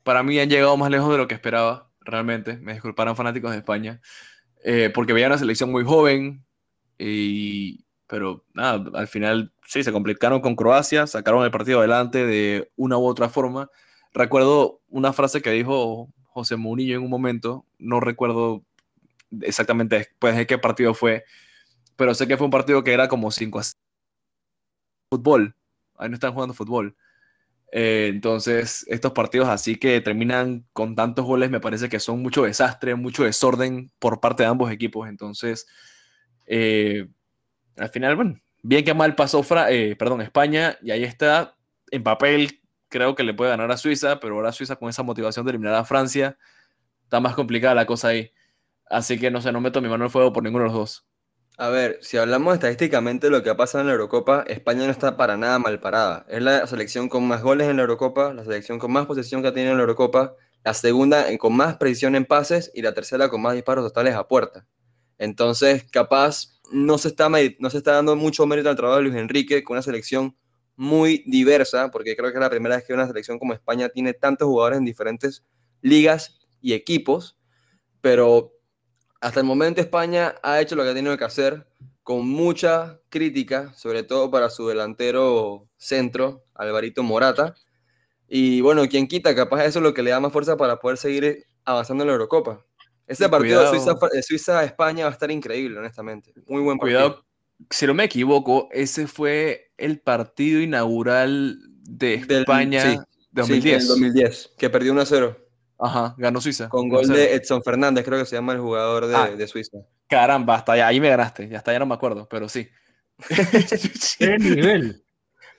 Para 0.03 0.22
mí 0.22 0.38
han 0.39 0.49
llegado 0.49 0.76
más 0.76 0.91
lejos 0.91 1.11
de 1.11 1.18
lo 1.18 1.28
que 1.28 1.36
esperaba, 1.36 1.89
realmente. 2.01 2.57
Me 2.57 2.74
disculparán 2.74 3.15
fanáticos 3.15 3.51
de 3.51 3.57
España. 3.57 4.01
Eh, 4.63 4.89
porque 4.93 5.13
veía 5.13 5.28
una 5.28 5.38
selección 5.38 5.72
muy 5.72 5.84
joven 5.84 6.43
y 6.97 7.85
pero 8.07 8.45
nada, 8.53 8.89
al 8.93 9.07
final 9.07 9.51
sí, 9.65 9.83
se 9.83 9.91
complicaron 9.91 10.41
con 10.41 10.55
Croacia, 10.55 11.07
sacaron 11.07 11.43
el 11.43 11.51
partido 11.51 11.79
adelante 11.79 12.25
de 12.25 12.71
una 12.77 12.97
u 12.97 13.05
otra 13.05 13.29
forma. 13.29 13.69
Recuerdo 14.13 14.81
una 14.89 15.13
frase 15.13 15.41
que 15.41 15.51
dijo 15.51 16.09
José 16.23 16.55
Mourinho 16.55 16.95
en 16.95 17.03
un 17.03 17.09
momento, 17.09 17.65
no 17.77 17.99
recuerdo 17.99 18.63
exactamente 19.41 19.97
después 19.97 20.37
de 20.37 20.47
qué 20.47 20.57
partido 20.57 20.93
fue, 20.93 21.25
pero 21.97 22.13
sé 22.15 22.27
que 22.27 22.37
fue 22.37 22.45
un 22.45 22.51
partido 22.51 22.83
que 22.83 22.93
era 22.93 23.07
como 23.09 23.31
5 23.31 23.59
a 23.59 23.63
fútbol. 25.11 25.55
Ahí 25.97 26.09
no 26.09 26.15
están 26.15 26.33
jugando 26.33 26.53
fútbol. 26.53 26.95
Eh, 27.71 28.07
entonces, 28.13 28.85
estos 28.87 29.11
partidos 29.11 29.49
así 29.49 29.75
que 29.75 29.99
terminan 30.01 30.65
con 30.73 30.95
tantos 30.95 31.25
goles 31.25 31.49
me 31.51 31.59
parece 31.59 31.89
que 31.89 31.99
son 31.99 32.21
mucho 32.21 32.43
desastre, 32.43 32.95
mucho 32.95 33.23
desorden 33.25 33.91
por 33.99 34.21
parte 34.21 34.43
de 34.43 34.49
ambos 34.49 34.71
equipos. 34.71 35.09
Entonces, 35.09 35.67
eh, 36.47 37.07
al 37.77 37.89
final, 37.89 38.15
bueno, 38.15 38.39
bien 38.63 38.83
que 38.83 38.93
mal 38.93 39.15
pasó 39.15 39.45
eh, 39.69 39.95
perdón, 39.97 40.21
España 40.21 40.77
y 40.81 40.91
ahí 40.91 41.03
está 41.03 41.55
en 41.91 42.03
papel. 42.03 42.61
Creo 42.89 43.15
que 43.15 43.23
le 43.23 43.33
puede 43.33 43.51
ganar 43.51 43.71
a 43.71 43.77
Suiza, 43.77 44.19
pero 44.19 44.35
ahora 44.35 44.51
Suiza 44.51 44.77
con 44.77 44.89
esa 44.89 45.03
motivación 45.03 45.45
de 45.45 45.51
eliminar 45.51 45.75
a 45.75 45.85
Francia, 45.85 46.37
está 47.03 47.19
más 47.19 47.35
complicada 47.35 47.75
la 47.75 47.85
cosa 47.85 48.09
ahí. 48.09 48.31
Así 48.89 49.19
que 49.19 49.29
no 49.29 49.41
sé, 49.41 49.51
no 49.51 49.61
meto 49.61 49.81
mi 49.81 49.89
mano 49.89 50.05
el 50.05 50.11
fuego 50.11 50.31
por 50.33 50.43
ninguno 50.43 50.63
de 50.63 50.69
los 50.69 50.77
dos. 50.77 51.07
A 51.59 51.69
ver, 51.69 51.97
si 52.01 52.17
hablamos 52.17 52.53
estadísticamente 52.53 53.29
lo 53.29 53.41
que 53.43 53.49
ha 53.49 53.57
pasado 53.57 53.81
en 53.81 53.87
la 53.87 53.93
Eurocopa, 53.93 54.43
España 54.47 54.85
no 54.85 54.91
está 54.91 55.17
para 55.17 55.37
nada 55.37 55.57
mal 55.59 55.79
parada. 55.79 56.25
Es 56.29 56.41
la 56.41 56.65
selección 56.67 57.09
con 57.09 57.27
más 57.27 57.41
goles 57.41 57.67
en 57.67 57.77
la 57.77 57.81
Eurocopa, 57.81 58.33
la 58.33 58.43
selección 58.43 58.77
con 58.79 58.91
más 58.91 59.07
posesión 59.07 59.41
que 59.41 59.47
ha 59.47 59.53
tenido 59.53 59.71
en 59.71 59.77
la 59.77 59.81
Eurocopa, 59.81 60.35
la 60.63 60.73
segunda 60.75 61.25
con 61.39 61.55
más 61.55 61.77
precisión 61.77 62.15
en 62.15 62.25
pases 62.25 62.71
y 62.75 62.83
la 62.83 62.93
tercera 62.93 63.29
con 63.29 63.41
más 63.41 63.55
disparos 63.55 63.85
totales 63.85 64.13
a 64.15 64.27
puerta. 64.27 64.67
Entonces, 65.18 65.86
capaz 65.91 66.59
no 66.72 66.97
se 66.97 67.09
está, 67.09 67.30
no 67.30 67.70
se 67.70 67.78
está 67.78 67.93
dando 67.93 68.15
mucho 68.15 68.45
mérito 68.45 68.70
al 68.70 68.76
trabajo 68.76 68.97
de 68.97 69.03
Luis 69.03 69.15
Enrique 69.15 69.63
con 69.63 69.76
una 69.76 69.82
selección 69.82 70.36
muy 70.76 71.24
diversa, 71.26 71.89
porque 71.89 72.15
creo 72.15 72.30
que 72.32 72.38
es 72.38 72.41
la 72.41 72.49
primera 72.49 72.76
vez 72.76 72.86
que 72.86 72.93
una 72.93 73.07
selección 73.07 73.39
como 73.39 73.53
España 73.53 73.89
tiene 73.89 74.13
tantos 74.13 74.47
jugadores 74.47 74.78
en 74.78 74.86
diferentes 74.86 75.43
ligas 75.82 76.39
y 76.61 76.74
equipos, 76.74 77.38
pero 78.01 78.53
hasta 79.20 79.39
el 79.39 79.45
momento 79.45 79.82
España 79.82 80.36
ha 80.43 80.61
hecho 80.61 80.76
lo 80.76 80.84
que 80.84 80.89
ha 80.89 80.93
tenido 80.93 81.18
que 81.18 81.24
hacer 81.24 81.68
con 82.03 82.28
mucha 82.28 83.01
crítica, 83.09 83.74
sobre 83.74 84.03
todo 84.03 84.30
para 84.30 84.49
su 84.49 84.68
delantero 84.68 85.68
centro, 85.76 86.45
Alvarito 86.53 87.03
Morata. 87.03 87.55
Y 88.28 88.61
bueno, 88.61 88.88
quien 88.88 89.07
quita, 89.07 89.36
capaz 89.36 89.65
eso 89.65 89.80
es 89.80 89.84
lo 89.84 89.93
que 89.93 90.03
le 90.03 90.11
da 90.11 90.20
más 90.20 90.32
fuerza 90.32 90.55
para 90.57 90.80
poder 90.80 90.97
seguir 90.97 91.45
avanzando 91.65 92.03
en 92.03 92.07
la 92.07 92.13
Eurocopa. 92.13 92.65
Este 93.08 93.30
partido 93.30 93.72
de 93.72 94.22
Suiza-España 94.22 95.05
va 95.05 95.10
a 95.10 95.14
estar 95.14 95.32
increíble, 95.32 95.80
honestamente. 95.80 96.34
Muy 96.47 96.62
buen 96.62 96.78
partido. 96.78 96.99
Cuidado, 96.99 97.26
si 97.70 97.88
no 97.88 97.93
me 97.93 98.03
equivoco, 98.03 98.68
ese 98.72 99.08
fue 99.08 99.72
el 99.78 99.99
partido 99.99 100.62
inaugural 100.62 101.60
de 101.84 102.16
España 102.16 102.84
de 102.84 102.99
2010. 103.32 103.84
Sí, 103.84 103.88
2010, 103.89 104.53
que 104.58 104.70
perdió 104.70 104.93
1-0. 104.93 105.38
Ajá, 105.80 106.16
ganó 106.18 106.41
Suiza. 106.41 106.70
Con 106.70 106.89
gol 106.89 107.08
de 107.08 107.36
Edson 107.36 107.64
Fernández, 107.64 108.03
creo 108.03 108.20
que 108.20 108.26
se 108.26 108.36
llama 108.36 108.53
el 108.53 108.60
jugador 108.60 109.08
de, 109.08 109.16
ah, 109.16 109.30
de 109.30 109.47
Suiza. 109.47 109.78
Caramba, 110.08 110.55
hasta 110.55 110.74
allá, 110.74 110.88
ahí 110.88 110.99
me 110.99 111.10
ganaste, 111.10 111.47
ya 111.47 111.58
hasta 111.58 111.72
ya 111.72 111.80
no 111.80 111.86
me 111.86 111.93
acuerdo, 111.93 112.28
pero 112.30 112.49
sí. 112.49 112.68
¿Qué 114.20 114.38
nivel? 114.38 115.03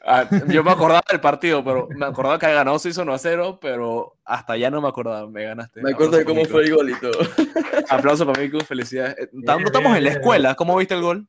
Ah, 0.05 0.29
yo 0.47 0.63
me 0.63 0.71
acordaba 0.71 1.03
del 1.11 1.21
partido, 1.21 1.63
pero 1.65 1.89
me 1.91 2.07
acordaba 2.07 2.39
que 2.39 2.47
ganó 2.47 2.79
Suiza 2.79 3.03
1 3.03 3.13
a 3.13 3.19
0, 3.19 3.59
pero 3.61 4.17
hasta 4.25 4.55
allá 4.55 4.71
no 4.71 4.81
me 4.81 4.89
acordaba, 4.89 5.29
me 5.29 5.45
ganaste. 5.45 5.83
Me 5.83 5.91
acuerdo 5.91 6.17
de 6.17 6.25
cómo 6.25 6.45
fue 6.45 6.65
el 6.65 6.75
gol 6.75 6.91
y 6.91 6.95
todo. 7.01 7.13
Aplauso 7.91 8.25
para 8.27 8.41
Miku, 8.41 8.61
felicidades. 8.61 9.17
Eh, 9.19 9.31
estamos 9.33 9.97
en 9.97 10.05
la 10.05 10.11
escuela, 10.11 10.55
¿cómo 10.55 10.77
viste 10.77 10.95
el 10.95 11.03
gol? 11.03 11.27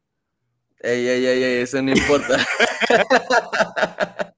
Ey, 0.80 1.08
ey, 1.08 1.26
ey, 1.26 1.44
ey 1.44 1.62
eso 1.62 1.82
no 1.82 1.92
importa. 1.92 2.38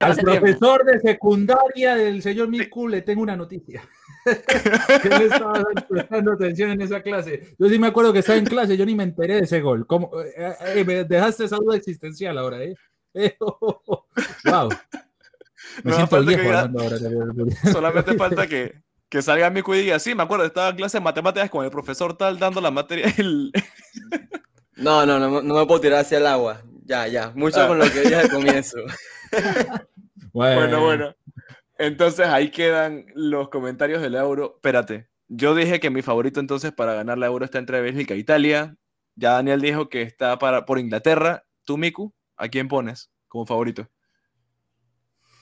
Al 0.00 0.16
profesor 0.16 0.84
de 0.84 1.00
secundaria 1.00 1.96
del 1.96 2.22
señor 2.22 2.48
Miku 2.48 2.86
le 2.86 3.02
tengo 3.02 3.22
una 3.22 3.36
noticia. 3.36 3.82
yo 5.04 5.10
no 5.10 5.16
estaba 5.16 5.64
prestando 5.88 6.32
atención 6.32 6.70
en 6.70 6.80
esa 6.82 7.02
clase. 7.02 7.54
Yo 7.58 7.68
sí 7.68 7.78
me 7.78 7.88
acuerdo 7.88 8.12
que 8.12 8.20
estaba 8.20 8.38
en 8.38 8.44
clase, 8.44 8.76
yo 8.76 8.86
ni 8.86 8.94
me 8.94 9.04
enteré 9.04 9.34
de 9.34 9.40
ese 9.40 9.60
gol. 9.60 9.86
¿Cómo? 9.86 10.10
Eh, 10.20 10.54
eh, 10.74 10.84
me 10.84 11.04
dejaste 11.04 11.44
esa 11.44 11.56
duda 11.56 11.76
existencial 11.76 12.38
ahora, 12.38 12.62
¿eh? 12.62 12.76
wow. 14.44 14.68
Me 15.82 15.92
siento 15.92 16.22
viejo 16.24 16.50
ahora. 16.50 16.70
Solamente 17.72 18.14
falta 18.18 18.46
que, 18.46 18.82
que 19.08 19.22
salga 19.22 19.50
Miku 19.50 19.74
y 19.74 19.82
diga, 19.82 19.98
sí, 19.98 20.14
me 20.14 20.22
acuerdo, 20.22 20.44
estaba 20.44 20.70
en 20.70 20.76
clase 20.76 20.98
de 20.98 21.04
matemáticas 21.04 21.50
con 21.50 21.64
el 21.64 21.70
profesor 21.70 22.16
tal 22.16 22.38
dando 22.38 22.60
la 22.60 22.70
materia. 22.70 23.12
No, 24.78 25.04
no, 25.04 25.18
no, 25.18 25.42
no 25.42 25.54
me 25.56 25.66
puedo 25.66 25.80
tirar 25.80 26.02
hacia 26.02 26.18
el 26.18 26.26
agua. 26.28 26.62
Ya, 26.84 27.08
ya. 27.08 27.32
Mucho 27.34 27.66
con 27.66 27.80
lo 27.80 27.84
que 27.90 28.00
dije 28.02 28.14
al 28.14 28.30
comienzo. 28.30 28.78
bueno. 30.32 30.80
bueno, 30.80 31.14
Entonces 31.78 32.26
ahí 32.26 32.50
quedan 32.50 33.06
los 33.14 33.48
comentarios 33.48 34.02
del 34.02 34.16
euro. 34.16 34.54
Espérate, 34.56 35.08
yo 35.28 35.54
dije 35.54 35.78
que 35.78 35.90
mi 35.90 36.02
favorito 36.02 36.40
entonces 36.40 36.72
para 36.72 36.94
ganar 36.94 37.18
la 37.18 37.26
euro 37.26 37.44
está 37.44 37.58
entre 37.58 37.80
Bélgica 37.80 38.14
e 38.14 38.18
Italia. 38.18 38.76
Ya 39.14 39.32
Daniel 39.32 39.60
dijo 39.60 39.88
que 39.88 40.02
está 40.02 40.38
para, 40.38 40.66
por 40.66 40.78
Inglaterra. 40.78 41.44
¿Tú, 41.64 41.78
Miku, 41.78 42.12
a 42.36 42.48
quién 42.48 42.68
pones 42.68 43.10
como 43.28 43.46
favorito? 43.46 43.88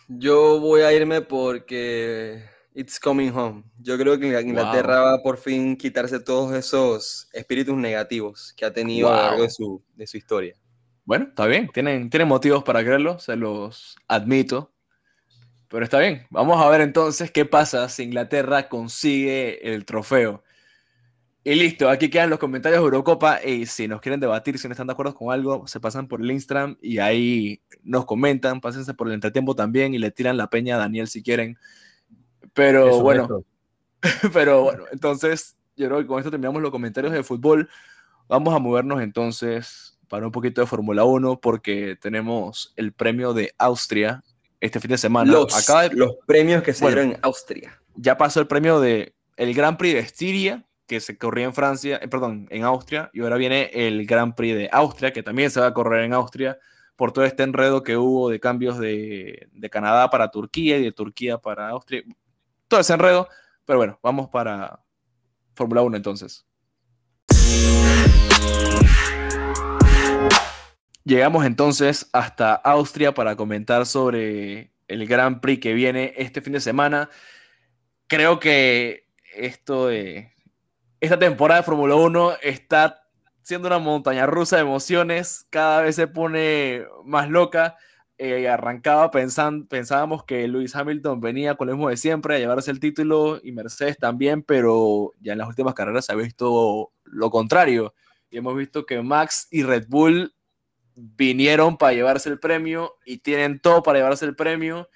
Yo 0.08 0.60
voy 0.60 0.82
a 0.82 0.92
irme 0.92 1.22
porque 1.22 2.44
It's 2.74 3.00
Coming 3.00 3.30
Home. 3.30 3.64
Yo 3.78 3.96
creo 3.96 4.18
que 4.18 4.26
Inglaterra 4.40 5.00
va 5.00 5.14
a 5.14 5.22
por 5.22 5.38
fin 5.38 5.76
quitarse 5.76 6.20
todos 6.20 6.54
esos 6.54 7.28
espíritus 7.32 7.76
negativos 7.76 8.52
que 8.54 8.66
ha 8.66 8.72
tenido 8.72 9.08
a 9.08 9.16
lo 9.16 9.22
largo 9.22 9.42
de 9.42 9.50
su, 9.50 9.82
de 9.94 10.06
su 10.06 10.18
historia. 10.18 10.54
Bueno, 11.04 11.26
está 11.28 11.46
bien, 11.46 11.70
tienen, 11.72 12.10
tienen 12.10 12.28
motivos 12.28 12.62
para 12.64 12.82
creerlo, 12.82 13.18
se 13.18 13.36
los 13.36 13.96
admito. 14.06 14.75
Pero 15.76 15.84
está 15.84 15.98
bien, 15.98 16.26
vamos 16.30 16.58
a 16.58 16.70
ver 16.70 16.80
entonces 16.80 17.30
qué 17.30 17.44
pasa 17.44 17.90
si 17.90 18.04
Inglaterra 18.04 18.66
consigue 18.70 19.74
el 19.74 19.84
trofeo. 19.84 20.42
Y 21.44 21.54
listo, 21.54 21.90
aquí 21.90 22.08
quedan 22.08 22.30
los 22.30 22.38
comentarios 22.38 22.80
de 22.80 22.84
Eurocopa. 22.86 23.44
Y 23.44 23.66
si 23.66 23.86
nos 23.86 24.00
quieren 24.00 24.18
debatir, 24.18 24.58
si 24.58 24.68
no 24.68 24.72
están 24.72 24.86
de 24.86 24.94
acuerdo 24.94 25.14
con 25.14 25.34
algo, 25.34 25.66
se 25.66 25.78
pasan 25.78 26.08
por 26.08 26.22
el 26.22 26.30
Instagram 26.30 26.78
y 26.80 26.96
ahí 26.96 27.60
nos 27.82 28.06
comentan. 28.06 28.62
Pásense 28.62 28.94
por 28.94 29.08
el 29.08 29.12
entretiempo 29.12 29.54
también 29.54 29.92
y 29.92 29.98
le 29.98 30.10
tiran 30.10 30.38
la 30.38 30.48
peña 30.48 30.76
a 30.76 30.78
Daniel 30.78 31.08
si 31.08 31.22
quieren. 31.22 31.58
Pero 32.54 33.02
bueno, 33.02 33.44
pero 34.32 34.62
bueno, 34.62 34.84
entonces 34.92 35.58
yo 35.76 35.88
creo 35.88 36.00
que 36.00 36.06
con 36.06 36.20
esto 36.20 36.30
terminamos 36.30 36.62
los 36.62 36.70
comentarios 36.70 37.12
de 37.12 37.22
fútbol. 37.22 37.68
Vamos 38.28 38.54
a 38.54 38.58
movernos 38.60 39.02
entonces 39.02 39.98
para 40.08 40.24
un 40.24 40.32
poquito 40.32 40.62
de 40.62 40.66
Fórmula 40.66 41.04
1 41.04 41.38
porque 41.38 41.98
tenemos 42.00 42.72
el 42.76 42.94
premio 42.94 43.34
de 43.34 43.52
Austria 43.58 44.24
este 44.60 44.80
fin 44.80 44.90
de 44.90 44.98
semana. 44.98 45.30
Los, 45.30 45.68
los 45.92 46.16
premios 46.26 46.62
que 46.62 46.72
se 46.72 46.86
dieron 46.86 47.12
en 47.12 47.18
Austria. 47.22 47.80
Ya 47.94 48.16
pasó 48.16 48.40
el 48.40 48.46
premio 48.46 48.80
de 48.80 49.14
el 49.36 49.54
Grand 49.54 49.76
Prix 49.76 49.94
de 49.94 50.00
Estiria, 50.00 50.66
que 50.86 51.00
se 51.00 51.18
corría 51.18 51.44
en 51.44 51.54
Francia, 51.54 51.98
eh, 52.00 52.08
perdón, 52.08 52.46
en 52.50 52.64
Austria, 52.64 53.10
y 53.12 53.20
ahora 53.20 53.36
viene 53.36 53.70
el 53.72 54.06
Grand 54.06 54.34
Prix 54.34 54.56
de 54.56 54.68
Austria, 54.72 55.12
que 55.12 55.22
también 55.22 55.50
se 55.50 55.60
va 55.60 55.66
a 55.66 55.74
correr 55.74 56.04
en 56.04 56.14
Austria, 56.14 56.58
por 56.96 57.12
todo 57.12 57.24
este 57.24 57.42
enredo 57.42 57.82
que 57.82 57.96
hubo 57.96 58.30
de 58.30 58.40
cambios 58.40 58.78
de, 58.78 59.48
de 59.52 59.70
Canadá 59.70 60.08
para 60.08 60.30
Turquía 60.30 60.78
y 60.78 60.84
de 60.84 60.92
Turquía 60.92 61.38
para 61.38 61.68
Austria. 61.68 62.02
Todo 62.68 62.80
ese 62.80 62.94
enredo, 62.94 63.28
pero 63.64 63.78
bueno, 63.78 63.98
vamos 64.02 64.28
para 64.28 64.80
Fórmula 65.54 65.82
1 65.82 65.96
entonces. 65.96 66.46
Llegamos 71.06 71.46
entonces 71.46 72.10
hasta 72.12 72.56
Austria 72.56 73.14
para 73.14 73.36
comentar 73.36 73.86
sobre 73.86 74.72
el 74.88 75.06
Grand 75.06 75.38
Prix 75.38 75.62
que 75.62 75.72
viene 75.72 76.12
este 76.16 76.40
fin 76.40 76.54
de 76.54 76.58
semana. 76.58 77.10
Creo 78.08 78.40
que 78.40 79.06
esto 79.36 79.88
esta 79.88 81.16
temporada 81.16 81.60
de 81.60 81.64
Fórmula 81.64 81.94
1 81.94 82.38
está 82.42 83.04
siendo 83.42 83.68
una 83.68 83.78
montaña 83.78 84.26
rusa 84.26 84.56
de 84.56 84.62
emociones, 84.62 85.46
cada 85.48 85.82
vez 85.82 85.94
se 85.94 86.08
pone 86.08 86.84
más 87.04 87.30
loca. 87.30 87.76
Eh, 88.18 88.48
arrancaba 88.48 89.12
pensando, 89.12 89.68
pensábamos 89.68 90.24
que 90.24 90.48
Lewis 90.48 90.74
Hamilton 90.74 91.20
venía 91.20 91.54
con 91.54 91.68
lo 91.68 91.74
mismo 91.74 91.88
de 91.88 91.98
siempre 91.98 92.34
a 92.34 92.38
llevarse 92.40 92.72
el 92.72 92.80
título 92.80 93.38
y 93.44 93.52
Mercedes 93.52 93.96
también, 93.96 94.42
pero 94.42 95.12
ya 95.20 95.34
en 95.34 95.38
las 95.38 95.46
últimas 95.46 95.74
carreras 95.74 96.06
se 96.06 96.12
ha 96.12 96.16
visto 96.16 96.90
lo 97.04 97.30
contrario. 97.30 97.94
Y 98.28 98.38
hemos 98.38 98.56
visto 98.56 98.84
que 98.84 99.00
Max 99.02 99.46
y 99.52 99.62
Red 99.62 99.86
Bull 99.88 100.32
vinieron 100.96 101.76
para 101.76 101.92
llevarse 101.92 102.28
el 102.28 102.40
premio 102.40 102.96
y 103.04 103.18
tienen 103.18 103.60
todo 103.60 103.82
para 103.82 103.98
llevarse 103.98 104.24
el 104.24 104.34
premio. 104.34 104.88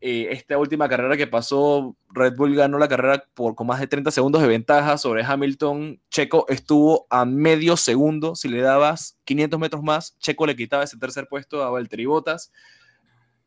Eh, 0.00 0.28
esta 0.30 0.58
última 0.58 0.88
carrera 0.88 1.16
que 1.16 1.26
pasó, 1.26 1.96
Red 2.10 2.36
Bull 2.36 2.54
ganó 2.54 2.78
la 2.78 2.88
carrera 2.88 3.24
por 3.32 3.54
con 3.54 3.66
más 3.66 3.80
de 3.80 3.86
30 3.86 4.10
segundos 4.10 4.42
de 4.42 4.48
ventaja 4.48 4.98
sobre 4.98 5.24
Hamilton. 5.24 6.00
Checo 6.10 6.46
estuvo 6.48 7.06
a 7.08 7.24
medio 7.24 7.76
segundo. 7.76 8.34
Si 8.34 8.48
le 8.48 8.60
dabas 8.60 9.18
500 9.24 9.58
metros 9.58 9.82
más, 9.82 10.18
Checo 10.18 10.46
le 10.46 10.56
quitaba 10.56 10.84
ese 10.84 10.98
tercer 10.98 11.28
puesto 11.28 11.62
a 11.62 11.70
Valtteri 11.70 12.04
Bottas. 12.04 12.52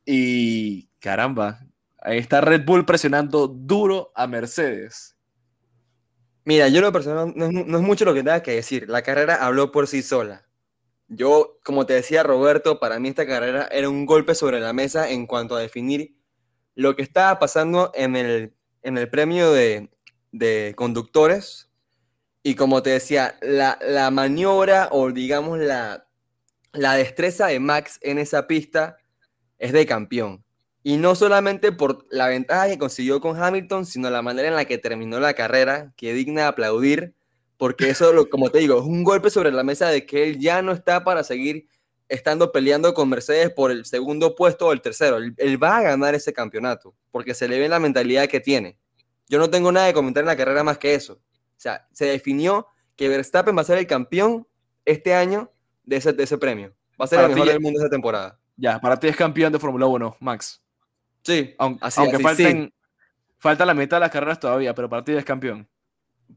Y 0.06 0.88
caramba, 1.00 1.60
ahí 2.02 2.18
está 2.18 2.42
Red 2.42 2.66
Bull 2.66 2.86
presionando 2.86 3.48
duro 3.48 4.12
a 4.16 4.26
Mercedes. 4.26 5.16
Mira, 6.46 6.68
yo 6.70 6.82
lo 6.82 6.92
personal 6.92 7.34
no 7.36 7.52
no 7.52 7.78
es 7.78 7.84
mucho 7.84 8.06
lo 8.06 8.14
que 8.14 8.24
tenga 8.24 8.42
que 8.42 8.56
decir. 8.56 8.90
La 8.90 9.04
carrera 9.04 9.46
habló 9.46 9.72
por 9.72 9.86
sí 9.88 10.02
sola 10.02 10.49
Yo, 11.10 11.60
como 11.64 11.86
te 11.86 11.94
decía 11.94 12.24
Roberto, 12.24 12.80
para 12.80 13.00
mí 13.00 13.10
esta 13.10 13.26
carrera 13.26 13.68
era 13.72 13.90
un 13.90 14.06
golpe 14.06 14.36
sobre 14.36 14.60
la 14.60 14.74
mesa 14.74 15.10
en 15.10 15.26
cuanto 15.26 15.56
a 15.56 15.60
definir 15.60 16.16
lo 16.76 16.96
que 16.96 17.02
estaba 17.02 17.40
pasando 17.40 17.92
en 17.96 18.16
el, 18.16 18.54
en 18.84 18.98
el 18.98 19.10
premio 19.10 19.52
de, 19.52 19.90
de 20.32 20.74
conductores. 20.78 21.72
Y 22.44 22.56
como 22.56 22.84
te 22.84 22.92
decía, 22.92 23.38
la, 23.42 23.80
la 23.82 24.12
maniobra 24.12 24.88
o 24.92 25.12
digamos 25.12 25.58
la, 25.58 26.08
la 26.72 26.94
destreza 26.94 27.48
de 27.48 27.60
Max 27.60 28.00
en 28.02 28.20
esa 28.20 28.48
pista 28.48 28.98
es 29.58 29.74
de 29.74 29.86
campeón. 29.86 30.46
Y 30.84 30.98
no 30.98 31.16
solamente 31.16 31.72
por 31.72 32.06
la 32.10 32.28
ventaja 32.28 32.68
que 32.68 32.78
consiguió 32.78 33.20
con 33.20 33.42
Hamilton, 33.42 33.86
sino 33.86 34.10
la 34.10 34.22
manera 34.22 34.48
en 34.48 34.56
la 34.56 34.66
que 34.66 34.78
terminó 34.78 35.20
la 35.20 35.34
carrera, 35.34 35.94
que 35.98 36.14
digna 36.14 36.44
de 36.44 36.48
aplaudir, 36.48 37.16
porque 37.60 37.90
eso, 37.90 38.30
como 38.30 38.50
te 38.50 38.60
digo, 38.60 38.80
es 38.80 38.86
un 38.86 39.04
golpe 39.04 39.30
sobre 39.30 39.52
la 39.52 39.64
mesa 39.64 39.90
de 39.90 40.06
que 40.06 40.24
él 40.24 40.40
ya 40.40 40.62
no 40.62 40.72
está 40.72 41.04
para 41.04 41.26
seguir 41.26 41.68
estando 42.08 42.54
peleando 42.54 42.94
con 42.94 43.10
Mercedes 43.10 43.52
por 43.52 43.70
el 43.70 43.84
segundo 43.84 44.34
puesto 44.34 44.68
o 44.68 44.72
el 44.72 44.80
tercero. 44.80 45.18
Él, 45.18 45.62
va 45.62 45.76
a 45.76 45.82
ganar 45.82 46.16
ese 46.16 46.32
campeonato, 46.32 46.96
porque 47.12 47.34
se 47.34 47.50
le 47.50 47.60
ve 47.60 47.68
la 47.68 47.80
mentalidad 47.80 48.30
que 48.30 48.40
tiene. 48.40 48.80
Yo 49.28 49.40
no 49.40 49.50
tengo 49.50 49.74
nada 49.74 49.88
de 49.88 49.94
comentar 49.94 50.22
en 50.22 50.28
la 50.28 50.38
carrera 50.38 50.64
más 50.64 50.78
que 50.78 50.96
eso. 50.96 51.16
O 51.16 51.60
sea, 51.60 51.86
se 51.92 52.06
definió 52.06 52.66
que 52.96 53.10
Verstappen 53.10 53.58
va 53.58 53.62
a 53.62 53.66
ser 53.66 53.78
el 53.78 53.88
campeón 53.88 54.48
este 54.86 55.14
año 55.14 55.52
de 55.84 55.98
ese, 55.98 56.14
de 56.14 56.24
ese 56.24 56.38
premio. 56.38 56.74
Va 57.00 57.04
a 57.04 57.08
ser 57.10 57.20
el 57.20 57.28
mejor 57.28 57.46
del 57.46 57.60
mundo 57.60 57.82
esa 57.82 57.90
temporada. 57.90 58.40
Ya, 58.56 58.80
para 58.80 58.98
ti 58.98 59.10
es 59.10 59.18
campeón 59.18 59.52
de 59.52 59.60
Fórmula 59.60 59.86
1, 59.86 60.16
Max. 60.22 60.64
Sí, 61.24 61.56
aunque, 61.58 62.20
falten, 62.20 62.74
falta 63.38 63.66
la 63.66 63.74
mitad 63.74 63.98
de 63.98 64.02
las 64.02 64.12
carreras 64.12 64.40
todavía, 64.40 64.74
pero 64.74 64.88
para 64.88 65.04
ti 65.04 65.12
es 65.12 65.26
campeón. 65.26 65.68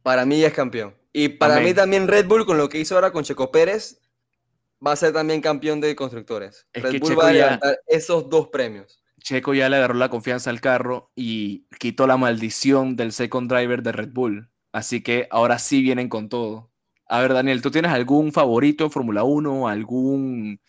Para 0.03 0.27
mí 0.27 0.43
es 0.43 0.53
campeón. 0.53 1.01
Y 1.13 1.29
para 1.29 1.61
mí 1.61 1.75
también 1.75 2.09
Red 2.09 2.27
Bull, 2.27 2.47
con 2.47 2.57
lo 2.57 2.69
que 2.69 2.81
hizo 2.81 2.95
ahora 2.95 3.13
con 3.13 3.25
Checo 3.25 3.51
Pérez, 3.51 4.01
va 4.85 4.93
a 4.93 4.97
ser 4.97 5.13
también 5.13 5.41
campeón 5.41 5.81
de 5.81 5.95
constructores. 5.95 6.67
Red 6.73 7.01
Bull 7.01 7.19
va 7.19 7.29
a 7.29 7.33
levantar 7.33 7.79
esos 7.87 8.29
dos 8.29 8.49
premios. 8.49 9.03
Checo 9.23 9.55
ya 9.55 9.69
le 9.69 9.77
agarró 9.77 9.95
la 9.95 10.09
confianza 10.09 10.51
al 10.51 10.61
carro 10.61 11.13
y 11.15 11.67
quitó 11.79 12.07
la 12.07 12.17
maldición 12.17 12.97
del 12.97 13.13
second 13.13 13.51
driver 13.53 13.83
de 13.83 13.93
Red 13.93 14.11
Bull. 14.13 14.51
Así 14.73 15.03
que 15.03 15.29
ahora 15.31 15.59
sí 15.59 15.83
vienen 15.83 16.09
con 16.09 16.29
todo. 16.29 16.71
A 17.07 17.21
ver, 17.21 17.35
Daniel, 17.35 17.61
¿tú 17.61 17.71
tienes 17.71 17.93
algún 17.93 18.33
favorito 18.33 18.85
en 18.85 18.91
Fórmula 18.91 19.23
1? 19.23 19.69
¿Algún 19.69 20.61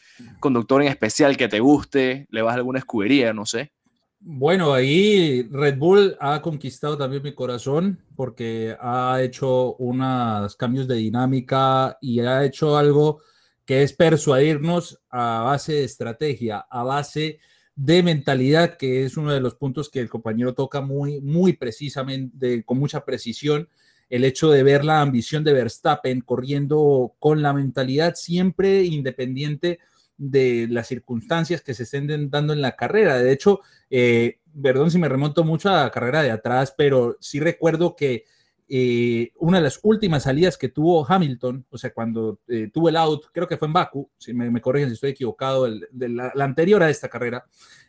conductor 0.41 0.81
en 0.81 0.89
especial 0.89 1.37
que 1.37 1.47
te 1.47 1.61
guste? 1.61 2.27
¿Le 2.29 2.41
vas 2.41 2.53
a 2.53 2.57
alguna 2.57 2.79
escudería? 2.79 3.33
No 3.33 3.45
sé. 3.45 3.71
Bueno, 4.25 4.73
ahí 4.73 5.49
Red 5.51 5.77
Bull 5.77 6.15
ha 6.17 6.41
conquistado 6.41 6.97
también 6.97 7.23
mi 7.23 7.33
corazón 7.33 7.99
porque 8.15 8.73
ha 8.79 9.21
hecho 9.21 9.75
unos 9.75 10.55
cambios 10.55 10.87
de 10.87 10.95
dinámica 10.95 11.97
y 11.99 12.21
ha 12.21 12.45
hecho 12.45 12.77
algo 12.77 13.21
que 13.65 13.83
es 13.83 13.91
persuadirnos 13.91 15.01
a 15.09 15.41
base 15.43 15.73
de 15.73 15.83
estrategia, 15.83 16.59
a 16.69 16.83
base 16.83 17.39
de 17.75 18.01
mentalidad, 18.01 18.77
que 18.77 19.03
es 19.03 19.17
uno 19.17 19.33
de 19.33 19.41
los 19.41 19.55
puntos 19.55 19.89
que 19.89 19.99
el 19.99 20.09
compañero 20.09 20.53
toca 20.53 20.79
muy, 20.79 21.19
muy 21.19 21.51
precisamente, 21.57 22.63
con 22.63 22.79
mucha 22.79 23.03
precisión 23.03 23.67
el 24.09 24.23
hecho 24.23 24.49
de 24.49 24.63
ver 24.63 24.85
la 24.85 25.01
ambición 25.01 25.43
de 25.43 25.51
Verstappen 25.51 26.21
corriendo 26.21 27.13
con 27.19 27.41
la 27.41 27.51
mentalidad 27.51 28.15
siempre 28.15 28.83
independiente 28.83 29.79
de 30.17 30.67
las 30.69 30.87
circunstancias 30.87 31.61
que 31.61 31.73
se 31.73 31.83
estén 31.83 32.29
dando 32.29 32.53
en 32.53 32.61
la 32.61 32.75
carrera. 32.75 33.17
De 33.17 33.31
hecho, 33.31 33.61
eh, 33.89 34.39
perdón 34.61 34.91
si 34.91 34.97
me 34.97 35.09
remonto 35.09 35.43
mucho 35.43 35.69
a 35.69 35.83
la 35.83 35.91
carrera 35.91 36.21
de 36.21 36.31
atrás, 36.31 36.73
pero 36.77 37.17
sí 37.19 37.39
recuerdo 37.39 37.95
que 37.95 38.25
eh, 38.69 39.31
una 39.39 39.57
de 39.57 39.63
las 39.63 39.79
últimas 39.83 40.23
salidas 40.23 40.57
que 40.57 40.69
tuvo 40.69 41.05
Hamilton, 41.07 41.65
o 41.69 41.77
sea, 41.77 41.93
cuando 41.93 42.39
eh, 42.47 42.69
tuvo 42.73 42.89
el 42.89 42.95
out, 42.95 43.25
creo 43.31 43.47
que 43.47 43.57
fue 43.57 43.67
en 43.67 43.73
Baku, 43.73 44.09
si 44.17 44.33
me, 44.33 44.61
corrigen 44.61 44.89
si 44.89 44.95
estoy 44.95 45.11
equivocado, 45.11 45.67
de 45.91 46.09
la, 46.09 46.31
anterior 46.37 46.81
a 46.81 46.89
esta 46.89 47.09
carrera, 47.09 47.45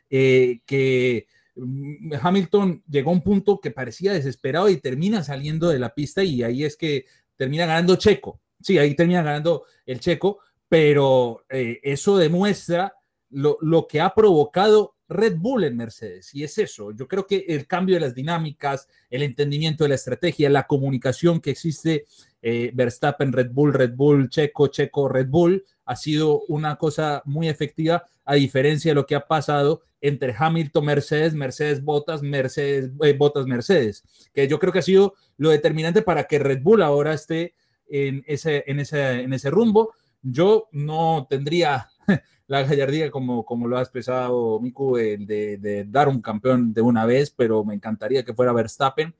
que 0.08 1.26
Mm, 1.56 2.12
Hamilton 2.20 2.82
llegó 2.88 3.10
a 3.10 3.14
un 3.14 3.22
punto 3.22 3.60
que 3.60 3.70
parecía 3.70 4.12
desesperado 4.12 4.68
y 4.68 4.78
termina 4.78 5.22
saliendo 5.22 5.68
de 5.68 5.78
la 5.78 5.94
pista 5.94 6.24
y 6.24 6.42
ahí 6.42 6.64
es 6.64 6.76
que 6.76 7.06
termina 7.36 7.66
ganando 7.66 7.96
Checo. 7.96 8.40
Sí, 8.60 8.78
ahí 8.78 8.94
termina 8.94 9.22
ganando 9.22 9.64
el 9.86 10.00
Checo, 10.00 10.38
pero 10.68 11.44
eh, 11.48 11.80
eso 11.82 12.16
demuestra 12.16 12.94
lo, 13.30 13.58
lo, 13.60 13.86
que 13.86 14.00
ha 14.00 14.14
provocado 14.14 14.94
Red 15.08 15.36
Bull 15.36 15.64
en 15.64 15.76
Mercedes. 15.76 16.34
Y 16.34 16.44
es 16.44 16.56
eso, 16.58 16.92
yo 16.92 17.06
creo 17.08 17.26
que 17.26 17.44
el 17.48 17.66
cambio 17.66 17.96
de 17.96 18.00
las 18.00 18.14
dinámicas, 18.14 18.88
el 19.10 19.22
entendimiento 19.22 19.84
de 19.84 19.90
la 19.90 19.94
estrategia, 19.96 20.50
la 20.50 20.66
comunicación 20.66 21.40
que 21.40 21.50
existe 21.50 22.06
eh, 22.42 22.70
Verstappen, 22.74 23.32
Red 23.32 23.50
Bull, 23.52 23.72
Red 23.72 23.94
Bull, 23.94 24.28
Checo, 24.28 24.68
Checo, 24.68 25.08
Red 25.08 25.28
Bull, 25.28 25.64
ha 25.84 25.96
sido 25.96 26.42
una 26.48 26.76
cosa 26.76 27.22
muy 27.24 27.48
efectiva, 27.48 28.04
a 28.24 28.34
diferencia 28.34 28.90
de 28.90 28.94
lo 28.94 29.06
que 29.06 29.14
ha 29.14 29.26
pasado 29.26 29.82
entre 30.00 30.34
Hamilton, 30.36 30.84
Mercedes, 30.84 31.34
Mercedes, 31.34 31.82
Botas, 31.82 32.22
Mercedes, 32.22 32.90
eh, 33.02 33.12
Botas, 33.14 33.46
Mercedes, 33.46 34.04
que 34.34 34.48
yo 34.48 34.58
creo 34.58 34.72
que 34.72 34.80
ha 34.80 34.82
sido 34.82 35.14
lo 35.36 35.50
determinante 35.50 36.02
para 36.02 36.24
que 36.24 36.38
Red 36.38 36.62
Bull 36.62 36.82
ahora 36.82 37.14
esté 37.14 37.54
en 37.88 38.22
ese, 38.26 38.64
en 38.66 38.80
ese, 38.80 39.20
en 39.20 39.32
ese 39.32 39.50
rumbo. 39.50 39.94
Yo 40.24 40.68
no 40.72 41.28
tendría 41.30 41.88
la 42.48 42.62
gallardía 42.62 43.10
como, 43.10 43.44
como 43.44 43.68
lo 43.68 43.78
ha 43.78 43.82
expresado 43.82 44.58
Miku, 44.58 44.96
el 44.96 45.26
de, 45.26 45.86
dar 45.88 46.08
un 46.08 46.20
campeón 46.20 46.72
de 46.72 46.80
una 46.80 47.06
vez, 47.06 47.30
pero 47.30 47.64
me 47.64 47.74
encantaría 47.74 48.24
que 48.24 48.34
fuera 48.34 48.52
Verstappen. 48.52 49.14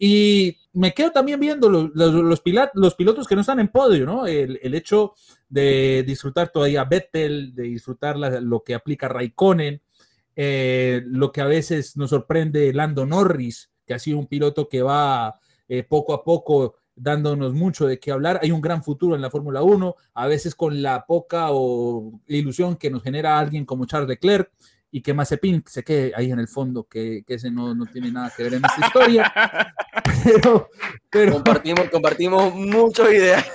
Y 0.00 0.56
me 0.74 0.92
quedo 0.92 1.10
también 1.10 1.40
viendo 1.40 1.68
los, 1.68 1.90
los, 1.94 2.40
pilotos 2.94 3.26
que 3.26 3.34
no 3.34 3.40
están 3.40 3.58
en 3.58 3.68
podio, 3.68 4.06
¿no? 4.06 4.26
El, 4.26 4.60
el 4.62 4.74
hecho 4.76 5.14
de 5.48 6.04
disfrutar 6.06 6.50
todavía 6.50 6.84
Vettel, 6.84 7.54
de 7.54 7.64
disfrutar 7.64 8.16
lo 8.16 8.62
que 8.62 8.74
aplica 8.74 9.08
Raikkonen, 9.08 9.80
eh, 10.40 11.02
lo 11.04 11.32
que 11.32 11.40
a 11.40 11.46
veces 11.46 11.96
nos 11.96 12.10
sorprende 12.10 12.72
Lando 12.72 13.04
Norris, 13.04 13.72
que 13.84 13.94
ha 13.94 13.98
sido 13.98 14.18
un 14.18 14.28
piloto 14.28 14.68
que 14.68 14.82
va 14.82 15.40
eh, 15.68 15.82
poco 15.82 16.14
a 16.14 16.22
poco 16.22 16.76
dándonos 16.98 17.54
mucho 17.54 17.86
de 17.86 17.98
qué 17.98 18.12
hablar. 18.12 18.40
Hay 18.42 18.50
un 18.50 18.60
gran 18.60 18.82
futuro 18.82 19.14
en 19.14 19.22
la 19.22 19.30
Fórmula 19.30 19.62
1, 19.62 19.94
a 20.14 20.26
veces 20.26 20.54
con 20.54 20.82
la 20.82 21.06
poca 21.06 21.48
o 21.50 22.20
ilusión 22.26 22.76
que 22.76 22.90
nos 22.90 23.02
genera 23.02 23.38
alguien 23.38 23.64
como 23.64 23.86
Charles 23.86 24.08
Leclerc 24.08 24.50
y 24.90 25.02
que 25.02 25.12
Mazepin 25.12 25.62
se 25.66 25.84
quede 25.84 26.12
ahí 26.14 26.30
en 26.30 26.38
el 26.38 26.48
fondo, 26.48 26.84
que, 26.84 27.22
que 27.26 27.34
ese 27.34 27.50
no, 27.50 27.74
no, 27.74 27.84
tiene 27.86 28.10
nada 28.10 28.32
que 28.34 28.42
ver 28.42 28.54
en 28.54 28.62
esta 28.64 28.86
historia. 28.86 29.32
Pero, 31.10 31.32
compartimos, 31.32 31.88
compartimos 31.90 32.54
muchos 32.54 33.10
ideas. 33.10 33.46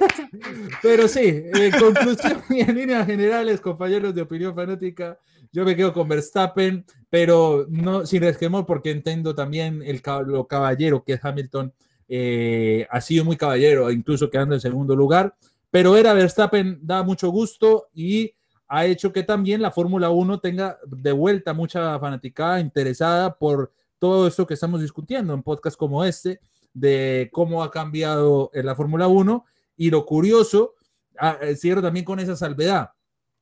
pero 0.82 1.08
sí, 1.08 1.44
en 1.54 1.70
conclusión 1.72 2.42
y 2.50 2.60
en 2.60 2.74
líneas 2.74 3.06
generales, 3.06 3.60
compañeros 3.60 4.14
de 4.14 4.22
opinión 4.22 4.54
fanática, 4.54 5.18
yo 5.52 5.64
me 5.64 5.74
quedo 5.74 5.92
con 5.92 6.08
Verstappen, 6.08 6.84
pero 7.08 7.66
no 7.68 8.04
sin 8.04 8.22
resquemor, 8.22 8.66
porque 8.66 8.90
entiendo 8.90 9.34
también 9.34 9.82
el 9.82 10.02
lo 10.26 10.46
caballero 10.46 11.02
que 11.02 11.14
es 11.14 11.24
Hamilton. 11.24 11.72
Eh, 12.12 12.88
ha 12.90 13.00
sido 13.00 13.24
muy 13.24 13.36
caballero, 13.36 13.88
incluso 13.88 14.28
quedando 14.28 14.56
en 14.56 14.60
segundo 14.60 14.96
lugar. 14.96 15.36
Pero 15.70 15.96
era 15.96 16.12
Verstappen, 16.12 16.80
da 16.82 17.04
mucho 17.04 17.30
gusto 17.30 17.86
y 17.94 18.34
ha 18.66 18.84
hecho 18.84 19.12
que 19.12 19.22
también 19.22 19.62
la 19.62 19.70
Fórmula 19.70 20.10
1 20.10 20.40
tenga 20.40 20.76
de 20.88 21.12
vuelta 21.12 21.54
mucha 21.54 21.96
fanaticada 22.00 22.58
interesada 22.58 23.36
por 23.36 23.72
todo 24.00 24.26
esto 24.26 24.44
que 24.44 24.54
estamos 24.54 24.80
discutiendo 24.80 25.32
en 25.34 25.44
podcast 25.44 25.76
como 25.76 26.04
este, 26.04 26.40
de 26.74 27.30
cómo 27.32 27.62
ha 27.62 27.70
cambiado 27.70 28.50
la 28.54 28.74
Fórmula 28.74 29.06
1 29.06 29.44
y 29.76 29.90
lo 29.90 30.04
curioso, 30.04 30.74
ah, 31.16 31.38
eh, 31.40 31.54
cierro 31.54 31.80
también 31.80 32.04
con 32.04 32.18
esa 32.18 32.34
salvedad. 32.34 32.90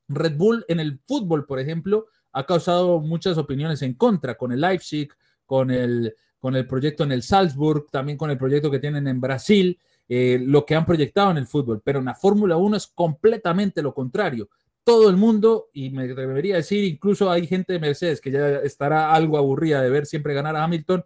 Red 0.09 0.37
Bull 0.37 0.67
en 0.69 0.81
el 0.81 1.01
fútbol, 1.07 1.47
por 1.47 1.59
ejemplo, 1.59 2.09
ha 2.33 2.45
causado 2.45 3.01
muchas 3.01 3.39
opiniones 3.39 3.81
en 3.81 3.95
contra 3.95 4.37
con 4.37 4.53
el 4.53 4.61
Leipzig, 4.61 5.09
con 5.47 5.71
el, 5.71 6.15
con 6.39 6.57
el 6.57 6.67
proyecto 6.67 7.05
en 7.05 7.13
el 7.13 7.23
Salzburg, 7.23 7.87
también 7.91 8.17
con 8.19 8.31
el 8.31 8.39
proyecto 8.39 8.71
que 8.71 8.79
tienen 8.79 9.07
en 9.09 9.21
Brasil, 9.21 9.79
eh, 10.09 10.41
lo 10.41 10.65
que 10.65 10.75
han 10.75 10.87
proyectado 10.87 11.31
en 11.31 11.39
el 11.39 11.47
fútbol. 11.47 11.81
Pero 11.85 11.99
en 11.99 12.07
la 12.07 12.15
Fórmula 12.15 12.57
1 12.57 12.77
es 12.77 12.87
completamente 12.87 13.83
lo 13.83 13.93
contrario 13.95 14.49
todo 14.89 15.11
el 15.11 15.19
mundo, 15.19 15.69
y 15.75 15.91
me 15.91 16.09
debería 16.09 16.57
decir, 16.57 16.83
incluso 16.83 17.31
hay 17.31 17.47
gente 17.47 17.75
de 17.75 17.79
Mercedes 17.79 18.23
que 18.23 18.31
ya 18.31 18.49
estará 18.61 19.13
algo 19.13 19.37
aburrida 19.37 19.83
de 19.83 19.91
ver 19.91 20.07
siempre 20.07 20.33
ganar 20.33 20.57
a 20.57 20.65
Hamilton, 20.65 21.05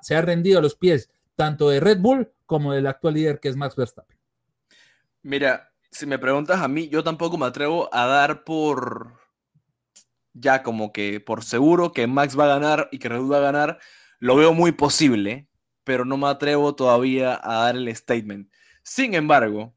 se 0.00 0.16
ha 0.16 0.22
rendido 0.22 0.58
a 0.58 0.62
los 0.62 0.74
pies 0.74 1.10
tanto 1.36 1.68
de 1.68 1.80
Red 1.80 1.98
Bull 1.98 2.32
como 2.46 2.72
del 2.72 2.86
actual 2.86 3.12
líder 3.12 3.38
que 3.38 3.50
es 3.50 3.56
Max 3.56 3.76
Verstappen. 3.76 4.16
Mira, 5.20 5.70
si 5.90 6.06
me 6.06 6.18
preguntas 6.18 6.62
a 6.62 6.68
mí, 6.68 6.88
yo 6.88 7.04
tampoco 7.04 7.36
me 7.36 7.44
atrevo 7.44 7.94
a 7.94 8.06
dar 8.06 8.42
por 8.42 9.18
ya 10.32 10.62
como 10.62 10.90
que 10.90 11.20
por 11.20 11.44
seguro 11.44 11.92
que 11.92 12.06
Max 12.06 12.38
va 12.38 12.44
a 12.44 12.58
ganar 12.58 12.88
y 12.90 12.98
que 13.00 13.10
Red 13.10 13.18
Bull 13.18 13.32
va 13.32 13.36
a 13.36 13.52
ganar. 13.52 13.80
Lo 14.20 14.36
veo 14.36 14.54
muy 14.54 14.72
posible, 14.72 15.48
pero 15.82 16.04
no 16.04 16.16
me 16.16 16.28
atrevo 16.28 16.74
todavía 16.76 17.40
a 17.42 17.64
dar 17.64 17.76
el 17.76 17.94
statement. 17.96 18.48
Sin 18.84 19.14
embargo, 19.14 19.74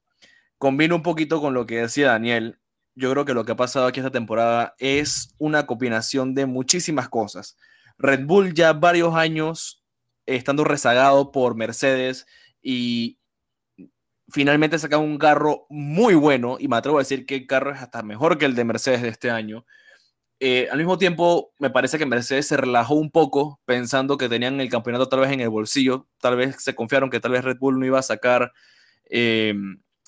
combino 0.57 0.95
un 0.95 1.03
poquito 1.03 1.41
con 1.41 1.55
lo 1.55 1.65
que 1.65 1.81
decía 1.81 2.09
Daniel 2.09 2.59
yo 2.95 3.11
creo 3.11 3.25
que 3.25 3.33
lo 3.33 3.45
que 3.45 3.53
ha 3.53 3.55
pasado 3.55 3.87
aquí 3.87 3.99
esta 3.99 4.11
temporada 4.11 4.75
es 4.77 5.33
una 5.37 5.65
combinación 5.65 6.35
de 6.35 6.45
muchísimas 6.45 7.09
cosas. 7.09 7.57
Red 7.97 8.25
Bull 8.25 8.53
ya 8.53 8.73
varios 8.73 9.15
años 9.15 9.83
estando 10.25 10.63
rezagado 10.63 11.31
por 11.31 11.55
Mercedes 11.55 12.25
y 12.61 13.19
finalmente 14.29 14.79
sacan 14.79 15.01
un 15.01 15.17
carro 15.17 15.65
muy 15.69 16.15
bueno 16.15 16.57
y 16.59 16.67
me 16.67 16.77
atrevo 16.77 16.97
a 16.97 17.01
decir 17.01 17.25
que 17.25 17.35
el 17.35 17.47
carro 17.47 17.71
es 17.73 17.81
hasta 17.81 18.03
mejor 18.03 18.37
que 18.37 18.45
el 18.45 18.55
de 18.55 18.63
Mercedes 18.63 19.01
de 19.01 19.09
este 19.09 19.31
año. 19.31 19.65
Eh, 20.39 20.67
al 20.71 20.77
mismo 20.77 20.97
tiempo, 20.97 21.53
me 21.59 21.69
parece 21.69 21.97
que 21.97 22.05
Mercedes 22.05 22.47
se 22.47 22.57
relajó 22.57 22.95
un 22.95 23.11
poco 23.11 23.61
pensando 23.65 24.17
que 24.17 24.27
tenían 24.27 24.59
el 24.59 24.69
campeonato 24.69 25.07
tal 25.07 25.21
vez 25.21 25.31
en 25.31 25.39
el 25.39 25.49
bolsillo, 25.49 26.07
tal 26.19 26.35
vez 26.35 26.57
se 26.61 26.75
confiaron 26.75 27.09
que 27.09 27.19
tal 27.19 27.31
vez 27.31 27.43
Red 27.43 27.57
Bull 27.59 27.79
no 27.79 27.85
iba 27.85 27.99
a 27.99 28.03
sacar 28.03 28.51
eh, 29.09 29.53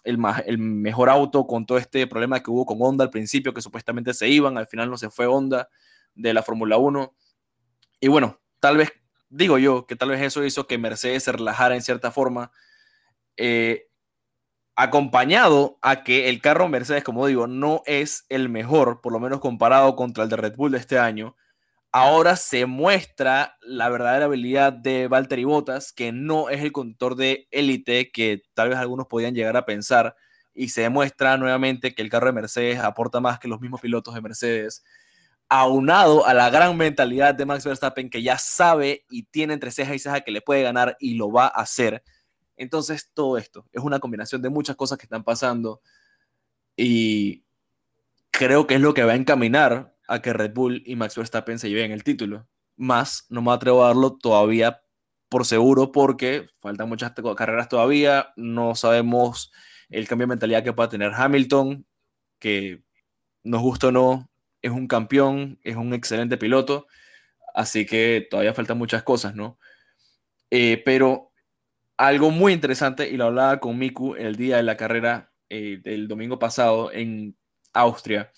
el, 0.03 0.19
el, 0.45 0.57
mejor 0.57 1.09
auto 1.09 1.47
con 1.47 1.65
todo 1.65 1.78
este 1.78 2.05
problema 2.07 2.41
que 2.41 2.51
hubo 2.51 2.65
con 2.65 2.78
Honda 2.82 3.05
al 3.05 3.11
principio, 3.11 3.53
que 3.53 3.61
supuestamente 3.61 4.13
se 4.13 4.28
iban, 4.28 4.57
al 4.57 4.67
final 4.67 4.89
no 4.89 4.97
se 4.97 5.09
fue 5.09 5.26
Honda 5.26 5.69
de 6.15 6.34
la 6.34 6.43
Fórmula 6.43 6.78
1. 6.78 7.15
Y 8.01 8.07
bueno, 8.07 8.41
tal 8.59 8.78
vez, 8.78 8.91
digo 9.30 9.57
yo, 9.57 9.86
que 9.86 9.95
tal 9.95 10.09
vez 10.09 10.21
eso 10.21 10.43
hizo 10.43 10.67
que 10.67 10.78
Mercedes 10.78 11.23
se 11.23 11.32
relajara 11.32 11.76
en 11.76 11.82
cierta 11.82 12.11
forma. 12.11 12.51
Eh, 13.38 13.88
acompañado 14.76 15.78
a 15.82 16.03
que 16.03 16.30
el 16.30 16.41
carro 16.41 16.67
Mercedes, 16.67 17.03
como 17.03 17.28
digo, 17.28 17.47
no 17.47 17.82
es 17.86 18.26
el 18.30 18.49
mejor, 18.49 19.01
por 19.01 19.13
lo 19.13 19.19
menos 19.19 19.39
comparado 19.39 19.95
contra 19.95 20.23
el 20.23 20.30
de 20.30 20.36
Red 20.36 20.55
Bull 20.55 20.73
de 20.73 20.80
este 20.80 20.99
año, 20.99 21.36
ahora 21.91 22.36
se 22.36 22.65
muestra 22.65 23.57
la 23.61 23.88
verdadera 23.89 24.26
habilidad 24.26 24.73
de 24.73 25.07
Valtteri 25.07 25.45
Bottas, 25.45 25.93
que 25.93 26.11
no 26.11 26.49
es 26.49 26.61
el 26.61 26.73
conductor 26.73 27.15
de 27.15 27.47
élite 27.51 28.11
que 28.11 28.43
tal 28.53 28.69
vez 28.69 28.78
algunos 28.78 29.07
podían 29.07 29.34
llegar 29.34 29.55
a 29.55 29.65
pensar, 29.65 30.15
y 30.53 30.69
se 30.69 30.82
demuestra 30.82 31.38
nuevamente 31.38 31.93
que 31.93 32.01
el 32.01 32.09
carro 32.09 32.28
de 32.28 32.34
Mercedes 32.34 32.80
aporta 32.80 33.19
más 33.21 33.39
que 33.39 33.47
los 33.47 33.61
mismos 33.61 33.82
pilotos 33.82 34.13
de 34.13 34.21
Mercedes, 34.21 34.84
aunado 35.47 36.26
a 36.26 36.34
la 36.34 36.49
gran 36.49 36.76
mentalidad 36.76 37.36
de 37.36 37.45
Max 37.45 37.65
Verstappen, 37.65 38.09
que 38.09 38.23
ya 38.23 38.38
sabe 38.38 39.05
y 39.09 39.23
tiene 39.23 39.53
entre 39.53 39.71
ceja 39.71 39.95
y 39.95 39.99
ceja 39.99 40.21
que 40.21 40.32
le 40.32 40.41
puede 40.41 40.63
ganar 40.63 40.97
y 40.99 41.15
lo 41.15 41.32
va 41.32 41.45
a 41.45 41.61
hacer 41.61 42.03
entonces, 42.58 43.12
todo 43.14 43.38
esto 43.38 43.66
es 43.72 43.84
una 43.84 43.99
combinación 43.99 44.41
de 44.41 44.49
muchas 44.49 44.76
cosas 44.76 44.97
que 44.97 45.06
están 45.06 45.24
pasando 45.24 45.82
y 46.78 47.43
creo 48.32 48.68
que 48.68 48.76
es 48.76 48.82
lo 48.82 48.93
que 48.93 49.03
va 49.03 49.14
a 49.14 49.16
encaminar 49.16 49.95
a 50.08 50.22
que 50.22 50.34
Red 50.34 50.53
Bull 50.53 50.84
y 50.86 50.95
Max 50.95 51.16
Verstappen 51.16 51.60
se 51.60 51.70
lleven 51.70 51.91
el 51.91 52.03
título. 52.03 52.47
Más, 52.78 53.26
no 53.30 53.41
me 53.41 53.51
atrevo 53.51 53.84
a 53.84 53.88
darlo 53.88 54.18
todavía 54.18 54.82
por 55.30 55.45
seguro 55.45 55.91
porque 55.91 56.47
faltan 56.60 56.89
muchas 56.89 57.14
carreras 57.36 57.70
todavía, 57.70 58.34
no 58.36 58.76
sabemos 58.76 59.51
el 59.89 60.08
cambio 60.08 60.26
de 60.26 60.30
mentalidad 60.30 60.64
que 60.64 60.74
pueda 60.74 60.89
tener 60.89 61.12
Hamilton, 61.14 61.86
que 62.39 62.84
nos 63.43 63.62
gusta 63.62 63.88
o 63.88 63.91
no, 63.91 64.30
es 64.62 64.72
un 64.72 64.88
campeón, 64.88 65.60
es 65.64 65.76
un 65.76 65.93
excelente 65.93 66.38
piloto, 66.38 66.88
así 67.53 67.86
que 67.86 68.28
todavía 68.30 68.53
faltan 68.53 68.78
muchas 68.78 69.03
cosas, 69.03 69.36
¿no? 69.36 69.60
Eh, 70.51 70.82
pero 70.86 71.32
algo 71.98 72.32
muy 72.32 72.54
interesante, 72.54 73.10
y 73.10 73.18
lo 73.18 73.26
hablaba 73.26 73.60
con 73.60 73.78
Miku 73.78 74.16
el 74.16 74.36
día 74.36 74.58
de 74.58 74.64
la 74.64 74.78
carrera 74.78 75.32
eh, 75.50 75.80
del 75.84 76.08
domingo 76.08 76.39
pasado 76.39 76.91
en 76.91 77.38
Austria, 77.74 78.32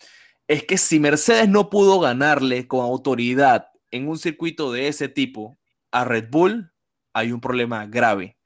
es 0.47 0.63
que 0.63 0.77
si 0.77 0.99
Mercedes 0.99 1.49
no 1.49 1.69
pudo 1.69 1.99
ganarle 1.99 2.67
con 2.67 2.81
autoridad 2.81 3.69
en 3.91 4.07
un 4.07 4.17
circuito 4.17 4.71
de 4.71 4.87
ese 4.87 5.09
tipo 5.09 5.57
a 5.91 6.05
Red 6.05 6.29
Bull, 6.29 6.71
hay 7.13 7.31
un 7.31 7.41
problema 7.41 7.85
grave. 7.87 8.37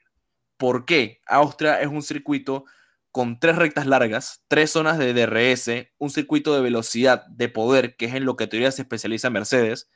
¿Por 0.57 0.85
qué? 0.85 1.21
Austria 1.25 1.81
es 1.81 1.87
un 1.87 2.01
circuito 2.01 2.65
con 3.11 3.39
tres 3.39 3.57
rectas 3.57 3.85
largas, 3.85 4.43
tres 4.47 4.71
zonas 4.71 4.97
de 4.97 5.13
DRS, 5.13 5.91
un 5.97 6.09
circuito 6.09 6.55
de 6.55 6.61
velocidad, 6.61 7.25
de 7.27 7.49
poder, 7.49 7.95
que 7.97 8.05
es 8.05 8.15
en 8.15 8.25
lo 8.25 8.35
que 8.35 8.47
teoría 8.47 8.71
se 8.71 8.83
especializa 8.83 9.29
Mercedes, 9.29 9.89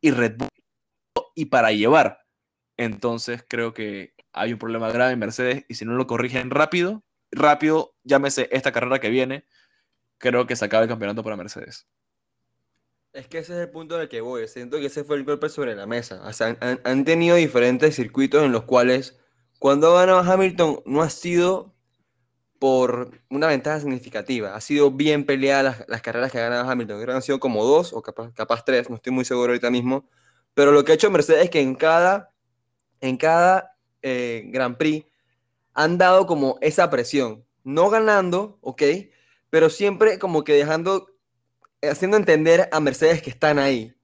y 0.00 0.10
Red 0.10 0.36
Bull, 0.36 0.48
y 1.34 1.46
para 1.46 1.72
llevar. 1.72 2.20
Entonces 2.76 3.44
creo 3.48 3.72
que 3.72 4.14
hay 4.32 4.52
un 4.52 4.58
problema 4.58 4.90
grave 4.90 5.12
en 5.12 5.18
Mercedes 5.18 5.64
y 5.68 5.74
si 5.74 5.84
no 5.84 5.94
lo 5.94 6.06
corrigen 6.06 6.50
rápido, 6.50 7.02
rápido, 7.30 7.94
llámese 8.04 8.48
esta 8.52 8.72
carrera 8.72 8.98
que 8.98 9.10
viene, 9.10 9.46
creo 10.18 10.46
que 10.46 10.56
se 10.56 10.64
acaba 10.64 10.82
el 10.82 10.88
campeonato 10.88 11.22
para 11.22 11.36
Mercedes. 11.36 11.86
Es 13.12 13.26
que 13.26 13.38
ese 13.38 13.54
es 13.54 13.60
el 13.60 13.70
punto 13.70 13.96
en 13.96 14.02
el 14.02 14.08
que 14.08 14.20
voy. 14.20 14.46
Siento 14.46 14.78
que 14.78 14.86
ese 14.86 15.02
fue 15.02 15.16
el 15.16 15.24
golpe 15.24 15.48
sobre 15.48 15.74
la 15.74 15.86
mesa. 15.86 16.22
Han, 16.84 17.04
tenido 17.04 17.36
diferentes 17.36 17.96
circuitos 17.96 18.44
en 18.44 18.52
los 18.52 18.64
cuales 18.64 19.18
cuando 19.58 19.96
ha 19.96 20.06
ganado 20.06 20.32
Hamilton 20.32 20.82
no 20.86 21.02
ha 21.02 21.10
sido 21.10 21.74
por 22.60 23.10
una 23.28 23.48
ventaja 23.48 23.80
significativa. 23.80 24.54
Ha 24.54 24.60
sido 24.60 24.92
bien 24.92 25.26
peleada 25.26 25.84
las, 25.88 26.02
carreras 26.02 26.30
que 26.30 26.38
ha 26.38 26.42
ganado 26.42 26.70
Hamilton. 26.70 26.98
Creo 26.98 27.06
que 27.06 27.16
han 27.16 27.22
sido 27.22 27.40
como 27.40 27.64
dos 27.64 27.92
o 27.92 28.00
capaz, 28.00 28.32
capaz 28.32 28.64
tres, 28.64 28.88
no 28.88 28.96
estoy 28.96 29.12
muy 29.12 29.24
seguro 29.24 29.52
ahorita 29.52 29.70
mismo. 29.70 30.08
Pero 30.54 30.70
lo 30.70 30.84
que 30.84 30.92
ha 30.92 30.94
hecho 30.94 31.10
Mercedes 31.10 31.44
es 31.44 31.50
que 31.50 31.60
en 31.60 31.74
cada, 31.74 32.32
en 33.00 33.16
cada 33.16 33.69
eh, 34.02 34.44
Grand 34.46 34.76
Prix 34.76 35.06
han 35.74 35.98
dado 35.98 36.26
como 36.26 36.58
esa 36.60 36.90
presión. 36.90 37.44
No 37.64 37.90
ganando, 37.90 38.58
ok, 38.62 38.82
pero 39.50 39.68
siempre 39.70 40.18
como 40.18 40.44
que 40.44 40.54
dejando, 40.54 41.08
haciendo 41.82 42.16
entender 42.16 42.68
a 42.72 42.80
Mercedes 42.80 43.22
que 43.22 43.30
están 43.30 43.58
ahí. 43.58 43.94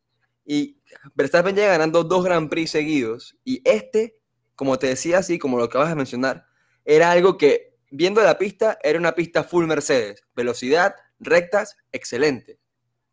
Y 0.45 0.81
Verstappen 1.15 1.55
llega 1.55 1.69
ganando 1.69 2.05
dos 2.05 2.25
Grand 2.25 2.49
Prix 2.49 2.71
seguidos. 2.71 3.37
Y 3.45 3.63
este, 3.65 4.19
como 4.55 4.79
te 4.79 4.89
decía 4.89 5.19
así, 5.19 5.39
como 5.39 5.59
lo 5.59 5.65
acabas 5.65 5.89
de 5.89 5.95
mencionar, 5.97 6.47
era 6.85 7.11
algo 7.11 7.37
que, 7.37 7.77
viendo 7.91 8.23
la 8.23 8.39
pista, 8.39 8.79
era 8.83 8.99
una 8.99 9.15
pista 9.15 9.45
full 9.45 9.67
Mercedes. 9.67 10.23
Velocidad, 10.35 10.95
rectas, 11.19 11.77
excelente. 11.93 12.59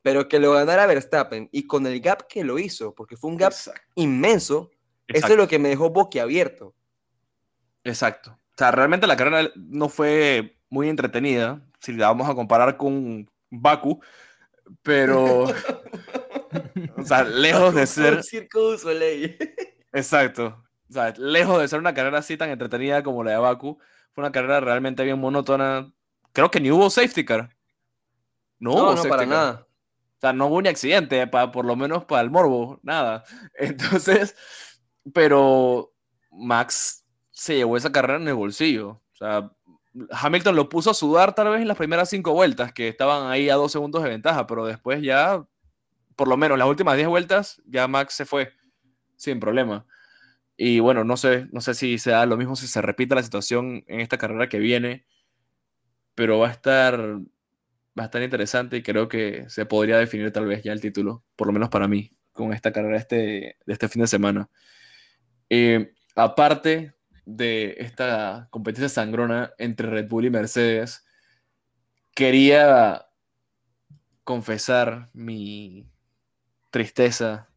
Pero 0.01 0.27
que 0.27 0.39
lo 0.39 0.53
ganara 0.53 0.85
Verstappen 0.85 1.49
y 1.51 1.65
con 1.65 1.87
el 1.87 1.99
gap 2.01 2.27
que 2.27 2.43
lo 2.43 2.59
hizo, 2.59 2.93
porque 2.93 3.17
fue 3.17 3.31
un 3.31 3.37
gap 3.37 3.53
inmenso, 3.95 4.71
eso 5.07 5.27
es 5.27 5.37
lo 5.37 5.47
que 5.47 5.59
me 5.59 5.69
dejó 5.69 5.89
boquiabierto. 5.89 6.73
Exacto. 7.83 8.31
O 8.31 8.57
sea, 8.57 8.71
realmente 8.71 9.07
la 9.07 9.17
carrera 9.17 9.51
no 9.55 9.89
fue 9.89 10.57
muy 10.69 10.89
entretenida, 10.89 11.61
si 11.79 11.93
la 11.93 12.07
vamos 12.07 12.29
a 12.29 12.35
comparar 12.35 12.77
con 12.77 13.29
Baku, 13.49 14.01
pero, 14.81 15.43
o 16.97 17.03
sea, 17.03 17.23
lejos 17.23 17.75
de 17.75 17.85
ser... 17.87 18.23
Circo 18.23 18.77
Soleil. 18.77 19.37
Exacto. 19.91 20.63
O 20.89 20.93
sea, 20.93 21.13
lejos 21.17 21.59
de 21.59 21.67
ser 21.67 21.79
una 21.79 21.93
carrera 21.93 22.19
así 22.19 22.37
tan 22.37 22.49
entretenida 22.49 23.03
como 23.03 23.23
la 23.23 23.31
de 23.31 23.37
Baku, 23.37 23.79
fue 24.13 24.23
una 24.23 24.31
carrera 24.31 24.59
realmente 24.59 25.03
bien 25.03 25.19
monótona. 25.19 25.91
Creo 26.31 26.51
que 26.51 26.59
ni 26.59 26.71
hubo 26.71 26.89
safety 26.89 27.25
car. 27.25 27.55
No, 28.59 28.75
no, 28.75 28.95
no 28.95 29.03
para 29.03 29.25
nada. 29.25 29.67
O 30.17 30.19
sea, 30.21 30.33
no 30.33 30.47
hubo 30.47 30.61
ni 30.61 30.69
accidente, 30.69 31.27
para, 31.27 31.51
por 31.51 31.65
lo 31.65 31.75
menos 31.75 32.05
para 32.05 32.21
el 32.21 32.29
morbo, 32.29 32.79
nada. 32.83 33.23
Entonces, 33.55 34.35
pero 35.11 35.93
Max 36.31 37.05
se 37.31 37.55
llevó 37.55 37.77
esa 37.77 37.91
carrera 37.91 38.19
en 38.19 38.27
el 38.27 38.35
bolsillo. 38.35 39.01
O 39.11 39.15
sea, 39.15 39.51
Hamilton 40.11 40.55
lo 40.55 40.69
puso 40.69 40.91
a 40.91 40.93
sudar 40.93 41.35
tal 41.35 41.49
vez 41.49 41.61
en 41.61 41.67
las 41.67 41.77
primeras 41.77 42.09
cinco 42.09 42.33
vueltas, 42.33 42.73
que 42.73 42.87
estaban 42.87 43.29
ahí 43.29 43.49
a 43.49 43.55
dos 43.55 43.71
segundos 43.71 44.03
de 44.03 44.09
ventaja, 44.09 44.47
pero 44.47 44.65
después 44.65 45.01
ya, 45.01 45.45
por 46.15 46.27
lo 46.27 46.37
menos 46.37 46.57
las 46.57 46.67
últimas 46.67 46.95
diez 46.95 47.07
vueltas, 47.07 47.61
ya 47.65 47.87
Max 47.87 48.13
se 48.15 48.25
fue 48.25 48.53
sin 49.15 49.39
problema. 49.39 49.85
Y 50.57 50.79
bueno, 50.79 51.03
no 51.03 51.17
sé, 51.17 51.47
no 51.51 51.61
sé 51.61 51.73
si 51.73 51.97
se 51.97 52.11
da 52.11 52.25
lo 52.25 52.37
mismo 52.37 52.55
si 52.55 52.67
se 52.67 52.81
repite 52.81 53.15
la 53.15 53.23
situación 53.23 53.83
en 53.87 53.99
esta 54.01 54.17
carrera 54.17 54.49
que 54.49 54.59
viene, 54.59 55.05
pero 56.15 56.39
va 56.39 56.49
a 56.49 56.51
estar, 56.51 57.19
estar 57.95 58.21
interesante 58.21 58.77
y 58.77 58.83
creo 58.83 59.07
que 59.07 59.45
se 59.49 59.65
podría 59.65 59.97
definir 59.97 60.31
tal 60.31 60.45
vez 60.45 60.63
ya 60.63 60.73
el 60.73 60.81
título, 60.81 61.23
por 61.35 61.47
lo 61.47 61.53
menos 61.53 61.69
para 61.69 61.87
mí, 61.87 62.11
con 62.31 62.53
esta 62.53 62.71
carrera 62.71 62.97
este, 62.97 63.15
de 63.65 63.73
este 63.73 63.87
fin 63.89 64.01
de 64.01 64.07
semana. 64.07 64.49
Eh, 65.49 65.93
aparte 66.15 66.93
de 67.25 67.75
esta 67.79 68.47
competencia 68.51 68.89
sangrona 68.89 69.53
entre 69.57 69.89
Red 69.89 70.07
Bull 70.07 70.25
y 70.25 70.29
Mercedes, 70.29 71.05
quería 72.13 73.05
confesar 74.23 75.09
mi 75.13 75.87
tristeza. 76.69 77.49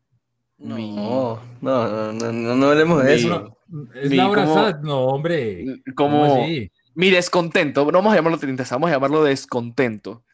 No, 0.59 1.41
no, 1.61 2.12
no, 2.12 2.32
no, 2.32 2.57
no, 2.57 2.66
hablemos 2.66 3.05
de 3.05 3.14
eso. 3.14 3.59
Es 3.95 4.12
la 4.12 4.28
hora 4.28 4.80
no, 4.82 5.07
hombre. 5.07 5.82
Como 5.95 6.47
mi 6.95 7.11
descontento, 7.11 7.84
no 7.84 7.93
vamos 7.93 8.12
a 8.12 8.16
llamarlo 8.16 8.39
tristeza, 8.39 8.76
vamos 8.76 8.89
a 8.91 8.95
llamarlo 8.95 9.22
descontento 9.22 10.24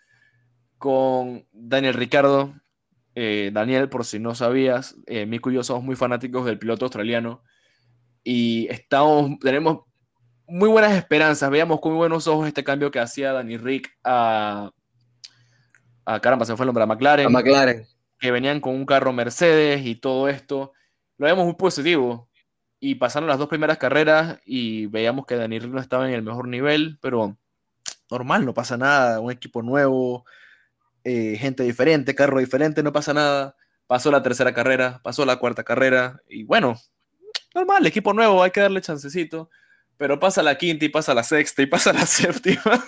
con 0.78 1.44
Daniel 1.52 1.94
Ricardo. 1.94 2.54
Eh, 3.14 3.50
Daniel, 3.52 3.88
por 3.88 4.04
si 4.04 4.18
no 4.18 4.34
sabías, 4.34 4.96
eh, 5.06 5.26
Mico 5.26 5.50
y 5.50 5.54
yo 5.54 5.62
somos 5.62 5.84
muy 5.84 5.96
fanáticos 5.96 6.46
del 6.46 6.58
piloto 6.58 6.86
australiano 6.86 7.42
y 8.24 8.66
estamos, 8.70 9.38
tenemos 9.40 9.80
muy 10.46 10.68
buenas 10.68 10.92
esperanzas. 10.92 11.50
Veíamos 11.50 11.80
con 11.80 11.92
muy 11.92 11.98
buenos 11.98 12.26
ojos 12.26 12.46
este 12.46 12.64
cambio 12.64 12.90
que 12.90 13.00
hacía 13.00 13.32
Danny 13.32 13.56
Rick 13.56 13.90
a, 14.04 14.70
a 16.04 16.20
caramba, 16.20 16.44
se 16.44 16.56
fue 16.56 16.64
el 16.64 16.68
nombre, 16.68 16.84
a 16.84 16.86
McLaren. 16.86 17.26
A 17.26 17.30
McLaren. 17.30 17.86
Que 18.18 18.30
venían 18.30 18.60
con 18.60 18.74
un 18.74 18.86
carro 18.86 19.12
Mercedes 19.12 19.84
y 19.84 19.96
todo 19.96 20.28
esto. 20.28 20.72
Lo 21.18 21.24
veíamos 21.24 21.44
muy 21.44 21.54
positivo. 21.54 22.28
Y 22.80 22.96
pasaron 22.96 23.28
las 23.28 23.38
dos 23.38 23.48
primeras 23.48 23.78
carreras 23.78 24.40
y 24.44 24.86
veíamos 24.86 25.24
que 25.26 25.36
Danny 25.36 25.60
Rick 25.60 25.72
no 25.72 25.80
estaba 25.80 26.08
en 26.08 26.14
el 26.14 26.22
mejor 26.22 26.48
nivel, 26.48 26.98
pero 27.00 27.36
normal, 28.10 28.44
no 28.44 28.54
pasa 28.54 28.76
nada. 28.76 29.20
Un 29.20 29.30
equipo 29.30 29.62
nuevo, 29.62 30.24
eh, 31.04 31.36
gente 31.38 31.62
diferente, 31.62 32.14
carro 32.14 32.38
diferente, 32.38 32.82
no 32.82 32.92
pasa 32.92 33.14
nada. 33.14 33.56
Pasó 33.86 34.10
la 34.10 34.22
tercera 34.22 34.54
carrera, 34.54 35.00
pasó 35.02 35.24
la 35.26 35.36
cuarta 35.36 35.64
carrera 35.64 36.22
y 36.28 36.44
bueno, 36.44 36.80
normal, 37.54 37.86
equipo 37.86 38.12
nuevo, 38.12 38.42
hay 38.42 38.50
que 38.50 38.60
darle 38.60 38.80
chancecito. 38.80 39.50
pero 39.96 40.18
pasa 40.18 40.42
la 40.42 40.56
quinta 40.58 40.84
y 40.84 40.88
pasa 40.88 41.14
la 41.14 41.22
sexta 41.22 41.62
y 41.62 41.66
pasa 41.66 41.92
la 41.92 42.06
séptima. 42.06 42.84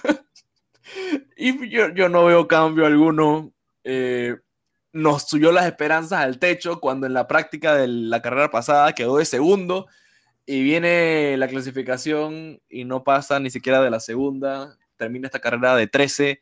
y 1.37 1.69
yo, 1.69 1.91
yo, 1.95 2.09
no 2.09 2.25
veo 2.25 2.49
cambio 2.49 2.87
alguno. 2.87 3.53
Eh, 3.85 4.37
nos 4.93 5.25
subió 5.25 5.51
las 5.53 5.67
esperanzas 5.67 6.21
al 6.21 6.39
techo 6.39 6.81
cuando 6.81 7.07
en 7.07 7.15
la 7.15 7.27
práctica 7.27 7.75
de 7.75 7.89
la 7.89 8.23
carrera 8.23 8.51
pasada 8.51 8.93
quedó 8.95 9.19
de 9.19 9.25
segundo 9.25 9.87
y 10.47 10.63
viene 10.63 11.37
la 11.37 11.49
clasificación 11.49 12.61
y 12.69 12.85
no 12.85 13.03
pasa 13.03 13.41
ni 13.41 13.51
siquiera 13.51 13.83
de 13.83 13.91
la 13.91 13.99
segunda, 13.99 14.79
termina 14.97 15.27
esta 15.27 15.41
carrera 15.41 15.75
de 15.75 15.87
13. 15.87 16.41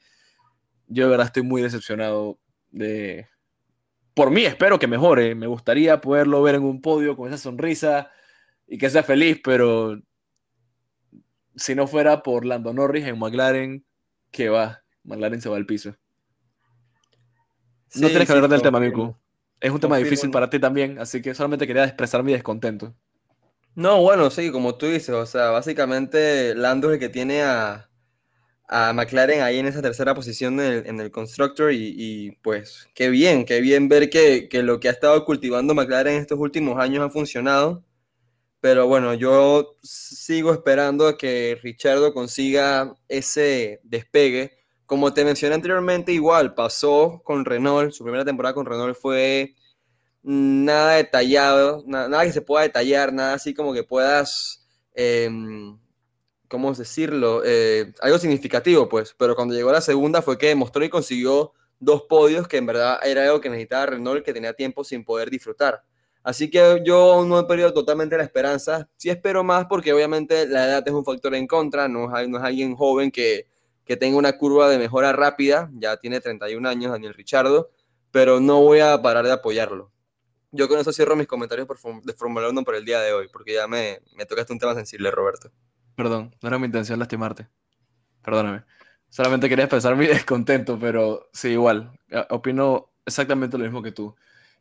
Yo 0.93 1.05
de 1.05 1.11
verdad 1.11 1.27
estoy 1.27 1.43
muy 1.43 1.63
decepcionado 1.63 2.39
de... 2.71 3.27
Por 4.15 4.31
mí 4.31 4.45
espero 4.45 4.79
que 4.79 4.87
mejore, 4.87 5.35
me 5.35 5.47
gustaría 5.47 6.01
poderlo 6.01 6.43
ver 6.43 6.57
en 6.57 6.65
un 6.65 6.83
podio 6.83 7.17
con 7.17 7.29
esa 7.29 7.39
sonrisa 7.39 8.11
y 8.67 8.77
que 8.77 8.91
sea 8.91 9.03
feliz, 9.03 9.41
pero 9.43 9.99
si 11.57 11.75
no 11.75 11.87
fuera 11.87 12.23
por 12.23 12.45
Lando 12.45 12.75
Norris 12.75 13.07
en 13.07 13.19
McLaren, 13.19 13.87
que 14.31 14.51
va, 14.51 14.83
McLaren 15.05 15.41
se 15.41 15.49
va 15.49 15.57
al 15.57 15.65
piso. 15.65 15.97
no 17.95 18.09
tienes 18.09 18.27
que 18.27 18.33
hablar 18.35 18.51
del 18.51 18.61
tema, 18.61 18.81
Miku. 18.81 19.17
Es 19.61 19.71
un 19.71 19.81
tema 19.81 19.97
difícil 19.97 20.31
para 20.31 20.51
ti 20.51 20.59
también, 20.59 20.99
así 20.99 21.23
que 21.23 21.35
solamente 21.35 21.67
quería 21.67 21.85
expresar 21.85 22.23
mi 22.23 22.33
descontento. 22.33 22.95
No, 23.75 24.03
bueno, 24.03 24.29
sí, 24.29 24.51
como 24.51 24.75
tú 24.75 24.87
dices, 24.87 25.11
o 25.11 25.25
sea, 25.25 25.51
básicamente 25.51 26.55
Lando 26.55 26.89
es 26.89 26.95
el 26.95 27.01
que 27.01 27.09
tiene 27.09 27.43
a, 27.43 27.89
a 28.69 28.93
McLaren 28.93 29.43
ahí 29.43 29.59
en 29.59 29.67
esa 29.67 29.83
tercera 29.83 30.15
posición 30.15 30.59
en 30.61 31.01
el, 31.01 31.11
Constructor 31.11 31.73
y, 31.73 32.39
pues 32.43 32.89
qué 32.95 33.11
bien, 33.11 33.45
qué 33.45 33.61
bien 33.61 33.89
ver 33.89 34.11
que, 34.11 34.49
que, 34.49 34.63
lo 34.63 34.81
que 34.81 34.89
ha 34.89 34.93
estado 34.93 35.25
cultivando 35.25 35.75
McLaren 35.75 36.15
en 36.15 36.21
estos 36.23 36.39
últimos 36.39 36.79
años 36.79 37.05
ha 37.05 37.11
funcionado. 37.11 37.85
Pero 38.63 38.87
bueno, 38.87 39.13
yo 39.15 39.77
sigo 39.83 40.53
esperando 40.53 41.09
a 41.09 41.19
que 41.19 41.59
Richardo 41.63 42.15
consiga 42.15 42.95
ese 43.09 43.81
despegue. 43.83 44.53
Como 44.87 45.13
te 45.13 45.25
mencioné 45.25 45.57
anteriormente, 45.57 46.13
igual 46.13 46.55
pasó 46.55 47.23
con 47.25 47.45
Renault, 47.45 47.93
su 47.93 48.05
primera 48.05 48.25
temporada 48.25 48.55
con 48.55 48.65
Renault 48.67 48.97
fue 48.97 49.57
nada 50.23 50.95
detallado, 50.95 51.83
nada, 51.87 52.25
que 52.25 52.33
se 52.33 52.43
pueda 52.43 52.63
detallar, 52.63 53.13
nada 53.13 53.35
así 53.35 53.53
como 53.53 53.73
que 53.73 53.83
puedas, 53.83 54.65
eh, 54.95 55.29
¿cómo 56.53 56.73
decirlo? 56.75 57.43
Eh, 57.47 57.95
algo 58.03 58.19
significativo, 58.19 58.87
pues. 58.87 59.15
Pero 59.19 59.35
cuando 59.35 59.55
llegó 59.55 59.73
la 59.73 59.81
segunda 59.81 60.21
fue 60.21 60.37
que 60.37 60.49
demostró 60.49 60.85
y 60.85 60.91
consiguió 60.91 61.55
dos 61.81 62.03
podios 62.03 62.47
que 62.47 62.59
en 62.59 62.67
verdad 62.67 63.01
era 63.03 63.25
algo 63.25 63.41
que 63.41 63.49
necesitaba 63.49 63.87
Renault 63.87 64.23
que 64.23 64.35
tenía 64.35 64.53
tiempo 64.53 64.85
sin 64.85 65.03
poder 65.03 65.31
disfrutar. 65.31 65.83
Así 66.23 66.51
que 66.51 66.83
yo 66.85 67.25
no 67.27 67.41
he 67.41 67.45
perdido 67.45 67.73
totalmente 67.73 68.19
la 68.19 68.25
esperanza. 68.25 68.89
Sí 68.97 69.09
espero 69.09 69.43
más 69.43 69.65
porque 69.65 69.95
obviamente 69.95 70.47
la 70.47 70.67
edad 70.67 70.83
es 70.87 70.93
un 70.93 71.07
factor 71.07 71.35
en 71.35 71.47
contra, 71.47 71.89
no 71.89 72.15
es, 72.17 72.43
alguien 72.45 72.77
joven 72.77 73.11
que, 73.11 73.49
que 73.87 73.97
tenga 73.97 74.19
una 74.19 74.37
curva 74.37 74.69
de 74.69 74.79
mejora 74.79 75.13
rápida, 75.13 75.71
ya 75.75 75.97
tiene 75.97 76.21
31 76.21 76.69
años 76.69 76.93
Daniel 76.93 77.15
Richardo, 77.15 77.71
pero 78.11 78.41
no 78.41 78.61
voy 78.61 78.81
a 78.81 79.01
parar 79.01 79.25
de 79.25 79.33
apoyarlo 79.33 79.91
yo 80.53 80.69
con 80.69 80.79
eso 80.79 80.93
cierro 80.93 81.17
mis 81.17 81.27
comentarios 81.27 81.67
de 82.05 82.13
Fórmula 82.13 82.51
1 82.51 82.63
por 82.63 82.75
el 82.75 82.85
día 82.85 83.01
de 83.01 83.13
hoy, 83.15 83.29
porque 83.33 83.55
ya 83.55 83.67
me, 83.67 84.01
me 84.15 84.27
tocaste 84.27 84.53
un 84.53 84.59
tema 84.59 84.75
sensible, 84.75 85.11
Roberto. 85.11 85.51
Perdón, 85.95 86.35
no 86.41 86.49
era 86.49 86.59
mi 86.59 86.67
intención 86.67 86.99
lastimarte. 86.99 87.49
Perdóname. 88.23 88.65
Solamente 89.09 89.49
quería 89.49 89.65
expresar 89.65 89.97
mi 89.97 90.07
descontento, 90.09 90.79
pero 90.79 91.29
sí, 91.33 91.49
igual. 91.51 91.99
Opino 92.31 92.91
exactamente 93.05 93.59
lo 93.59 93.65
mismo 93.65 93.83
que 93.83 93.93
tú. 93.93 94.15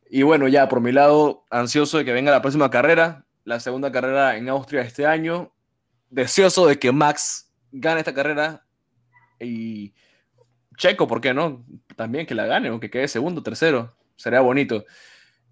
Y 0.09 0.23
bueno, 0.23 0.47
ya 0.47 0.67
por 0.67 0.81
mi 0.81 0.91
lado, 0.91 1.45
ansioso 1.49 1.97
de 1.97 2.05
que 2.05 2.11
venga 2.11 2.31
la 2.31 2.41
próxima 2.41 2.69
carrera, 2.69 3.25
la 3.45 3.59
segunda 3.59 3.91
carrera 3.91 4.35
en 4.35 4.49
Austria 4.49 4.81
este 4.81 5.05
año. 5.05 5.53
Deseoso 6.09 6.67
de 6.67 6.77
que 6.77 6.91
Max 6.91 7.53
gane 7.71 7.99
esta 7.99 8.13
carrera 8.13 8.65
y 9.39 9.93
Checo, 10.75 11.07
¿por 11.07 11.21
qué 11.21 11.33
no? 11.33 11.65
También 11.95 12.25
que 12.25 12.35
la 12.35 12.45
gane 12.45 12.69
o 12.71 12.79
que 12.79 12.89
quede 12.89 13.07
segundo, 13.07 13.43
tercero. 13.43 13.95
Sería 14.15 14.41
bonito. 14.41 14.85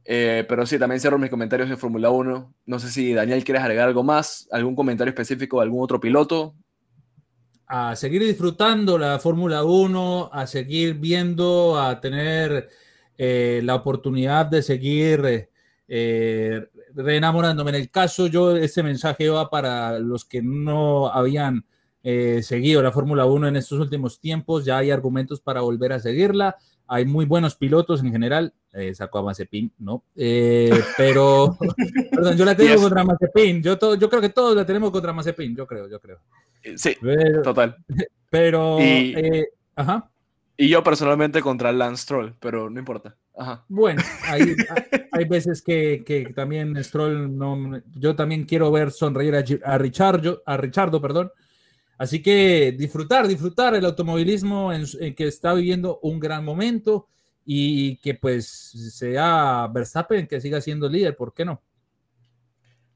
Eh, 0.05 0.45
pero 0.47 0.65
sí, 0.65 0.79
también 0.79 0.99
cierro 0.99 1.19
mis 1.19 1.29
comentarios 1.29 1.69
de 1.69 1.77
Fórmula 1.77 2.09
1. 2.09 2.53
No 2.65 2.79
sé 2.79 2.89
si 2.89 3.13
Daniel 3.13 3.43
quieres 3.43 3.63
agregar 3.63 3.87
algo 3.87 4.03
más, 4.03 4.47
algún 4.51 4.75
comentario 4.75 5.09
específico 5.09 5.57
de 5.57 5.63
algún 5.63 5.83
otro 5.83 5.99
piloto. 5.99 6.55
A 7.67 7.95
seguir 7.95 8.23
disfrutando 8.23 8.97
la 8.97 9.19
Fórmula 9.19 9.63
1, 9.63 10.31
a 10.33 10.47
seguir 10.47 10.95
viendo, 10.95 11.79
a 11.79 11.99
tener 11.99 12.69
eh, 13.17 13.61
la 13.63 13.75
oportunidad 13.75 14.47
de 14.47 14.63
seguir 14.63 15.49
eh, 15.87 16.67
reenamorándome. 16.95 17.69
En 17.69 17.75
el 17.75 17.91
caso, 17.91 18.25
yo, 18.25 18.55
este 18.55 18.81
mensaje 18.81 19.29
va 19.29 19.49
para 19.49 19.99
los 19.99 20.25
que 20.25 20.41
no 20.41 21.07
habían 21.07 21.65
seguido 22.01 22.81
la 22.81 22.91
Fórmula 22.91 23.25
1 23.25 23.49
en 23.49 23.55
estos 23.57 23.79
últimos 23.79 24.19
tiempos. 24.19 24.65
Ya 24.65 24.77
hay 24.77 24.89
argumentos 24.89 25.41
para 25.41 25.61
volver 25.61 25.93
a 25.93 25.99
seguirla 25.99 26.57
hay 26.89 27.05
muy 27.05 27.25
buenos 27.25 27.55
pilotos 27.55 28.01
en 28.03 28.11
general, 28.11 28.51
eh, 28.73 28.93
sacó 28.95 29.19
a 29.19 29.23
Mazepin, 29.23 29.71
¿no? 29.77 30.03
Eh, 30.15 30.71
pero, 30.97 31.55
perdón, 32.11 32.35
yo 32.35 32.45
la 32.45 32.55
tengo 32.55 32.81
contra 32.81 33.03
Mazepin, 33.03 33.61
yo, 33.61 33.77
yo 33.95 34.09
creo 34.09 34.21
que 34.21 34.29
todos 34.29 34.55
la 34.55 34.65
tenemos 34.65 34.89
contra 34.89 35.13
Mazepin, 35.13 35.55
yo 35.55 35.67
creo, 35.67 35.87
yo 35.87 35.99
creo. 35.99 36.19
Eh, 36.63 36.77
sí, 36.77 36.97
total. 37.43 37.77
Pero, 38.31 38.79
y, 38.79 39.45
ajá. 39.75 40.09
Y 40.55 40.67
yo 40.67 40.83
personalmente 40.83 41.41
contra 41.41 41.71
Lance 41.71 42.03
Stroll, 42.03 42.35
pero 42.39 42.69
no 42.69 42.77
importa. 42.77 43.15
Ajá. 43.35 43.63
Bueno, 43.69 44.03
hay, 44.27 44.41
hay 45.13 45.25
veces 45.25 45.63
que, 45.63 46.03
que, 46.05 46.25
también 46.33 46.75
Stroll, 46.83 47.35
no, 47.35 47.81
yo 47.95 48.15
también 48.15 48.43
quiero 48.43 48.71
ver 48.71 48.91
sonreír 48.91 49.35
a, 49.35 49.43
a, 49.63 49.77
Richardo, 49.79 50.43
a 50.45 50.57
Richardo, 50.57 51.01
perdón, 51.01 51.31
Así 51.99 52.21
que 52.21 52.71
disfrutar, 52.71 53.27
disfrutar 53.27 53.75
el 53.75 53.83
automovilismo 53.83 54.71
en, 54.71 54.85
que 55.15 55.27
está 55.27 55.53
viviendo 55.53 55.99
un 56.01 56.17
gran 56.17 56.45
momento 56.45 57.09
y 57.43 57.97
que 57.97 58.13
pues 58.13 58.47
sea 58.47 59.67
Verstappen 59.69 60.25
que 60.25 60.39
siga 60.39 60.61
siendo 60.61 60.87
líder, 60.87 61.17
¿por 61.17 61.33
qué 61.33 61.43
no? 61.43 61.61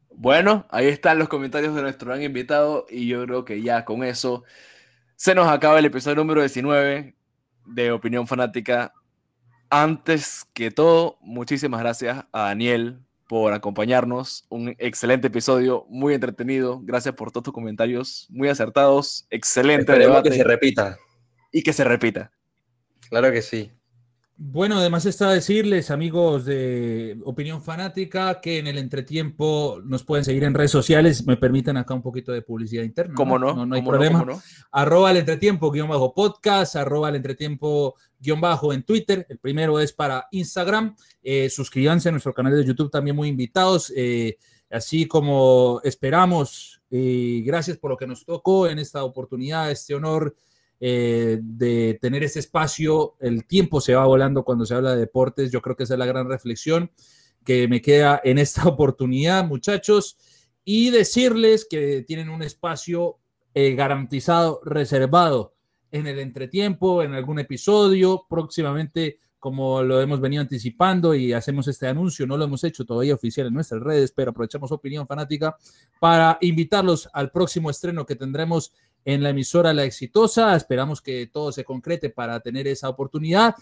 Bueno, 0.10 0.66
ahí 0.70 0.88
están 0.88 1.20
los 1.20 1.28
comentarios 1.28 1.76
de 1.76 1.82
nuestro 1.82 2.12
gran 2.12 2.24
invitado 2.24 2.86
y 2.90 3.08
yo 3.08 3.26
creo 3.26 3.44
que 3.44 3.62
ya 3.62 3.84
con 3.84 4.06
eso 4.06 4.46
se 5.18 5.36
nos 5.36 5.50
acaba 5.50 5.80
el 5.80 5.86
episodio 5.86 6.16
número 6.16 6.40
19 6.40 7.18
de 7.66 7.92
Opinión 7.92 8.26
Fanática. 8.26 8.94
Antes 9.70 10.46
que 10.54 10.72
todo, 10.72 11.18
muchísimas 11.20 11.82
gracias 11.82 12.24
a 12.32 12.44
Daniel 12.44 13.03
por 13.28 13.54
acompañarnos. 13.54 14.46
Un 14.50 14.76
excelente 14.78 15.28
episodio, 15.28 15.86
muy 15.90 16.14
entretenido. 16.14 16.80
Gracias 16.84 17.16
por 17.16 17.32
todos 17.32 17.46
tus 17.46 17.54
comentarios, 17.54 18.28
muy 18.30 18.50
acertados. 18.50 19.26
Excelente 19.30 19.92
debate. 19.94 20.30
Que 20.30 20.36
se 20.38 20.44
repita. 20.44 20.98
Y 21.52 21.64
que 21.64 21.74
se 21.74 21.84
repita. 21.84 22.32
Claro 23.10 23.32
que 23.32 23.42
sí. 23.42 23.72
Bueno, 24.36 24.78
además 24.78 25.06
está 25.06 25.30
decirles, 25.30 25.92
amigos 25.92 26.46
de 26.46 27.20
Opinión 27.24 27.62
Fanática, 27.62 28.42
que 28.42 28.58
en 28.58 28.66
el 28.66 28.80
entretiempo 28.80 29.80
nos 29.86 30.04
pueden 30.04 30.26
seguir 30.26 30.44
en 30.44 30.56
redes 30.56 30.72
sociales. 30.72 31.26
Me 31.28 31.38
permiten 31.38 31.78
acá 31.78 31.94
un 31.94 32.02
poquito 32.02 32.32
de 32.32 32.42
publicidad 32.42 32.84
interna. 32.84 33.14
¿Cómo 33.14 33.38
no? 33.38 33.66
No, 33.66 33.76
hay 33.76 33.84
problema. 33.84 34.26
Arroba 34.72 35.12
el 35.12 35.18
entretiempo 35.18 35.70
guion 35.70 35.88
bajo 35.88 36.16
podcast, 36.16 36.76
arroba 36.76 37.10
el 37.10 37.16
entretiempo 37.16 37.96
guion 38.20 38.42
bajo 38.42 38.74
en 38.74 38.82
Twitter. 38.82 39.26
El 39.30 39.38
primero 39.38 39.80
es 39.80 39.94
para 39.94 40.28
Instagram. 40.32 40.96
Eh, 41.22 41.50
suscríbanse 41.52 42.10
a 42.10 42.12
nuestro 42.12 42.34
canal 42.34 42.56
de 42.56 42.66
YouTube, 42.66 42.90
también 42.90 43.16
muy 43.16 43.30
invitados. 43.30 43.94
Eh, 43.96 44.38
así 44.72 45.08
como 45.08 45.80
esperamos, 45.84 46.82
y 46.90 47.44
gracias 47.44 47.78
por 47.78 47.92
lo 47.92 47.98
que 47.98 48.08
nos 48.08 48.26
tocó 48.26 48.68
en 48.68 48.80
esta 48.80 49.04
oportunidad, 49.04 49.70
este 49.70 49.94
honor 49.94 50.36
eh, 50.80 51.40
de 51.42 51.98
tener 52.02 52.24
ese 52.24 52.40
espacio. 52.40 53.16
El 53.20 53.46
tiempo 53.46 53.82
se 53.82 53.96
va 53.96 54.06
volando 54.06 54.44
cuando 54.44 54.66
se 54.66 54.76
habla 54.76 54.92
de 54.92 55.02
deportes. 55.02 55.52
Yo 55.52 55.62
creo 55.62 55.76
que 55.76 55.84
esa 55.84 55.94
es 55.94 56.00
la 56.00 56.06
gran 56.06 56.28
reflexión 56.28 56.92
que 57.44 57.68
me 57.68 57.82
queda 57.82 58.22
en 58.24 58.38
esta 58.38 58.64
oportunidad, 58.68 59.46
muchachos. 59.46 60.18
Y 60.66 60.92
decirles 60.92 61.68
que 61.70 62.04
tienen 62.04 62.30
un 62.30 62.44
espacio 62.44 63.18
eh, 63.54 63.76
garantizado, 63.76 64.62
reservado 64.64 65.56
en 65.92 66.08
el 66.08 66.20
entretiempo, 66.20 67.04
en 67.04 67.14
algún 67.14 67.40
episodio, 67.40 68.26
próximamente 68.30 69.20
como 69.44 69.84
lo 69.84 70.00
hemos 70.00 70.22
venido 70.22 70.40
anticipando 70.40 71.14
y 71.14 71.34
hacemos 71.34 71.68
este 71.68 71.86
anuncio, 71.86 72.26
no 72.26 72.38
lo 72.38 72.46
hemos 72.46 72.64
hecho 72.64 72.86
todavía 72.86 73.14
oficial 73.14 73.48
en 73.48 73.54
nuestras 73.54 73.82
redes, 73.82 74.14
pero 74.16 74.32
aprovechamos 74.32 74.72
opinión 74.72 75.06
fanática 75.06 75.58
para 76.00 76.38
invitarlos 76.40 77.10
al 77.12 77.30
próximo 77.30 77.70
estreno 77.70 78.06
que 78.06 78.16
tendremos 78.16 78.72
en 79.06 79.24
la 79.24 79.30
emisora 79.30 79.74
La 79.74 79.84
Exitosa. 79.84 80.56
Esperamos 80.56 81.02
que 81.02 81.28
todo 81.28 81.52
se 81.52 81.64
concrete 81.64 82.10
para 82.10 82.40
tener 82.40 82.68
esa 82.68 82.90
oportunidad 82.90 83.56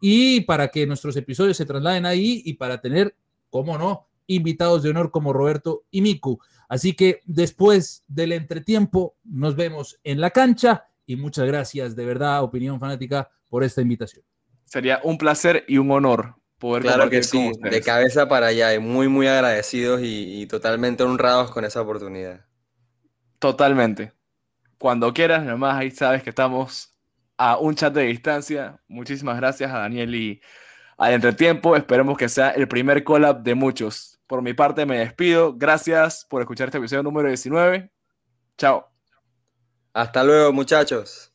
y 0.00 0.42
para 0.42 0.68
que 0.68 0.86
nuestros 0.86 1.16
episodios 1.16 1.56
se 1.56 1.66
trasladen 1.66 2.06
ahí 2.06 2.42
y 2.44 2.54
para 2.54 2.80
tener, 2.80 3.16
cómo 3.50 3.78
no, 3.78 4.08
invitados 4.26 4.82
de 4.82 4.90
honor 4.90 5.10
como 5.10 5.32
Roberto 5.32 5.84
y 5.90 6.02
Miku. 6.02 6.38
Así 6.68 6.94
que 6.94 7.20
después 7.24 8.04
del 8.06 8.32
entretiempo 8.32 9.16
nos 9.24 9.56
vemos 9.56 9.98
en 10.04 10.20
la 10.20 10.30
cancha 10.30 10.84
y 11.06 11.16
muchas 11.16 11.46
gracias 11.46 11.96
de 11.96 12.04
verdad, 12.04 12.42
opinión 12.42 12.78
fanática, 12.78 13.30
por 13.48 13.64
esta 13.64 13.80
invitación. 13.80 14.22
Sería 14.66 15.00
un 15.02 15.16
placer 15.16 15.64
y 15.66 15.78
un 15.78 15.90
honor 15.90 16.34
poder 16.58 16.82
Claro 16.82 17.08
que 17.08 17.22
sí, 17.22 17.52
de 17.62 17.80
cabeza 17.80 18.28
para 18.28 18.48
allá 18.48 18.74
y 18.74 18.78
muy, 18.78 19.08
muy 19.08 19.26
agradecidos 19.26 20.00
y 20.02 20.46
totalmente 20.46 21.04
honrados 21.04 21.50
con 21.50 21.64
esa 21.64 21.80
oportunidad. 21.80 22.44
Totalmente. 23.38 24.17
Cuando 24.78 25.12
quieras, 25.12 25.44
nomás 25.44 25.76
ahí 25.76 25.90
sabes 25.90 26.22
que 26.22 26.30
estamos 26.30 26.94
a 27.36 27.58
un 27.58 27.74
chat 27.74 27.92
de 27.92 28.02
distancia. 28.04 28.80
Muchísimas 28.88 29.36
gracias 29.36 29.70
a 29.72 29.78
Daniel 29.78 30.14
y 30.14 30.40
al 30.96 31.14
Entretiempo. 31.14 31.76
Esperemos 31.76 32.16
que 32.16 32.28
sea 32.28 32.50
el 32.50 32.68
primer 32.68 33.04
collab 33.04 33.42
de 33.42 33.54
muchos. 33.54 34.20
Por 34.26 34.42
mi 34.42 34.54
parte 34.54 34.86
me 34.86 34.98
despido. 34.98 35.54
Gracias 35.56 36.26
por 36.28 36.42
escuchar 36.42 36.68
este 36.68 36.78
episodio 36.78 37.02
número 37.02 37.28
19. 37.28 37.90
Chao. 38.56 38.88
Hasta 39.92 40.22
luego, 40.22 40.52
muchachos. 40.52 41.27